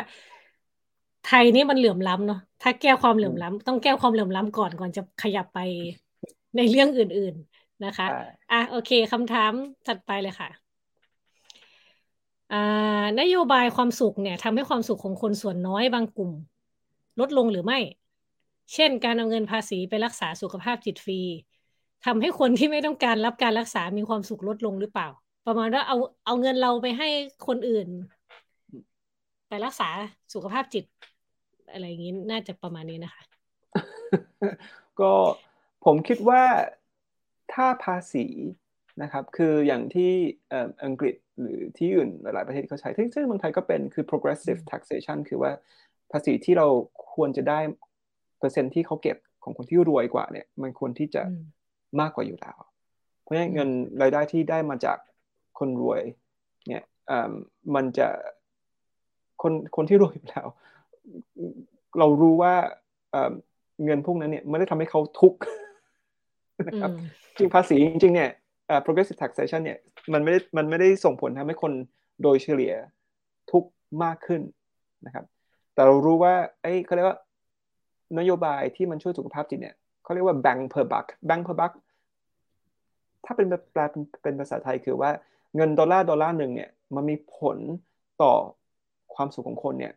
[1.27, 5.59] ไทยนี่มันเหลื่อมล้ำเนาะถ้าแก้ความเหลื่อมล้ำต้องแก้ความเหลื่อมล้ำก่อนก่อนจะขยับไป
[6.57, 9.51] ในเรื่องอื่น ๆนะคะใช่อะโอเคคำถาม
[9.87, 10.62] ถัดไปเลยค่ะอ่า
[13.19, 16.31] นโยบายความสุขเนี่ยทำให้ความสุขของคนส่วนน้อยบางกลุ่ม
[17.19, 17.79] ลดลงหรือไม่
[18.73, 21.21] เช่น การเอาเงินภาษีไปรักษาสุขภาพจิตฟรี
[22.05, 25.07] ทำให้คนที่ไม่ต้องการรับการรักษามีความสุขลดลงหรือเปล่า
[25.47, 27.09] ประมาณว่าเอาเอาเงินเราไปให้
[27.47, 27.87] คนอื่น
[29.47, 29.89] ไปรักษา
[30.33, 30.85] สุขภาพจิต
[31.71, 33.21] อะไรอย่างนี้น่าจะประมาณนี้นะคะ
[34.99, 35.13] ก็
[35.85, 36.43] ผมคิดว่า
[37.53, 38.25] ถ้าภาษี
[39.01, 40.11] นะครับ คืออย่างที่
[40.85, 45.51] อังกฤษ หรือที่อื่นหลาย ๆ ประเทศเขาใช้ซึ่งซึ่งเมืองไทยก็เป็นคือ progressive taxation คือว่า
[46.11, 46.67] ภาษีที่เรา
[47.15, 47.59] ควรจะได้
[48.39, 51.41] เปอร์เซ็นต์ที่เขาเก็บของคนที่รวยกว่าเนี่ย มันควรที่จะอืม
[51.99, 52.57] มากกว่าอยู่แล้ว
[53.21, 53.69] เพราะฉะนั้นอืมเงิน
[54.01, 54.97] รายได้ที่ได้มาจาก
[55.59, 56.01] คนรวย
[56.69, 57.31] เนี่ยเอ่อ
[57.75, 58.07] มันจะ
[59.41, 60.47] คนคนที่รวยอยู่แล้ว
[61.99, 62.53] เรารู้ว่า
[63.11, 63.31] เอ่อ
[63.86, 65.39] เงินพวกนั้นเนี่ยไม่ได้ทำให้เขาทุกข์
[66.67, 67.07] นะครับอืม
[67.38, 68.42] จริงภาษีจริงๆเนี่ยเอ่อ
[68.86, 69.80] progressive taxation เนี่ย
[70.13, 71.71] มันไม่ได้มันไม่ได้ส่งผลทำให้คน
[72.24, 72.74] โดยเฉลี่ย
[73.51, 73.63] ทุกข์
[74.03, 74.41] มากขึ้น
[75.05, 75.26] นะครับ
[75.74, 77.17] แต่เรารู้ว่าไอ้เขาเรียกว่า
[78.19, 81.74] นโยบายที่มันช่วยสุขภาพจิตเนี่ยเขาเรียกว่า bang per buck bang per buck
[83.26, 83.82] ถ้าเป็นแปล
[84.24, 85.11] เป็นภาษาไทยคือว่า
[85.55, 87.57] เงินดอลลาร์ดอลลาร์หนึ่งเนี่ยมันมีผล
[88.21, 88.34] ต่อ
[89.15, 89.93] ความสุขของคนเนี่ย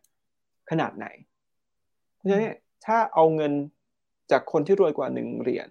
[0.71, 1.07] ขนาดไหน
[2.15, 2.47] เพราะฉะนั้น
[2.87, 3.53] ถ้าเอาเงิน
[4.31, 5.71] จากคนที่รวยกว่าหนึ่งเหรียญ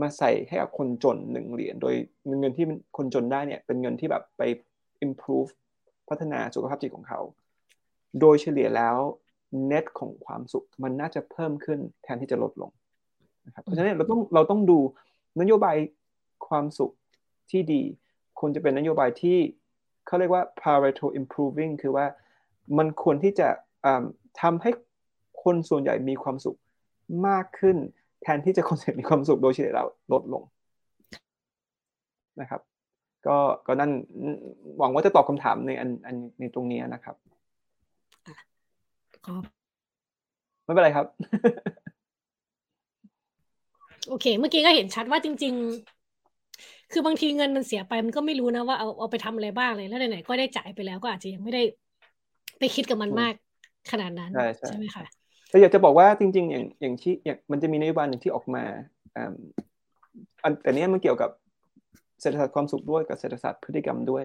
[0.00, 1.94] มาใส่ให้กับคนจนหนึ่งเหรียญโดย
[2.40, 2.66] เงินที่
[2.96, 4.42] คนจนได้เนี่ยเป็นเงินที่แบบไป
[5.06, 5.50] improve
[6.08, 7.20] พัฒนาสุขภาพจิตของเขา
[8.20, 8.96] โดยเฉลี่ยแล้ว
[9.70, 12.70] net ของความสุขมันน่าจะเพิ่มขึ้นแทนที่จะลดลง
[13.46, 14.78] นะครับเพราะฉะนั้นเราต้องเราต้องดู
[15.40, 15.76] นโยบาย
[16.48, 16.92] ความสุข
[17.50, 17.82] ที่ดี
[18.40, 19.38] ควรจะเป็นนโยบายที่
[20.06, 22.06] เขาเรียกว่า Pareto improving คือว่า
[22.78, 23.48] มันควรที่จะ
[24.40, 24.70] ทำให้
[25.42, 26.58] คนส่วนใหญ่มีความสุข
[27.26, 27.76] มากขึ้น
[28.24, 30.42] แทนที่จะคนส่วนใหญ่มีความสุขโดยเฉลี่ยแล้วลดลง
[32.40, 32.60] นะครับ
[33.26, 33.90] ก็ก็นั่น
[34.78, 37.16] หวังว่าจะตอบคำถามในอันอันในตรงนี้นะครับ
[40.64, 41.06] ไม่เป็นไรครับ
[44.08, 51.62] โอเค เมื่อกี้ก็เห็นชัดว่าจริง ๆ คือบางทีเงินมันเสียไปมันก็ไม่รู้นะว่าเอาเอาไปทำอะไรบ้างเลยแล้วไหนๆก็ได้จ่ายไปแล้วก็อาจจะยังไม่ได้
[52.58, 53.34] ไปคิดกับมันมาก
[53.90, 55.04] ขนาดนั้นใช่ใช่ไหมคะ
[55.54, 58.64] แต่อยากจะบอกว่าจริง ๆ อย่างอย่างที่อย่างมันจะมีนโยบายหนึ่งที่ออกมา
[60.42, 61.30] อันแต่นี้มันเกี่ยวกับ
[62.20, 64.24] เศรษฐศาสตร์ความสุขด้วยกับเศรษฐศาสตร์พฤติกรรมด้วย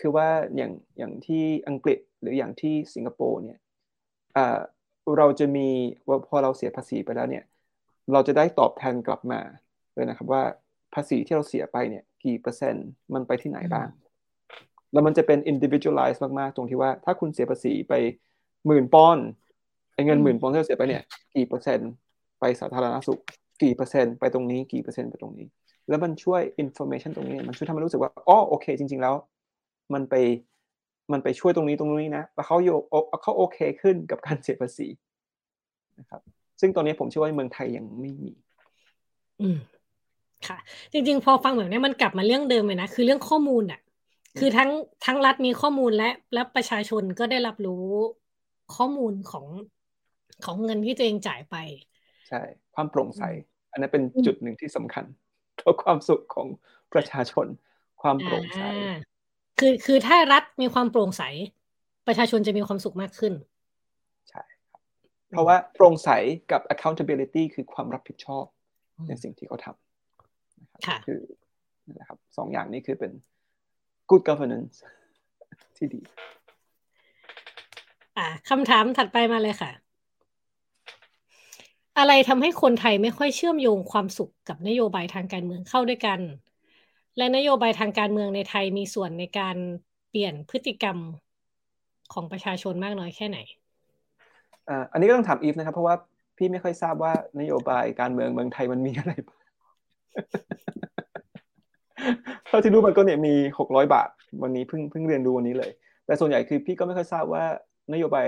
[0.00, 3.58] คือว่าอย่างอย่างที่อังกฤษหรืออย่างที่สิงคโปร์เนี่ย
[5.16, 5.68] เราจะมี
[6.08, 7.44] ว่าพอเราเสียภาษีไปแล้วเนี่ย
[8.12, 9.40] เราจะได้ตอบแทนกลับมา
[9.94, 10.42] เลยนะครับว่า
[10.94, 13.88] ภาษีที่เราเสียไปเนี่ยกี่เปอร์เซ็นต์มันไปที่ไหนบ้าง
[14.92, 17.94] แล้วมันจะเป็น individualize มาก ๆ ตรงที่ว่าถ้าคุณเสียภาษีไป
[18.66, 19.26] หมื่นปอนด์
[20.06, 21.02] เงินหมื่นปอนด์ที่เราเสียไปเนี่ย
[21.34, 21.90] กี่เปอร์เซ็นต์
[22.40, 23.20] ไปสาธารณสุข
[23.62, 25.46] กี่เปอร์เซ็นต์ไปตรงนี้ กี่เปอร์เซ็นต์ไปตรงนี้
[25.88, 29.14] แล้วมันช่วย information ตรงนี้ มันช่วยทำให้รู้สึกว่า อ๋อ โอเค จริง ๆ แล้ว
[29.94, 30.14] มันไป
[31.12, 32.70] มันไปช่วยตรงนี้ตรงนี้นะ แล้วเขาโย
[33.22, 34.86] เขาโอเคขึ้นกับการเสียภาษี
[35.98, 36.20] นะครับ
[36.60, 38.32] ซึ่งตอนนี้ผมเชื่อว่าเมืองไทยยังไม่มี
[39.40, 39.58] อืม
[40.48, 40.58] ค่ะ
[40.92, 43.80] จริง ๆ พอฟังแบบนี้มันกลับมาเรื่องเดิมเลยนะ คือเรื่องข้อมูลอะ
[44.38, 44.70] คือทั้ง
[45.04, 47.84] ทั้งรัฐมีข้อมูลและและประชาชนก็ได้รับรู้
[48.76, 49.46] ข้อมูลของ
[50.44, 51.56] ของเงินที่ตัวเองจ่ายไป
[52.28, 52.40] ใช่
[52.74, 53.22] ความโปร่งใส
[53.72, 55.04] อันนั้นเป็นจุดหนึ่งที่สำคัญ
[55.60, 56.46] ต่อความสุขของ
[56.92, 57.46] ประชาชน
[58.02, 58.62] ความโปร่งใส
[59.58, 61.22] คือคือถ้ารัฐมีความโปร่งใส
[62.06, 63.34] ประชาชนจะมีความสุขมากขึ้น
[64.30, 64.80] ใช่ครับ
[65.30, 66.08] เพราะว่าโปร่งใส
[66.52, 68.44] กับ accountability คือความรับผิดชอบ
[69.08, 71.20] ในสิ่งที่เขาทำค่ะคือ
[71.98, 73.12] นะครับสองอย่างนี้คือเป็น
[74.10, 74.76] good governance
[75.76, 76.00] ที่ดี
[78.18, 79.70] อ่าคำถามถัดไปมาเลยค่ะ
[81.98, 86.20] อะไรทำให้คนไทยไม่ค่อยเชื่อมโยงความสุขกับนโยบายทางการเมืองเข้าด้วยกัน
[87.16, 89.56] และนโยบายทางการเมืองในไทยมีส่วนในการ
[90.10, 90.98] เปลี่ยนพฤติกรรม
[92.12, 93.38] ของประชาชนมากน้อยแค่ไหน
[94.92, 95.96] อันนี้ก็ต้องถามอีฟนะครับ เพราะว่า
[96.36, 99.42] พี่ไม่ค่อยทราบว่านโยบายการเมืองเมืองไทยมันมีอะไรบ้าง
[102.46, 104.08] เท่าที่รู้มันก็เนี่ยมีหกร้อยบาท
[104.42, 105.70] วันนี้เพิ่งเพิ่งเรียนรู้วันนี้เลย
[106.06, 107.44] แต่ส่วนใหญ่คือพี่ก็ไม่ค่อยทราบว่า
[107.92, 108.26] นโยบาย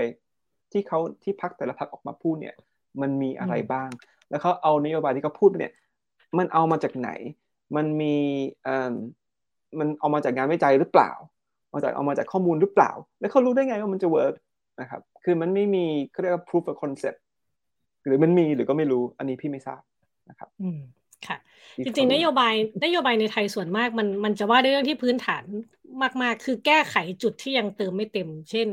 [0.71, 2.55] ที่เขาที่พักแต่ละพักออกมาพูดเนี่ย
[3.01, 3.89] มันมีอะไรบ้าง
[4.29, 5.73] แล้วเขาเอานโยบายที่เขาพูดเนี่ย
[6.37, 7.09] มันเอามาจากไหน
[7.75, 8.15] มันมี
[9.79, 11.11] มันเอามาจากงานวิจัยหรือเปล่า
[11.73, 14.35] มาจากเอามาจากข้อมูลหรือเปล่า แล้วเขารู้ได้ไงว่ามันจะเวิร์ก
[14.81, 17.19] นะครับ คือมันไม่มีเขาเรียกว่า proof of concept
[18.05, 19.81] หรือมันมีหรือก็ไม่รู้ อันนี้พี่ไม่ทราบ
[20.29, 20.79] นะครับอืม
[21.27, 21.37] ค่ะ
[21.85, 22.53] จริงๆ นโยบาย
[22.83, 25.43] นโยบายในไทยส่วนมากมันมันจะว่าด้วยเรื่องที่พื้นฐาน
[26.21, 28.69] มากๆ คือแก้ไขจุดที่ยังเติมไม่เต็ม เช่น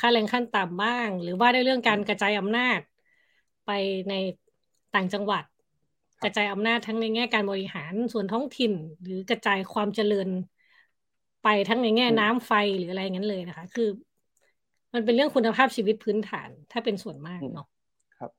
[0.00, 2.78] ค่าแรงขั้นต่ำบ้าง หรือว่าได้เรื่องการกระจายอำนาจ
[3.66, 3.70] ไป
[4.10, 4.14] ใน
[4.94, 5.44] ต่างจังหวัด
[6.22, 8.72] กระจายอำนาจทั้งในแง่การบริหารส่วนท้องถิ่น
[9.02, 10.28] หรือกระจายความเจริญ
[11.44, 13.88] ไปทั้งในแง่น้ำไฟหรืออะไรอย่างนั้นเลยนะคะ คือ
[14.94, 17.66] มันเป็นเรื่องคุณภาพชีวิตพื้นฐานถ้าเป็นส่วนมากเนาะ
[18.18, 18.30] ครับ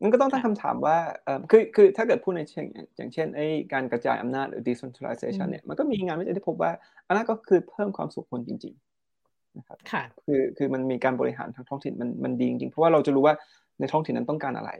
[0.00, 2.66] งั้นก็ต้องตั้งคำถามว่าเออคือคือถ้าเกิดพูดในเชิง
[2.96, 6.70] อย่างเช่นไอ้การกระจายอำนาจหรือ decentralization เนี่ยมันก็มีงานวิจัยที่พบว่า
[7.06, 8.74] อันนั้นก็คือเพิ่มความสุขคนจริง
[9.16, 13.34] ๆ นะครับค่ะคือคือมันมีการบริหารทางท้องถิ่นมันมันดีจริงๆเพราะว่าเราจะรู้ว่า
[13.80, 14.70] ในท้องถิ่นนั้นต้องการอะไร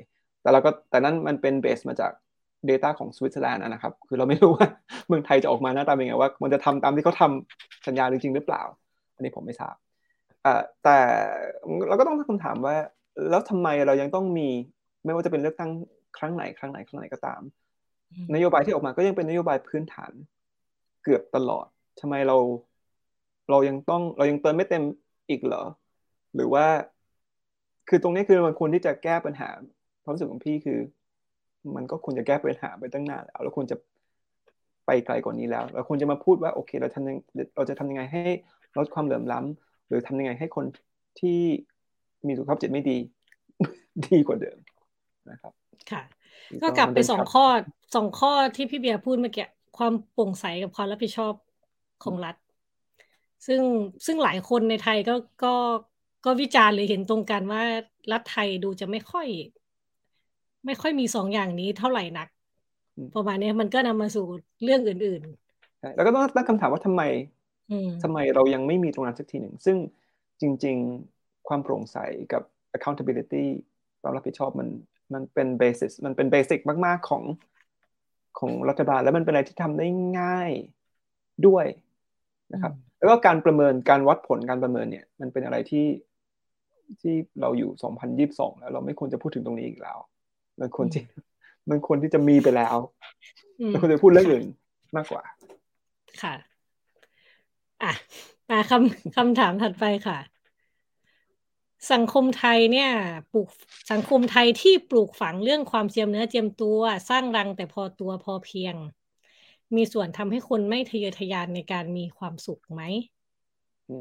[0.42, 2.12] แต่เราก็แต่นั้นมันเป็นเบสมาจาก
[2.70, 4.66] Data ของสวิตเซอร์แลนด์นะครับ คือเราไม่รู้ว่า
[5.08, 7.30] เมืองไทยจะออกมาหน้าตาเป็นไงว่า มันจะทำตามที่เขาทา
[7.86, 8.62] สัญญาจริงหรือเปล่า
[9.14, 9.74] อันนี้ผมไม่ทราบ
[10.84, 10.98] แต่
[11.88, 12.76] เราก็ต้องตั้งคำถามว่า
[13.30, 14.48] แล้วทำไมเรายังต้องมี
[15.04, 15.70] ไม่ว่าจะเป็นเลือกตั้ง
[16.18, 17.40] ครั้งไหนครั้งไหนครั้งไหนก็ตาม
[18.34, 20.12] นโยบายที่ออกมาก็ยังเป็นนโยบายพื้นฐาน
[21.04, 21.66] เกือบตลอด
[22.00, 22.36] ทำไมเรา
[23.50, 24.82] เรายังต้องเรายังเติมไม่เต็ม
[25.28, 25.62] อีกเหรอ
[26.34, 26.66] หรือว่า
[27.88, 29.48] คือตรงนี้คือมันควรที่จะแก้ปัญหา
[30.02, 30.78] ความรู้สึกของพี่คือ
[31.76, 33.76] มันก็ควรจะแก้ปัญหาไปตั้งนานแล้วเราควรจะ
[34.86, 37.16] ไปไกลกว่านี้แล้วเราควรจะมาพูดว่าโอเค เราทำยัง
[37.56, 38.22] เราจะทำยังไงให้
[38.76, 40.64] ลดความเหลื่อมล้ำหรือทำยังไงให้คน
[41.20, 41.40] ที่
[42.26, 42.98] มีสุขภาพจิตไม่ดี
[44.06, 44.58] ดีกว่าเดิม
[45.30, 45.52] นะครับ
[45.90, 46.02] ค่ะ
[46.62, 47.44] ก็กลับไปสองข้อ
[47.94, 49.46] สองข้อที่พี่เบียร์พูดเมื่อกี้
[49.78, 51.34] ความโปร่งใสกับความรับผิดชอบ
[52.04, 52.36] ของรัฐ
[53.46, 53.62] ซึ่ง
[54.06, 55.54] ซึ่งหลายคนในไทยก็ก็
[56.24, 57.62] ก็วิจารณ์หรือเห็นตรงกันว่า
[58.12, 59.26] รัฐไทยดูจะไม่ค่อย
[60.66, 62.28] ไม่ค่อยมีสองอย่างนี้เท่าไหร่นัก
[63.14, 64.26] ประมาณนี้มันก็นำมาสู่
[64.62, 67.02] เรื่องอื่นๆ แล้วก็ต้องตั้งคำถามว่าทำไม
[68.02, 69.76] ทำไมเรายังไม่มีตรงนั้นสักทีหนึ่ง ซึ่ง
[70.40, 70.76] จริง
[71.10, 71.96] ๆ ความโปร่งใส
[72.32, 72.42] กับ
[72.76, 73.44] accountability
[74.00, 74.68] ความรับผิดชอบมัน
[75.14, 77.22] มันเป็นเบสิสมันเป็นเบสิกมาก ๆ ของ
[78.38, 79.86] ของรัฐบาล แล้วมันเป็นอะไรที่ทำได้
[80.20, 80.50] ง่าย
[81.46, 81.66] ด้วย
[82.52, 85.86] นะครับ แล้วก็การประเมินการวัดผลการประเมินเนี่ย มันเป็นอะไรที่
[87.00, 89.98] ที่เราอยู่2022แล้ว เราไม่ควรจะพูดถึงตรงนี้อีกแล้ว
[90.60, 91.02] มันควรที่
[91.70, 92.76] มันควรที่จะมีไปแล้ว
[93.72, 94.46] มันควรจะพูดเรื่องอื่น
[94.96, 95.22] มากกว่า
[96.22, 96.34] ค่ะ
[97.82, 97.92] อะ
[98.50, 100.18] มาคำคำถามถัดไปค่ะ
[101.92, 102.90] สังคมไทยเนี่ย
[103.32, 103.48] ปลูก
[103.92, 106.80] สังคมไทยที่ปลูกฝังเรื่องความเจียมเนื้อเจียมตัว
[107.10, 108.74] สร้างรังแต่พอตัวพอเพียง
[109.76, 112.82] มีส่วนทำให้คนไม่ทะเยอทะยานในการมีความสุขไหม
[113.88, 113.96] อื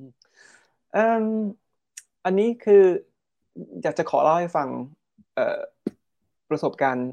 [0.00, 1.32] ม
[2.28, 2.84] อันนี้คือ
[3.82, 4.68] อยากจะขอเล่าให้ฟัง
[6.50, 7.08] ประสบการณ์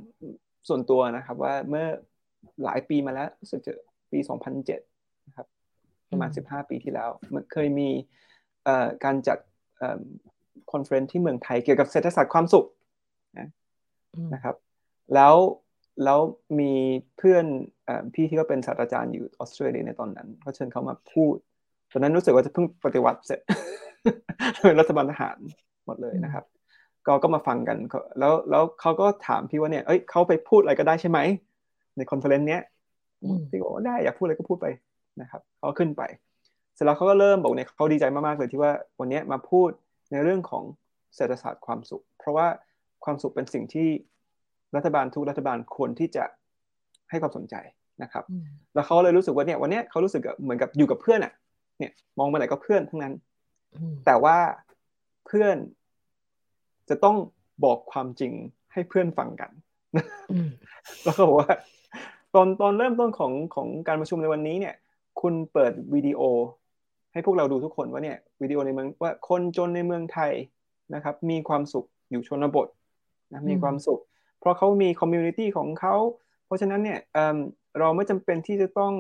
[0.68, 1.88] ส่วนตัวนะครับ ว่าเมื่อ
[2.64, 3.74] หลายปีมาแล้วรู้สึกจะ
[4.12, 4.20] ปี
[4.74, 5.48] 2007นะครับ
[6.12, 7.90] ประมาณ 15 ปีที่แล้วมันเคยมี
[9.04, 9.38] การจัด
[10.72, 12.66] conference ที่เมืองไทยเกี่ยวกับเศรษฐศาสตร์ความสุข
[13.40, 13.48] นะ
[14.34, 14.56] นะครับ
[15.14, 15.36] แล้ว
[16.04, 16.20] แล้ว
[16.60, 16.74] มี
[17.18, 17.46] เพื่อน
[17.88, 21.36] อพี่ที่ก็เป็นศาสตราจารย์อยู่ออสเตรเลียในตอนนั้นเขาเชิญเขามาพูด
[21.92, 23.40] ตอนนั้นรู้สึกว่าจะเพิ่งปฏิวัติเสร็จ
[24.62, 25.38] เป็นรัฐบาลทหาร
[25.86, 26.44] หมดเลยนะครับ
[27.08, 27.78] ก็ก็มาฟังกัน
[28.20, 31.20] แล้วแล้วเขาก็ถามพี่ว่าเนี่ยเอ้ยเขาไปพูดอะไรก็ได้ใช่ไหม
[31.98, 32.62] ใน conference เนี้ย
[33.50, 34.68] พี่บอกว่าได้อยากพูดอะไรก็พูดไป
[35.22, 36.04] นะครับเขาขึ้นไป
[36.76, 39.70] เสร็จแล้วเขาก็เริ่มบอกเนี่ยเขาดีใจมากๆเลยที่ว่าวันนี้มาพูด
[40.12, 40.64] ในเรื่องของ
[41.16, 42.48] เศรษฐศาสตร์ความสุข เพราะว่า
[43.06, 43.90] ความสุขเป็นสิ่งที่
[44.76, 46.24] รัฐบาลทุกรัฐบาลควรที่จะ
[47.10, 47.56] ให้ความสนใจ
[48.04, 48.24] นะครับ
[48.74, 51.34] แล้วเขาเลยรู้สึกว่าเนี่ยวันนี้เขารู้สึกเหมือนกับอยู่กับเพื่อนอะ
[51.80, 53.14] เนี่ยมองมาไหนก็เพื่อนทั้งนั้น
[54.06, 54.38] แต่ว่า
[55.26, 55.58] เพื่อน
[56.90, 57.18] จะต้อง
[57.64, 58.34] บอกความจริง
[58.74, 59.52] ให้เพื่อนฟังกัน
[61.04, 61.54] แล้วก็บอกว่า
[62.36, 64.76] ตอนตอนเริ่มต้นของของการประชุมในวันนี้เนี่ย
[65.22, 66.22] คุณเปิดวิดีโอ
[67.14, 70.32] ให้พวกเราดูทุกคนว่าเนี่ยวิดีโอในเมืองว่าคนจนในเมืองไทย
[70.94, 72.68] นะครับ มีความสุขอยู่ชนบท
[73.32, 74.02] นะมีความสุข
[74.40, 75.96] เพราะเขามี community ของเขา
[76.46, 77.00] เพราะฉะนั้นเนี่ย
[77.80, 78.94] เราไม่จำเป็นที่จะต้อง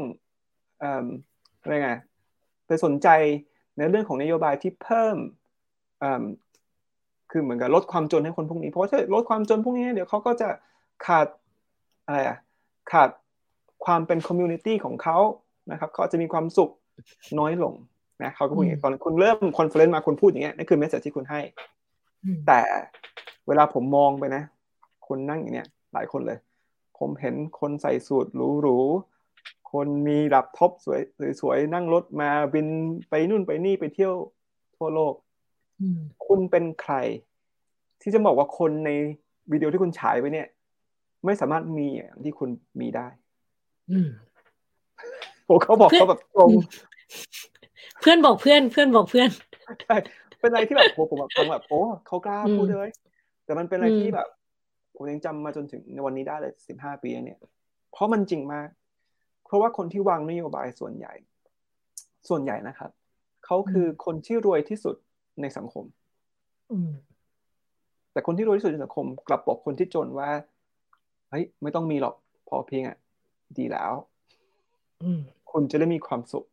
[1.62, 1.92] อะไรไง
[2.68, 3.08] ไปสนใจ
[3.78, 5.18] ในเรื่องของนโยบายที่เพิ่ม
[7.32, 10.50] คือเหมือนกับลดความจนให้คนพวกนี้ เพราะถ้าลดความจนพวกนี้เดี๋ยวเขาก็จะ
[11.06, 11.28] ขาด
[12.06, 12.38] อะไรอะ
[12.92, 13.10] ขาด
[13.86, 15.18] ความเป็น community ของเขา
[15.72, 16.72] นะครับเขาจะมีความสุข
[17.40, 17.74] น้อยลง
[18.24, 21.42] นะเขาก็พูดอย่างนี้ตอนคุณเริ่ม conference มาคุณพูดอย่างเงี้ยนี่คือ message ที่คุณให้
[22.48, 22.62] แต่
[23.48, 24.44] เวลาผมมองไปนะ
[25.08, 26.38] คนนั่งอย่างเนี้ยหลายคนเลย
[27.00, 28.28] ผมเห็นคนใส่สูท
[28.62, 29.15] หรูๆ
[29.76, 31.02] คนมีดับท็อปสวย
[31.42, 32.68] สวยนั่งรถมาบิน
[33.10, 34.14] ไปนู่นไปนี่ไปเที่ยว
[34.76, 35.14] ทั่วโลก
[36.26, 36.94] คุณเป็นใคร
[38.02, 38.90] ที่จะบอกว่าคนใน
[39.52, 40.48] วิดีโอที่คุณฉายไปเนี่ย
[41.26, 42.50] ไม่สามารถมีอย่างที่คุณ
[42.82, 43.08] มีได้
[45.46, 46.50] โอ้เขาบอกเขาแบบตรง
[48.02, 49.30] เพื่อนบอกเพื่อน เพื่อนบอกเพื่อน
[49.84, 49.96] ใช่
[50.40, 52.90] เป็นอะไรที่แบบโหผมแบบผมแบบโอ้เขากล้าพูดเลย
[53.46, 54.28] แต่มันเป็นอะไรที่แบบ
[54.96, 57.40] ผมยังจำมาจนถึงในวันนี้ได้เลยสิบห้าปีเนี่ย
[57.92, 58.85] เพราะมันจริงมากเพ
[59.56, 61.14] ราะว่าคนที่วางนโยบายส่วนใหญ่
[62.30, 62.92] ส่วนใหญ่นะครับ
[63.46, 64.96] เขาคือคนที่รวยที่สุด
[65.42, 65.86] ในสังคม
[68.12, 70.30] แต่คนที่รวยที่สุดในสังคม กลับบอกคนที่จนว่า
[71.30, 72.16] เฮ้ยไม่ต้องมีหรอก
[72.48, 72.98] พอเพียงอะ
[73.58, 73.92] ดีแล้ว
[75.52, 76.46] คุณจะได้มีความสุข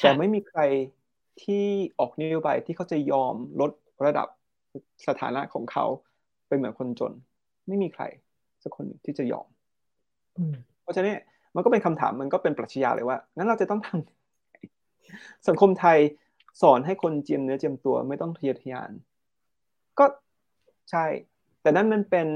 [0.00, 0.60] แต่ไม่มีใคร
[1.42, 1.64] ที่
[1.98, 3.70] ออกนโยบายที่เขาจะยอมลด
[4.04, 4.28] ระดับ
[5.06, 5.86] สถานะของเขา
[6.46, 7.12] ไปเหมือนคนจน
[7.68, 8.04] ไม่มีใคร
[8.62, 9.46] สักคนที่จะยอม
[10.82, 11.18] เพราะฉะนั้น
[11.54, 15.98] มันก็เป็นคำถามมันก็เป็นปรัชญาเลยว่างั้นเราจะต้องทำสังคมไทย
[16.62, 18.90] สอนให้คนเจียมเนื้อเจียมตัวไม่ต้องทะเยอทะยาน
[19.98, 20.04] ก็
[20.90, 21.04] ใช่
[21.62, 22.26] แต่นั่นมันเป็น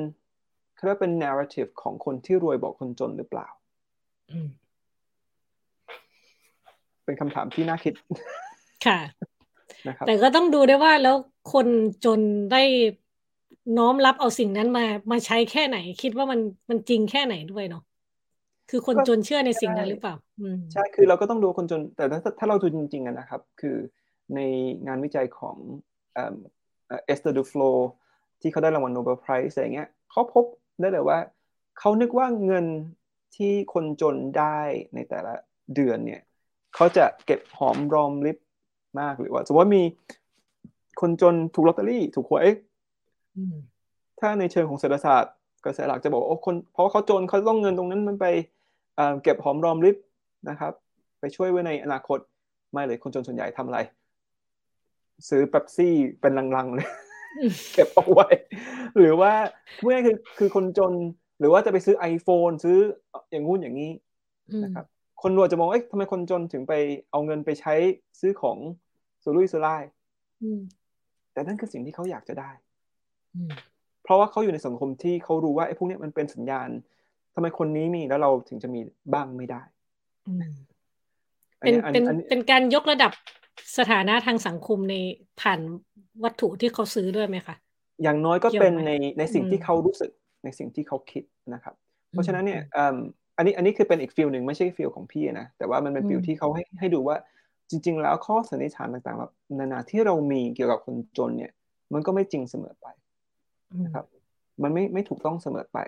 [0.74, 3.46] เขาเรียกเป็น narrative ของคนที่รวยบอกคนจนหรือเปล่า
[7.04, 7.94] เป็นคำถามที่น่าคิด
[8.86, 8.98] ค่ะ
[9.86, 11.16] นะครับแต่ก็ต้องดูได้ว่าแล้ว
[11.52, 11.66] คน
[12.04, 12.20] จน
[12.52, 12.62] ได้
[13.78, 17.82] น้อมรับเอาสิ่งนั้นมามาใช้แค่ไหน คิดว่ามันมันจริงแค่ไหนด้วยเนาะ
[18.70, 20.14] คือคนจนเชื่อในสิ่งนั้นหรือเปล่า
[20.72, 23.76] ใช่คือเราก็ต้องดูคนจน แต่ถ้าถ้าเราดูจริงๆนะครับ คือ
[24.34, 24.40] ใน
[24.86, 25.56] งานวิจัยของ
[26.14, 27.62] Esther Duflo
[28.40, 30.44] ที่เขาได้รางวัล Nobel Prize อะไรเงี้ยเขาพบ
[30.80, 31.18] ได้เลยว่า
[31.78, 32.66] เขานึกว่าเงิน
[33.36, 34.58] ที่คนจนได้
[34.94, 35.34] ในแต่ละ
[35.74, 36.22] เดือนเนี่ย
[36.74, 38.38] เขาจะเก็บหอมรอมริบ
[39.00, 39.82] มากหรือว่าสมมติว่ามี
[41.00, 42.46] คนจนถูกลอตเตอรี่ถูกหวย
[44.20, 45.34] ถ้าในเชิงของเศรษฐศาสตร์
[45.64, 48.26] กระแสหลักจะบอกโอ้คนเพราะเขาจนเขาต้องเงินตรงนั้นมันไป
[49.22, 49.96] เก็บหอมรอมริบ
[50.48, 50.72] นะครับ
[51.20, 52.18] ไปช่วยไว้ในอนาคต
[52.72, 53.78] ไม่เลยคนจนส่วนใหญ่ทำอะไร
[55.28, 56.88] ซื้อเป๊ปซี่เป็นลังๆเลย
[57.72, 58.28] เก็บเอาไว้
[58.98, 59.32] หรือว่า
[59.82, 60.92] เมื่อคือคือคนจน
[61.38, 62.78] หรือว่าจะไปซื้อ iPhone ซื้อ
[63.30, 63.90] อย่างงู้นอย่างนี้
[64.64, 64.86] นะครับ
[65.22, 66.72] คนรวยจะมองเอ๊ะทำไมคนจนถึงไป
[67.10, 67.74] เอาเงินไปใช้
[68.20, 68.58] ซื้อของ
[69.22, 69.84] สุรุ่ยสุร่าย
[71.32, 72.50] แต่นั่นคือสิ่งที่เขาอยากจะได้
[74.02, 76.68] เพราะว่าเขาอยู่ในสังคมที่เขารู้ว่าไอ้พวกนี้มันเป็นสัญญาณ
[77.34, 78.80] ทำไมคนนี้มีแล้วเราถึงจะมี
[79.12, 79.60] บ้างไม่ได้
[81.60, 83.12] เป็นเป็นเป็นการยกระดับ
[83.78, 84.94] สถานะทางสังคมใน
[85.40, 85.60] ผ่าน
[86.24, 87.56] วัตถุที่เขาซื้อด้วยไหมคะ
[88.02, 90.10] อย่างน้อยก็เป็นในในสิ่งที่เขารู้สึก
[90.44, 91.24] ในสิ่งที่เขาคิด
[91.54, 91.74] นะครับ
[92.10, 92.60] เพราะฉะนั้นเนี่ย
[93.36, 97.16] อันนี้อันนี้คือเป็นอีก field หนึ่งไม่ใช่ field ของพี่นะแต่ว่ามันเป็น field ที่เขาให้ให้ดูว่า
[97.70, 101.52] จริง ๆ แล้วข้อสันนิษฐานต่างๆแบบนานาที่เรามีเกี่ยวกับคนจนเนี่ย
[101.92, 102.86] มันก็ไม่จริงเสมอไป
[103.84, 104.04] นะครับ
[104.62, 105.78] มันไม่ไม่ถูกต้องเสมอไป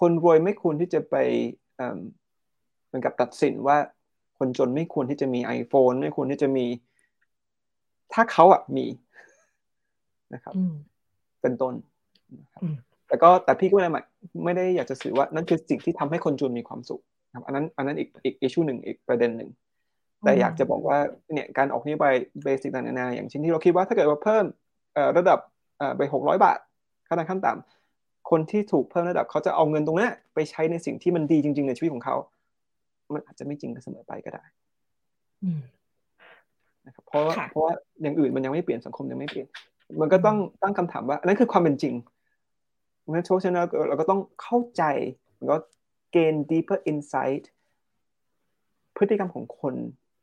[0.00, 1.16] คนรวยไม่ควรที่จะไป
[2.86, 3.76] เหมือนกับตัดสินว่า
[4.38, 6.66] คนจนไม่ควรที่จะมี iPhone ไม่ควรที่จะมี
[8.12, 8.86] ถ้าเขาอะมี
[10.34, 10.54] นะครับ
[11.42, 11.74] เป็นต้น
[12.40, 12.62] นะครับ
[13.08, 13.90] แต่ก็แต่พี่ก็ไม่ได้
[14.44, 17.02] ไม่ได้อยากจะสื่อว่านั่นคือสิ่งที่ทำให้คนจนมีความสุข
[17.34, 19.50] ครับอันนั้นอันนั้นอีกอีกอิชูหนึ่งอีกประเด็นหนึ่ง
[20.20, 20.98] แต่อยากจะบอกว่า
[21.32, 22.06] เนี่ยการออกนี้ไป
[22.44, 24.44] เบสิกต่างๆนาอย่างเช่นที่เราคิดว่าถ้าเกิดว่าเพิ่ม
[25.16, 25.38] ระดับ
[25.96, 26.58] ไปหกร้อยบาท
[27.06, 27.81] ค่าแรงขั้นต่ำ
[28.30, 32.16] คนที่ถูกเพิ่มระดับเขาจะเอาเงินตรงนี้ไปใช้ในสิ่งที่มันดีจริง ๆ ในชีวิตของเขา
[33.12, 34.44] มันอาจจะไม่จริงเสมอไปก็ได้
[36.86, 37.72] นะครับเพราะเพราะว่า
[38.02, 39.48] อย่างอื่นมันยังไม่เปลี่ยนสังคมยังไม่เปลี่ยน
[40.00, 41.94] มันก็ต้องตั้งคำถามว่าอันนั้นคือความเป็นจริง
[43.10, 44.82] งั้นโชว์ชนะเราก็ต้องเข้าใจ
[45.38, 45.56] แล้วก็
[46.14, 47.44] gain deeper insight
[48.96, 49.74] พฤติกรรมของคน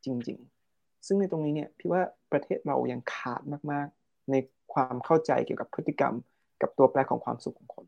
[0.05, 0.37] จริง
[0.71, 2.01] ๆ ซึ่งในตรงนี้เนี่ยพี่ว่า
[2.31, 4.35] ประเทศเรายังขาดมาก ๆ ใน
[4.73, 6.13] ความเข้าใจเกี่ยวกับพฤติกรรม
[6.61, 7.85] กับตัวแปรของความสุขของคน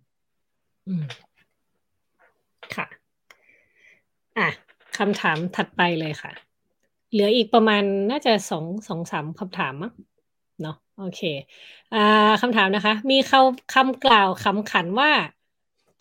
[2.75, 2.87] ค่ะ
[4.37, 4.49] อะ
[4.97, 6.31] คำถามถัดไปเลยค่ะ
[7.11, 9.93] เหลืออีกประมาณน่าจะสองสองสามคำถามมั้ง
[10.61, 11.21] เนาะโอเค
[11.93, 15.11] อ่าคำถามนะคะ มีคำคำกล่าวคำขันว่า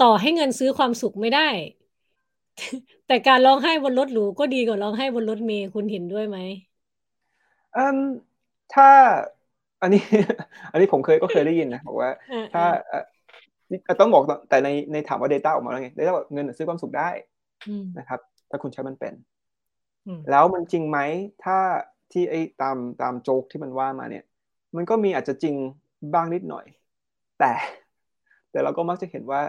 [0.02, 1.48] ต่อให้เงินซื้อความสุขไม่ได้
[3.06, 6.38] แต่การร้องไห้บนรถหรูก็ดีกว่าร้องไห้บนรถเมล์คุณเห็นด้วยไหม
[7.76, 7.98] อืม
[8.74, 8.90] ถ้า
[9.82, 10.02] อันนี้
[10.72, 12.10] อันนี้ผมเคยก็เคยได้ยินนะบอกว่า
[12.54, 12.64] ถ้า
[14.00, 17.10] ต้องบอกแต่ในในถามว่า Data ออกมาแล้วไง Data บอกเงินซื้อความสุขได้
[17.98, 18.20] นะครับ
[18.50, 19.14] ถ้าคุณใช้มันเป็น
[20.30, 20.98] แล้วมันจริงไหม
[21.44, 21.58] ถ้า
[22.12, 24.24] ที่ไอ้ตามตามโจ๊กที่มันว่ามาเนี่ย
[24.76, 25.54] มันก็มีอาจจะจริง
[26.12, 26.66] บ้างนิดหน่อย
[27.38, 27.52] แต่
[28.50, 29.42] แต่เราก็มักจะเห็นว่า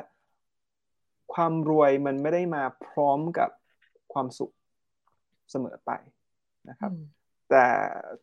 [1.34, 3.50] ความรวยมันไม่ได้มาพร้อมกับ
[4.14, 4.52] ความสุข
[5.52, 5.92] เสมอไป
[6.70, 6.92] นะครับ
[7.52, 7.66] แต่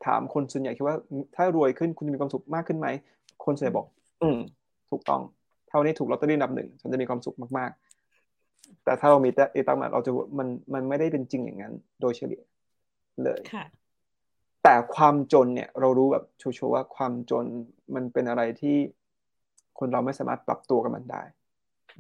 [0.07, 0.97] ถามคนส่วนใหญ่คิดว่า
[1.37, 2.87] ถ้ารวยขึ้นคุณจะมีความสุขมากขึ้นไหม
[3.45, 3.87] คนส่วนใหญ่บอก
[4.23, 4.39] อืม
[4.91, 5.23] ถูกต้อง
[5.69, 12.43] เท่านี้ถูกลอตเตอรี่นับหนึ่งฉันจะมีความสุขมากๆ แต่ถ้าเรามีแต่ตั้งมาเราจะมันมันไม่ได้เป็นจริงอย่างนั้น โดยเฉลี่ย
[13.25, 13.41] เลย
[14.63, 17.45] แต่ความจนเนี่ย เรารู้แบบชัวร์ว่าความจน
[17.95, 18.77] มันเป็นอะไรที่
[19.79, 21.23] คนเราไม่สามารถปรับตัวกับมันได้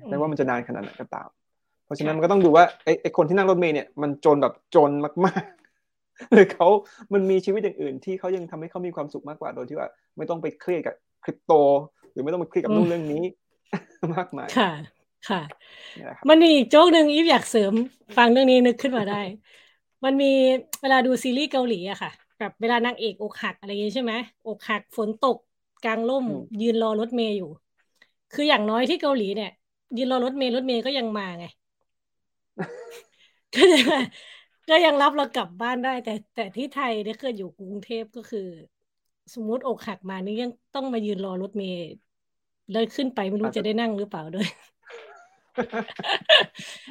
[0.08, 1.28] ไม่ว่ามันจะนานขนาดไหนก็ตาม
[1.84, 4.90] เพราะฉะนั้นมันก็ต้องดูว่าไอ้ไอ้คนที่นั่งรถเมล์เนี่ยมันจนแบบจน
[5.24, 5.57] มากๆ
[6.32, 6.68] หรือเขา
[7.12, 11.52] มันมีชีวิตอย่างอื่น ที่เขายังทำให้เขามีความสุขมากกว่าโดยที่ว่า ไม่ต้องไปเครียดกับคริปโต
[12.12, 13.24] หรือไม่ต้องไปเครียดกับนู่นเรื่องนี้
[14.14, 14.70] มากมายค่ะ
[15.28, 15.42] ค่ะ
[16.28, 17.72] มันมีอีกโจ๊กหนึ่งอีฟอยากเสริม
[18.16, 19.20] ฟังเรื่องนี้นึกขึ้นมาได้
[20.04, 20.32] มันมี
[20.82, 24.12] เวลาดูซีรีส์เกาหลีอะค่ะแบบเวลานางเอกอกหักอะไรอย่างนี้ใช่ไหม
[24.46, 25.36] อกหักฝนตก
[25.84, 26.24] กลางร่ม
[26.62, 27.50] ยืนรอรถเมย์อยู่
[28.34, 29.50] คืออย่างน้อยที่เกาหลีเนี่ย
[29.98, 31.44] ยืนรอรถเมย์รถเมย์ก็ยังมาไง
[33.54, 33.84] ก็ยัง
[34.68, 38.48] ก็ยังรับเรากลับบ้านได้ แต่แต่ที่ไทยเนี่ยเคยอยู่กรุงเทพก็คือ
[39.34, 41.84] สมมติอกหักมานี่ยังต้องมายืนรอรถเมย์
[42.72, 44.48] เลยขึ้นไปไม่รู้จะได้นั่งหรือเปล่าด้วย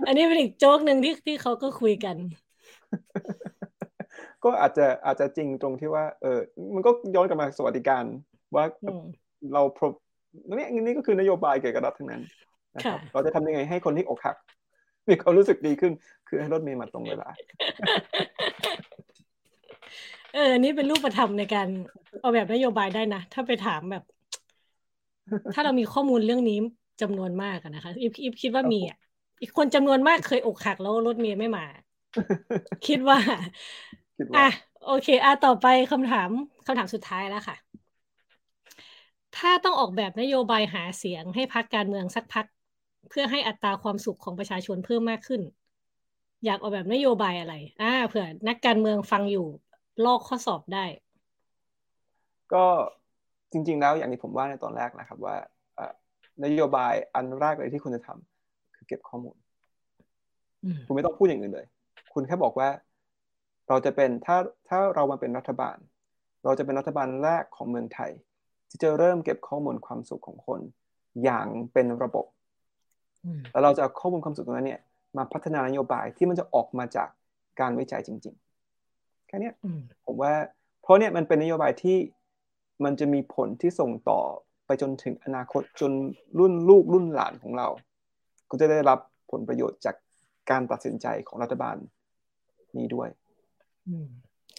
[0.08, 2.16] อันนี้เป็นอีกโจ๊กหนึ่งที่ที่เขาก็คุยกัน
[4.44, 6.40] ก็อาจจะอาจจะจริงตรงที่ว่า เออ
[6.76, 8.04] มันก็ย้อนกลับมาสวัสดิการ
[8.56, 8.66] ว่า
[9.54, 9.86] เราพร
[10.58, 12.22] นี่นี่ก็คือนโยบายเกี่ยวกับรัฐทั้งนั้น
[12.76, 14.36] นะครับเราจะทำยังไงให้คนที่อกหัก
[15.10, 15.92] มีความรู้สึกดีขึ้น
[16.28, 17.28] คือให้รถเมล์มาตรงเวลา
[20.34, 21.68] เอออันนี้เป็นรูปธรรมในการ
[22.20, 24.04] เอาแบบนโยบายได้นะ ถ้าไปถามแบบ
[25.54, 26.58] ถ้าเรามีข้อมูลเรื่องนี้
[27.02, 28.98] จำนวนมากนะคะอีฟอีฟคิดว่ามีอะ
[29.42, 31.66] อีกคนจำนวนมากเคยอกหักแล้วรถเมล์ไม่มา
[32.88, 33.18] คิดว่า
[34.36, 34.48] อะ
[34.86, 36.30] โอเค อะต่อไปคำถาม
[36.66, 37.56] คำถามสุดท้ายแล้วค่ะ
[39.38, 42.46] ถ้าต้องออกแบบนโยบายหาเสียงให้พักการเมืองสักพัก
[43.10, 45.42] เพื่อให้อัตราความสุขของประชาชนเพิ่มมากขึ้น
[46.46, 49.48] อยากออกแบบนโยบายอะไร อ่าเผื่อนักการเมืองฟังอยู่
[50.06, 50.86] ลอกข้อสอบได้
[52.54, 52.66] ก็
[53.52, 55.36] จริง ๆ แล้วอย่างที่ผมว่าในตอนแรกนะครับว่า
[56.46, 59.36] นโยบายอันแรกเลยที่คุณจะทำคือเก็บข้อมูล
[60.86, 61.68] คุณไม่ต้องพูดอย่างอื่นเลย
[62.14, 62.70] คุณแค่บอกว่า
[63.70, 64.38] เราจะเป็นถ้า
[64.70, 65.78] ถ้าเรามาเป็นรัฐบาล
[66.44, 68.12] เราจะเป็นรัฐบาลแรกของเมืองไทย
[68.70, 70.60] ที่จะเริ่มเก็บข้อมูลความสุขของคน
[71.24, 72.26] อย่างเป็นระบบ
[73.52, 74.82] แล้วเราจะเอาข้อมูลความสุขตรงนั้นเนี่ย
[75.18, 77.10] มาพัฒนานโยบายที่มันจะออกมาจาก
[77.60, 79.52] การวิจัยจริงๆแค่นี้
[80.06, 80.34] ผมว่า
[80.82, 81.98] เพราะเนี่ยมันเป็นนโยบายที่
[82.84, 84.22] มันจะมีผลที่ส่งต่อ
[84.66, 85.92] ไปจนถึงอนาคตจน
[86.40, 87.68] รุ่นลูกรุ่นหลานของเรา
[88.50, 89.00] ก็จะได้รับ
[89.32, 89.96] ผลประโยชน์จาก
[90.50, 91.76] การตัดสินใจของรัฐบาล
[92.78, 93.10] นี้ด้วย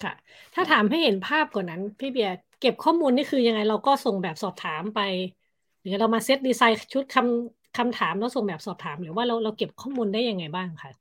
[0.02, 0.12] ค่ะ
[0.55, 5.01] ถ้าถามให้เห็นภาพกว่านั้น พี่เบียร์เก็บข้อมูลนี่คือยังไงเราก็ส่งแบบสอบถามไป
[5.80, 10.93] หรือเรามาเซตดีไซน์ชุดคำ คำถามแล้วส่งแบบสอบถาม หรือว่าเราเราเก็บข้อมูลได้ยังไงบ้างคะ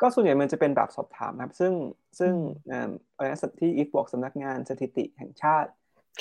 [0.00, 1.72] ก็ส่วนใหญ่มันจะเป็นแบบสอบถามครับ ซึ่ง
[2.18, 2.32] ซึ่ง
[3.14, 5.70] อะไรนะที่อีฟบอกสำนักงานสถิติแห่งชาติ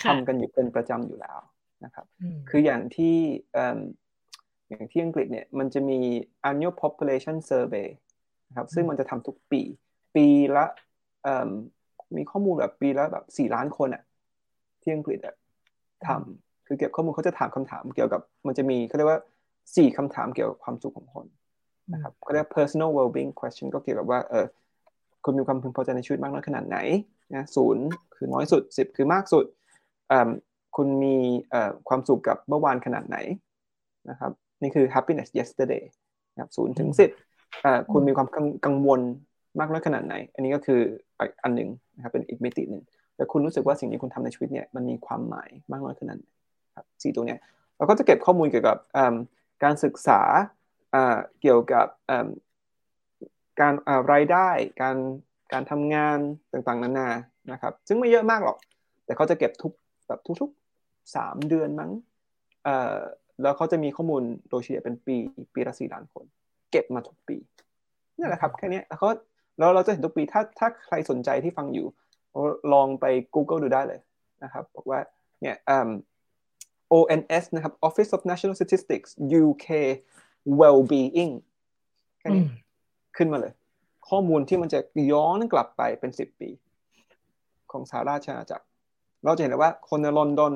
[0.08, 1.40] ทำกันอยู่เป็นประจำอยู่แล้ว
[1.86, 2.06] นะครับ
[2.50, 3.18] คืออย่างที่
[4.70, 6.00] อย่างที่อังกฤษเนี่ยมันจะมี
[6.50, 7.88] annual population survey
[8.48, 9.62] นะครับซึ่งมันจะทำทุกปี
[10.16, 10.66] ปีละ
[12.16, 14.04] มีข้อมูลแบบปีละแบบสี่ล้านคนอะ
[14.82, 15.36] ที่อังกฤษอะ
[16.08, 19.20] ทำคือเก็บข้อมูลเขาจะถามคำถามเกี่ยวกับ มันจะมีเขาเรียกว่า
[19.76, 21.26] สี่คำถามเกี่ยวกับความสุขของคน
[21.94, 24.46] นะครับก็เรียก personal well-being question ก็เกี่ยวกับว่าเออ
[25.26, 26.78] คุณมีความพึงพอใจในชีวิตมากน้อยขนาดไหน
[27.36, 27.84] นะศูนย์
[28.16, 29.46] คือน้อยสุดสิบคือมากสุด
[30.76, 31.18] คุณมี
[31.88, 33.18] ความสุขกับเมื่อวานขนาดไหน
[34.10, 34.32] นะครับ
[34.62, 35.84] นี่คือ happiness yesterday
[36.34, 37.10] นะครับศูนย์ถึงสิบ
[37.92, 38.28] คุณมีความ
[38.66, 39.02] กังวล
[39.60, 40.82] มากน้อยขนาดไหน อันนี้ก็คือ
[41.44, 42.84] อันหนึ่งนะครับเป็นอีกมิติหนึ่ง
[43.16, 46.26] แต่คุณรู้สึกว่าสิ่งที่คุณทำในชีวิตเนี่ยมันมีความหมายมากน้อยขนาดไหน
[46.76, 47.40] ครับสี่ตัวเนี้ย
[47.78, 48.78] เราก็จะเก็บข้อมูลเกี่ยวกับ
[49.64, 50.22] การศึกษา
[51.42, 51.88] เกี่ยวกับ
[53.60, 53.74] การ
[54.12, 54.50] รายได้
[54.82, 54.98] การ
[55.54, 56.18] การทำงาน
[56.54, 57.10] ต่างๆนานา
[57.52, 58.58] นะครับซึ่งไม่เยอะมากหรอก
[59.06, 59.74] แต่เขาจะเก็บทุก
[60.08, 61.92] แบบทุกๆสามเดือนมั้ง
[63.42, 65.16] แล้วเขาจะมีข้อมูลโดยเฉลี่ยเป็นปี
[65.54, 66.26] ปีละสี่ล้านคน
[66.72, 67.38] เก็บมาทุกปี
[68.18, 69.10] นี่แหละครับแค่นี้แล้วเขา
[69.60, 71.88] แล้วเราจะเห็นทุกปีถ้าถ้าใครสนใจที่ฟังอยู่
[72.74, 73.06] ลองไป
[73.36, 74.00] Google ดูได้เลย
[74.44, 75.00] นะครับบอกว่า
[75.42, 75.56] เนี่ย
[76.98, 79.10] ONS นะครับ Office of National Statistics
[79.42, 79.68] UK
[80.60, 81.34] well-being
[82.20, 82.44] แค่นี้
[83.18, 83.54] ขึ้นมาเลย
[84.10, 84.80] ข้อมูลที่มันจะ
[85.12, 86.50] ย้อนกลับไปเป็นสิบปี
[87.72, 88.66] ของสหราชอาณาจักร
[89.24, 90.54] เราจะเห็นเลยว่าคนในลอนดอน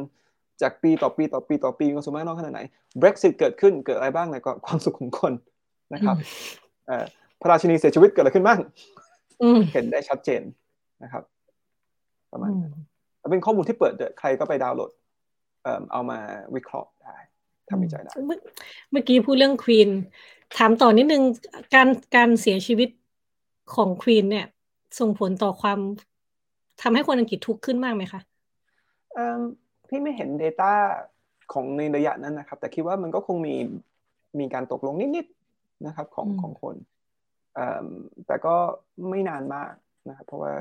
[0.61, 2.61] จากปีต่อปีต่อปีต่อปีมีความสุขมากน้อยขนาดไหน
[3.01, 5.33] Brexit เกิดขึ้นเกิดอะไรบ้างในความสุขของคน
[5.93, 6.15] นะครับ
[7.41, 8.59] พระราชินีเสียชีวิตเกิดอะไรขึ้นบ้าง
[9.73, 10.41] เห็นได้ชัดเจน
[11.03, 11.23] นะครับ
[12.31, 12.71] ประมาณนั้น
[13.31, 14.91] เป็นข้อมูลที่เปิดเดใครก็ไปดาวน์โหลด
[15.91, 16.19] เอามา
[16.55, 17.17] วิเคราะห์ได้
[17.69, 19.89] ทำวิจัยได้เมื่อกี้พูดเรื่องควีน
[20.57, 21.23] ถามต่อนิดนึง
[21.75, 22.89] การการเสียชีวิต
[23.75, 24.47] ของควีนเนี่ย
[24.99, 25.79] ส่งผลต่อความ
[26.81, 28.21] ทำให้คนอังกฤษทุกข์ขึ้นมากไหมคะ
[29.87, 30.71] พี่ไม่เห็น Data
[31.53, 33.55] ของในระยะนั้นนะครับ แต่คิดว่ามันก็คงมี
[34.39, 36.75] มีการตกลงนิดๆนะครับของของคน
[38.27, 38.55] แต่ก็
[39.09, 39.71] ไม่นานมาก
[40.09, 40.53] นะครับเพราะว่า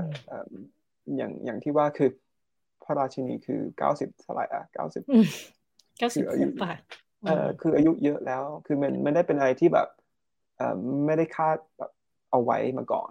[1.16, 2.10] อย่างอย่างที่ว่าคือ
[2.84, 5.02] พระราชินีคือเก้าสิบเท่าไหร่อะเก้าสิบ
[5.98, 6.22] เก้าสิบ
[6.62, 6.72] ป่ะ
[7.26, 9.88] เออคืออายุเยอะแล้ว คือมันไม่ได้เป็นอะไรที่แบบ
[10.56, 11.90] เอ่อไม่ได้คาดแบบ
[12.30, 13.10] เอาไว้มาก่อน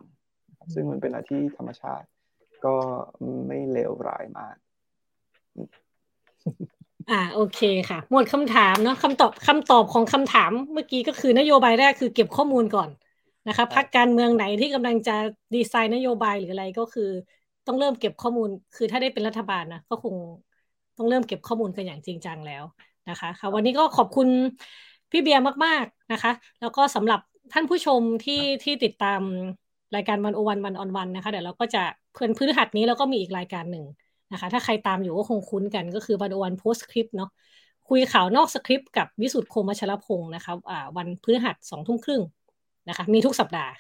[0.74, 2.08] ซึ่งมันเป็นอะไรที่ธรรมชาติ
[2.66, 2.76] ก็
[3.48, 4.56] ไม่เลวร้ายมาก
[7.12, 7.60] อ่าโอเค
[7.90, 12.90] ค่ะ หมดคำถามเนาะคำตอบคำตอบของคำถามเมื่อกี้ก็คือนโยบายแรกคือเก็บข้อมูลก่อน
[13.48, 15.16] นะคะพักการเมืองไหนที่กำลังจะ
[15.56, 17.10] ดีไซน์นโยบายหรืออะไรก็คือ
[17.68, 20.16] ต้องเริ่มเก็บข้อมูล คือถ้าได้เป็นรัฐบาลนะก็คง
[20.98, 22.64] ต้องเริ่มเก็บข้อมูลกันอย่างจริงจังแล้ว
[23.10, 24.28] นะคะค่ะวันนี้ก็ขอบคุณ
[25.12, 26.32] พี่เบียร์มากๆนะคะ
[26.62, 27.20] แล้วก็สำหรับ
[27.54, 29.22] ท่านผู้ชมที่ที่ติดตาม
[29.96, 31.84] รายการวันโอวันวันออนวันนะคะเดี๋ยวเราก็จะ
[32.14, 33.86] เพื่อนพื้นหัดนี้แล้วก็มีอีกรายการหนึ่ง
[34.32, 37.30] นะคะ ถ้าใครตามอยู่ก็คงคุ้นกันก็คือวันโอวันโพสคลิปเนาะ
[37.90, 42.22] คุยข่าวนอกสคริปต์กับวิสุทธ์โคมชลพงศ์นะคะะวันพฤหัสสองทุ่มครึ่ง
[42.90, 43.72] นะคะ มีทุกสัปดาห์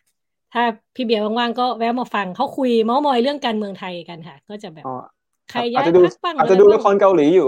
[0.53, 0.63] ถ้า
[0.95, 4.87] พี่เบียร์ว่างๆก็แวะมาฟังเขาคุยเมาส์มอยเรื่องการเมืองไทยกันค่ะ ก็จะแบบ
[5.49, 7.47] ใครย้ายพักบ้างอาจจะดูละครเกาหลีอยู่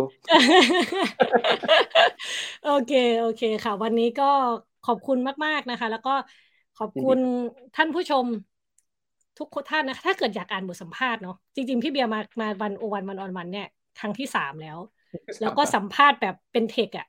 [2.64, 4.24] โอเค โอเคค่ะ วันนี้ก็
[4.84, 6.12] ขอบคุณมาก ๆนะคะ แล้วก็
[6.76, 7.20] ขอบคุณ
[7.76, 8.26] ท่านผู้ชม
[9.38, 13.68] ทุกท่านนะคะ ถ้าเกิดอยากอ่านบทสัมภาษณ์เนาะจริง ๆ พี่เบียร์มามาวันโอวันวันออนวันเนี่ย
[14.00, 14.78] ครั้งที่สามแล้ว
[15.40, 17.06] แล้วก็สัมภาษณ์แบบเป็นเทคอะ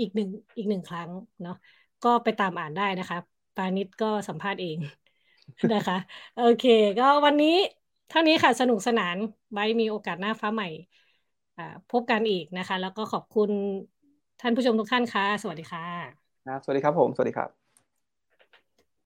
[0.00, 1.10] อีกหนึ่งอีกหนึ่งครั้ง
[1.42, 1.56] เนาะ
[2.02, 3.18] ก็ไปตามอ่านได้นะคะ
[3.56, 4.76] ปานิดก็สัมภาษณ์เอง
[5.72, 5.94] นะคะ
[6.34, 6.62] โอเค
[6.98, 7.48] ก็วันนี้
[8.08, 9.16] เท่านี้ค่ะสนุกสนาน
[9.52, 10.66] ไว้มีโอกาสหน้าฟ้าใหม่
[11.88, 13.50] พบกันอีกนะคะ แล้วก็ขอบคุณ
[14.40, 17.65] ท่านผู้ชมทุกท่านค่ะ สวัสดีค่ะสวัสดีครับผม สวัสดีครับ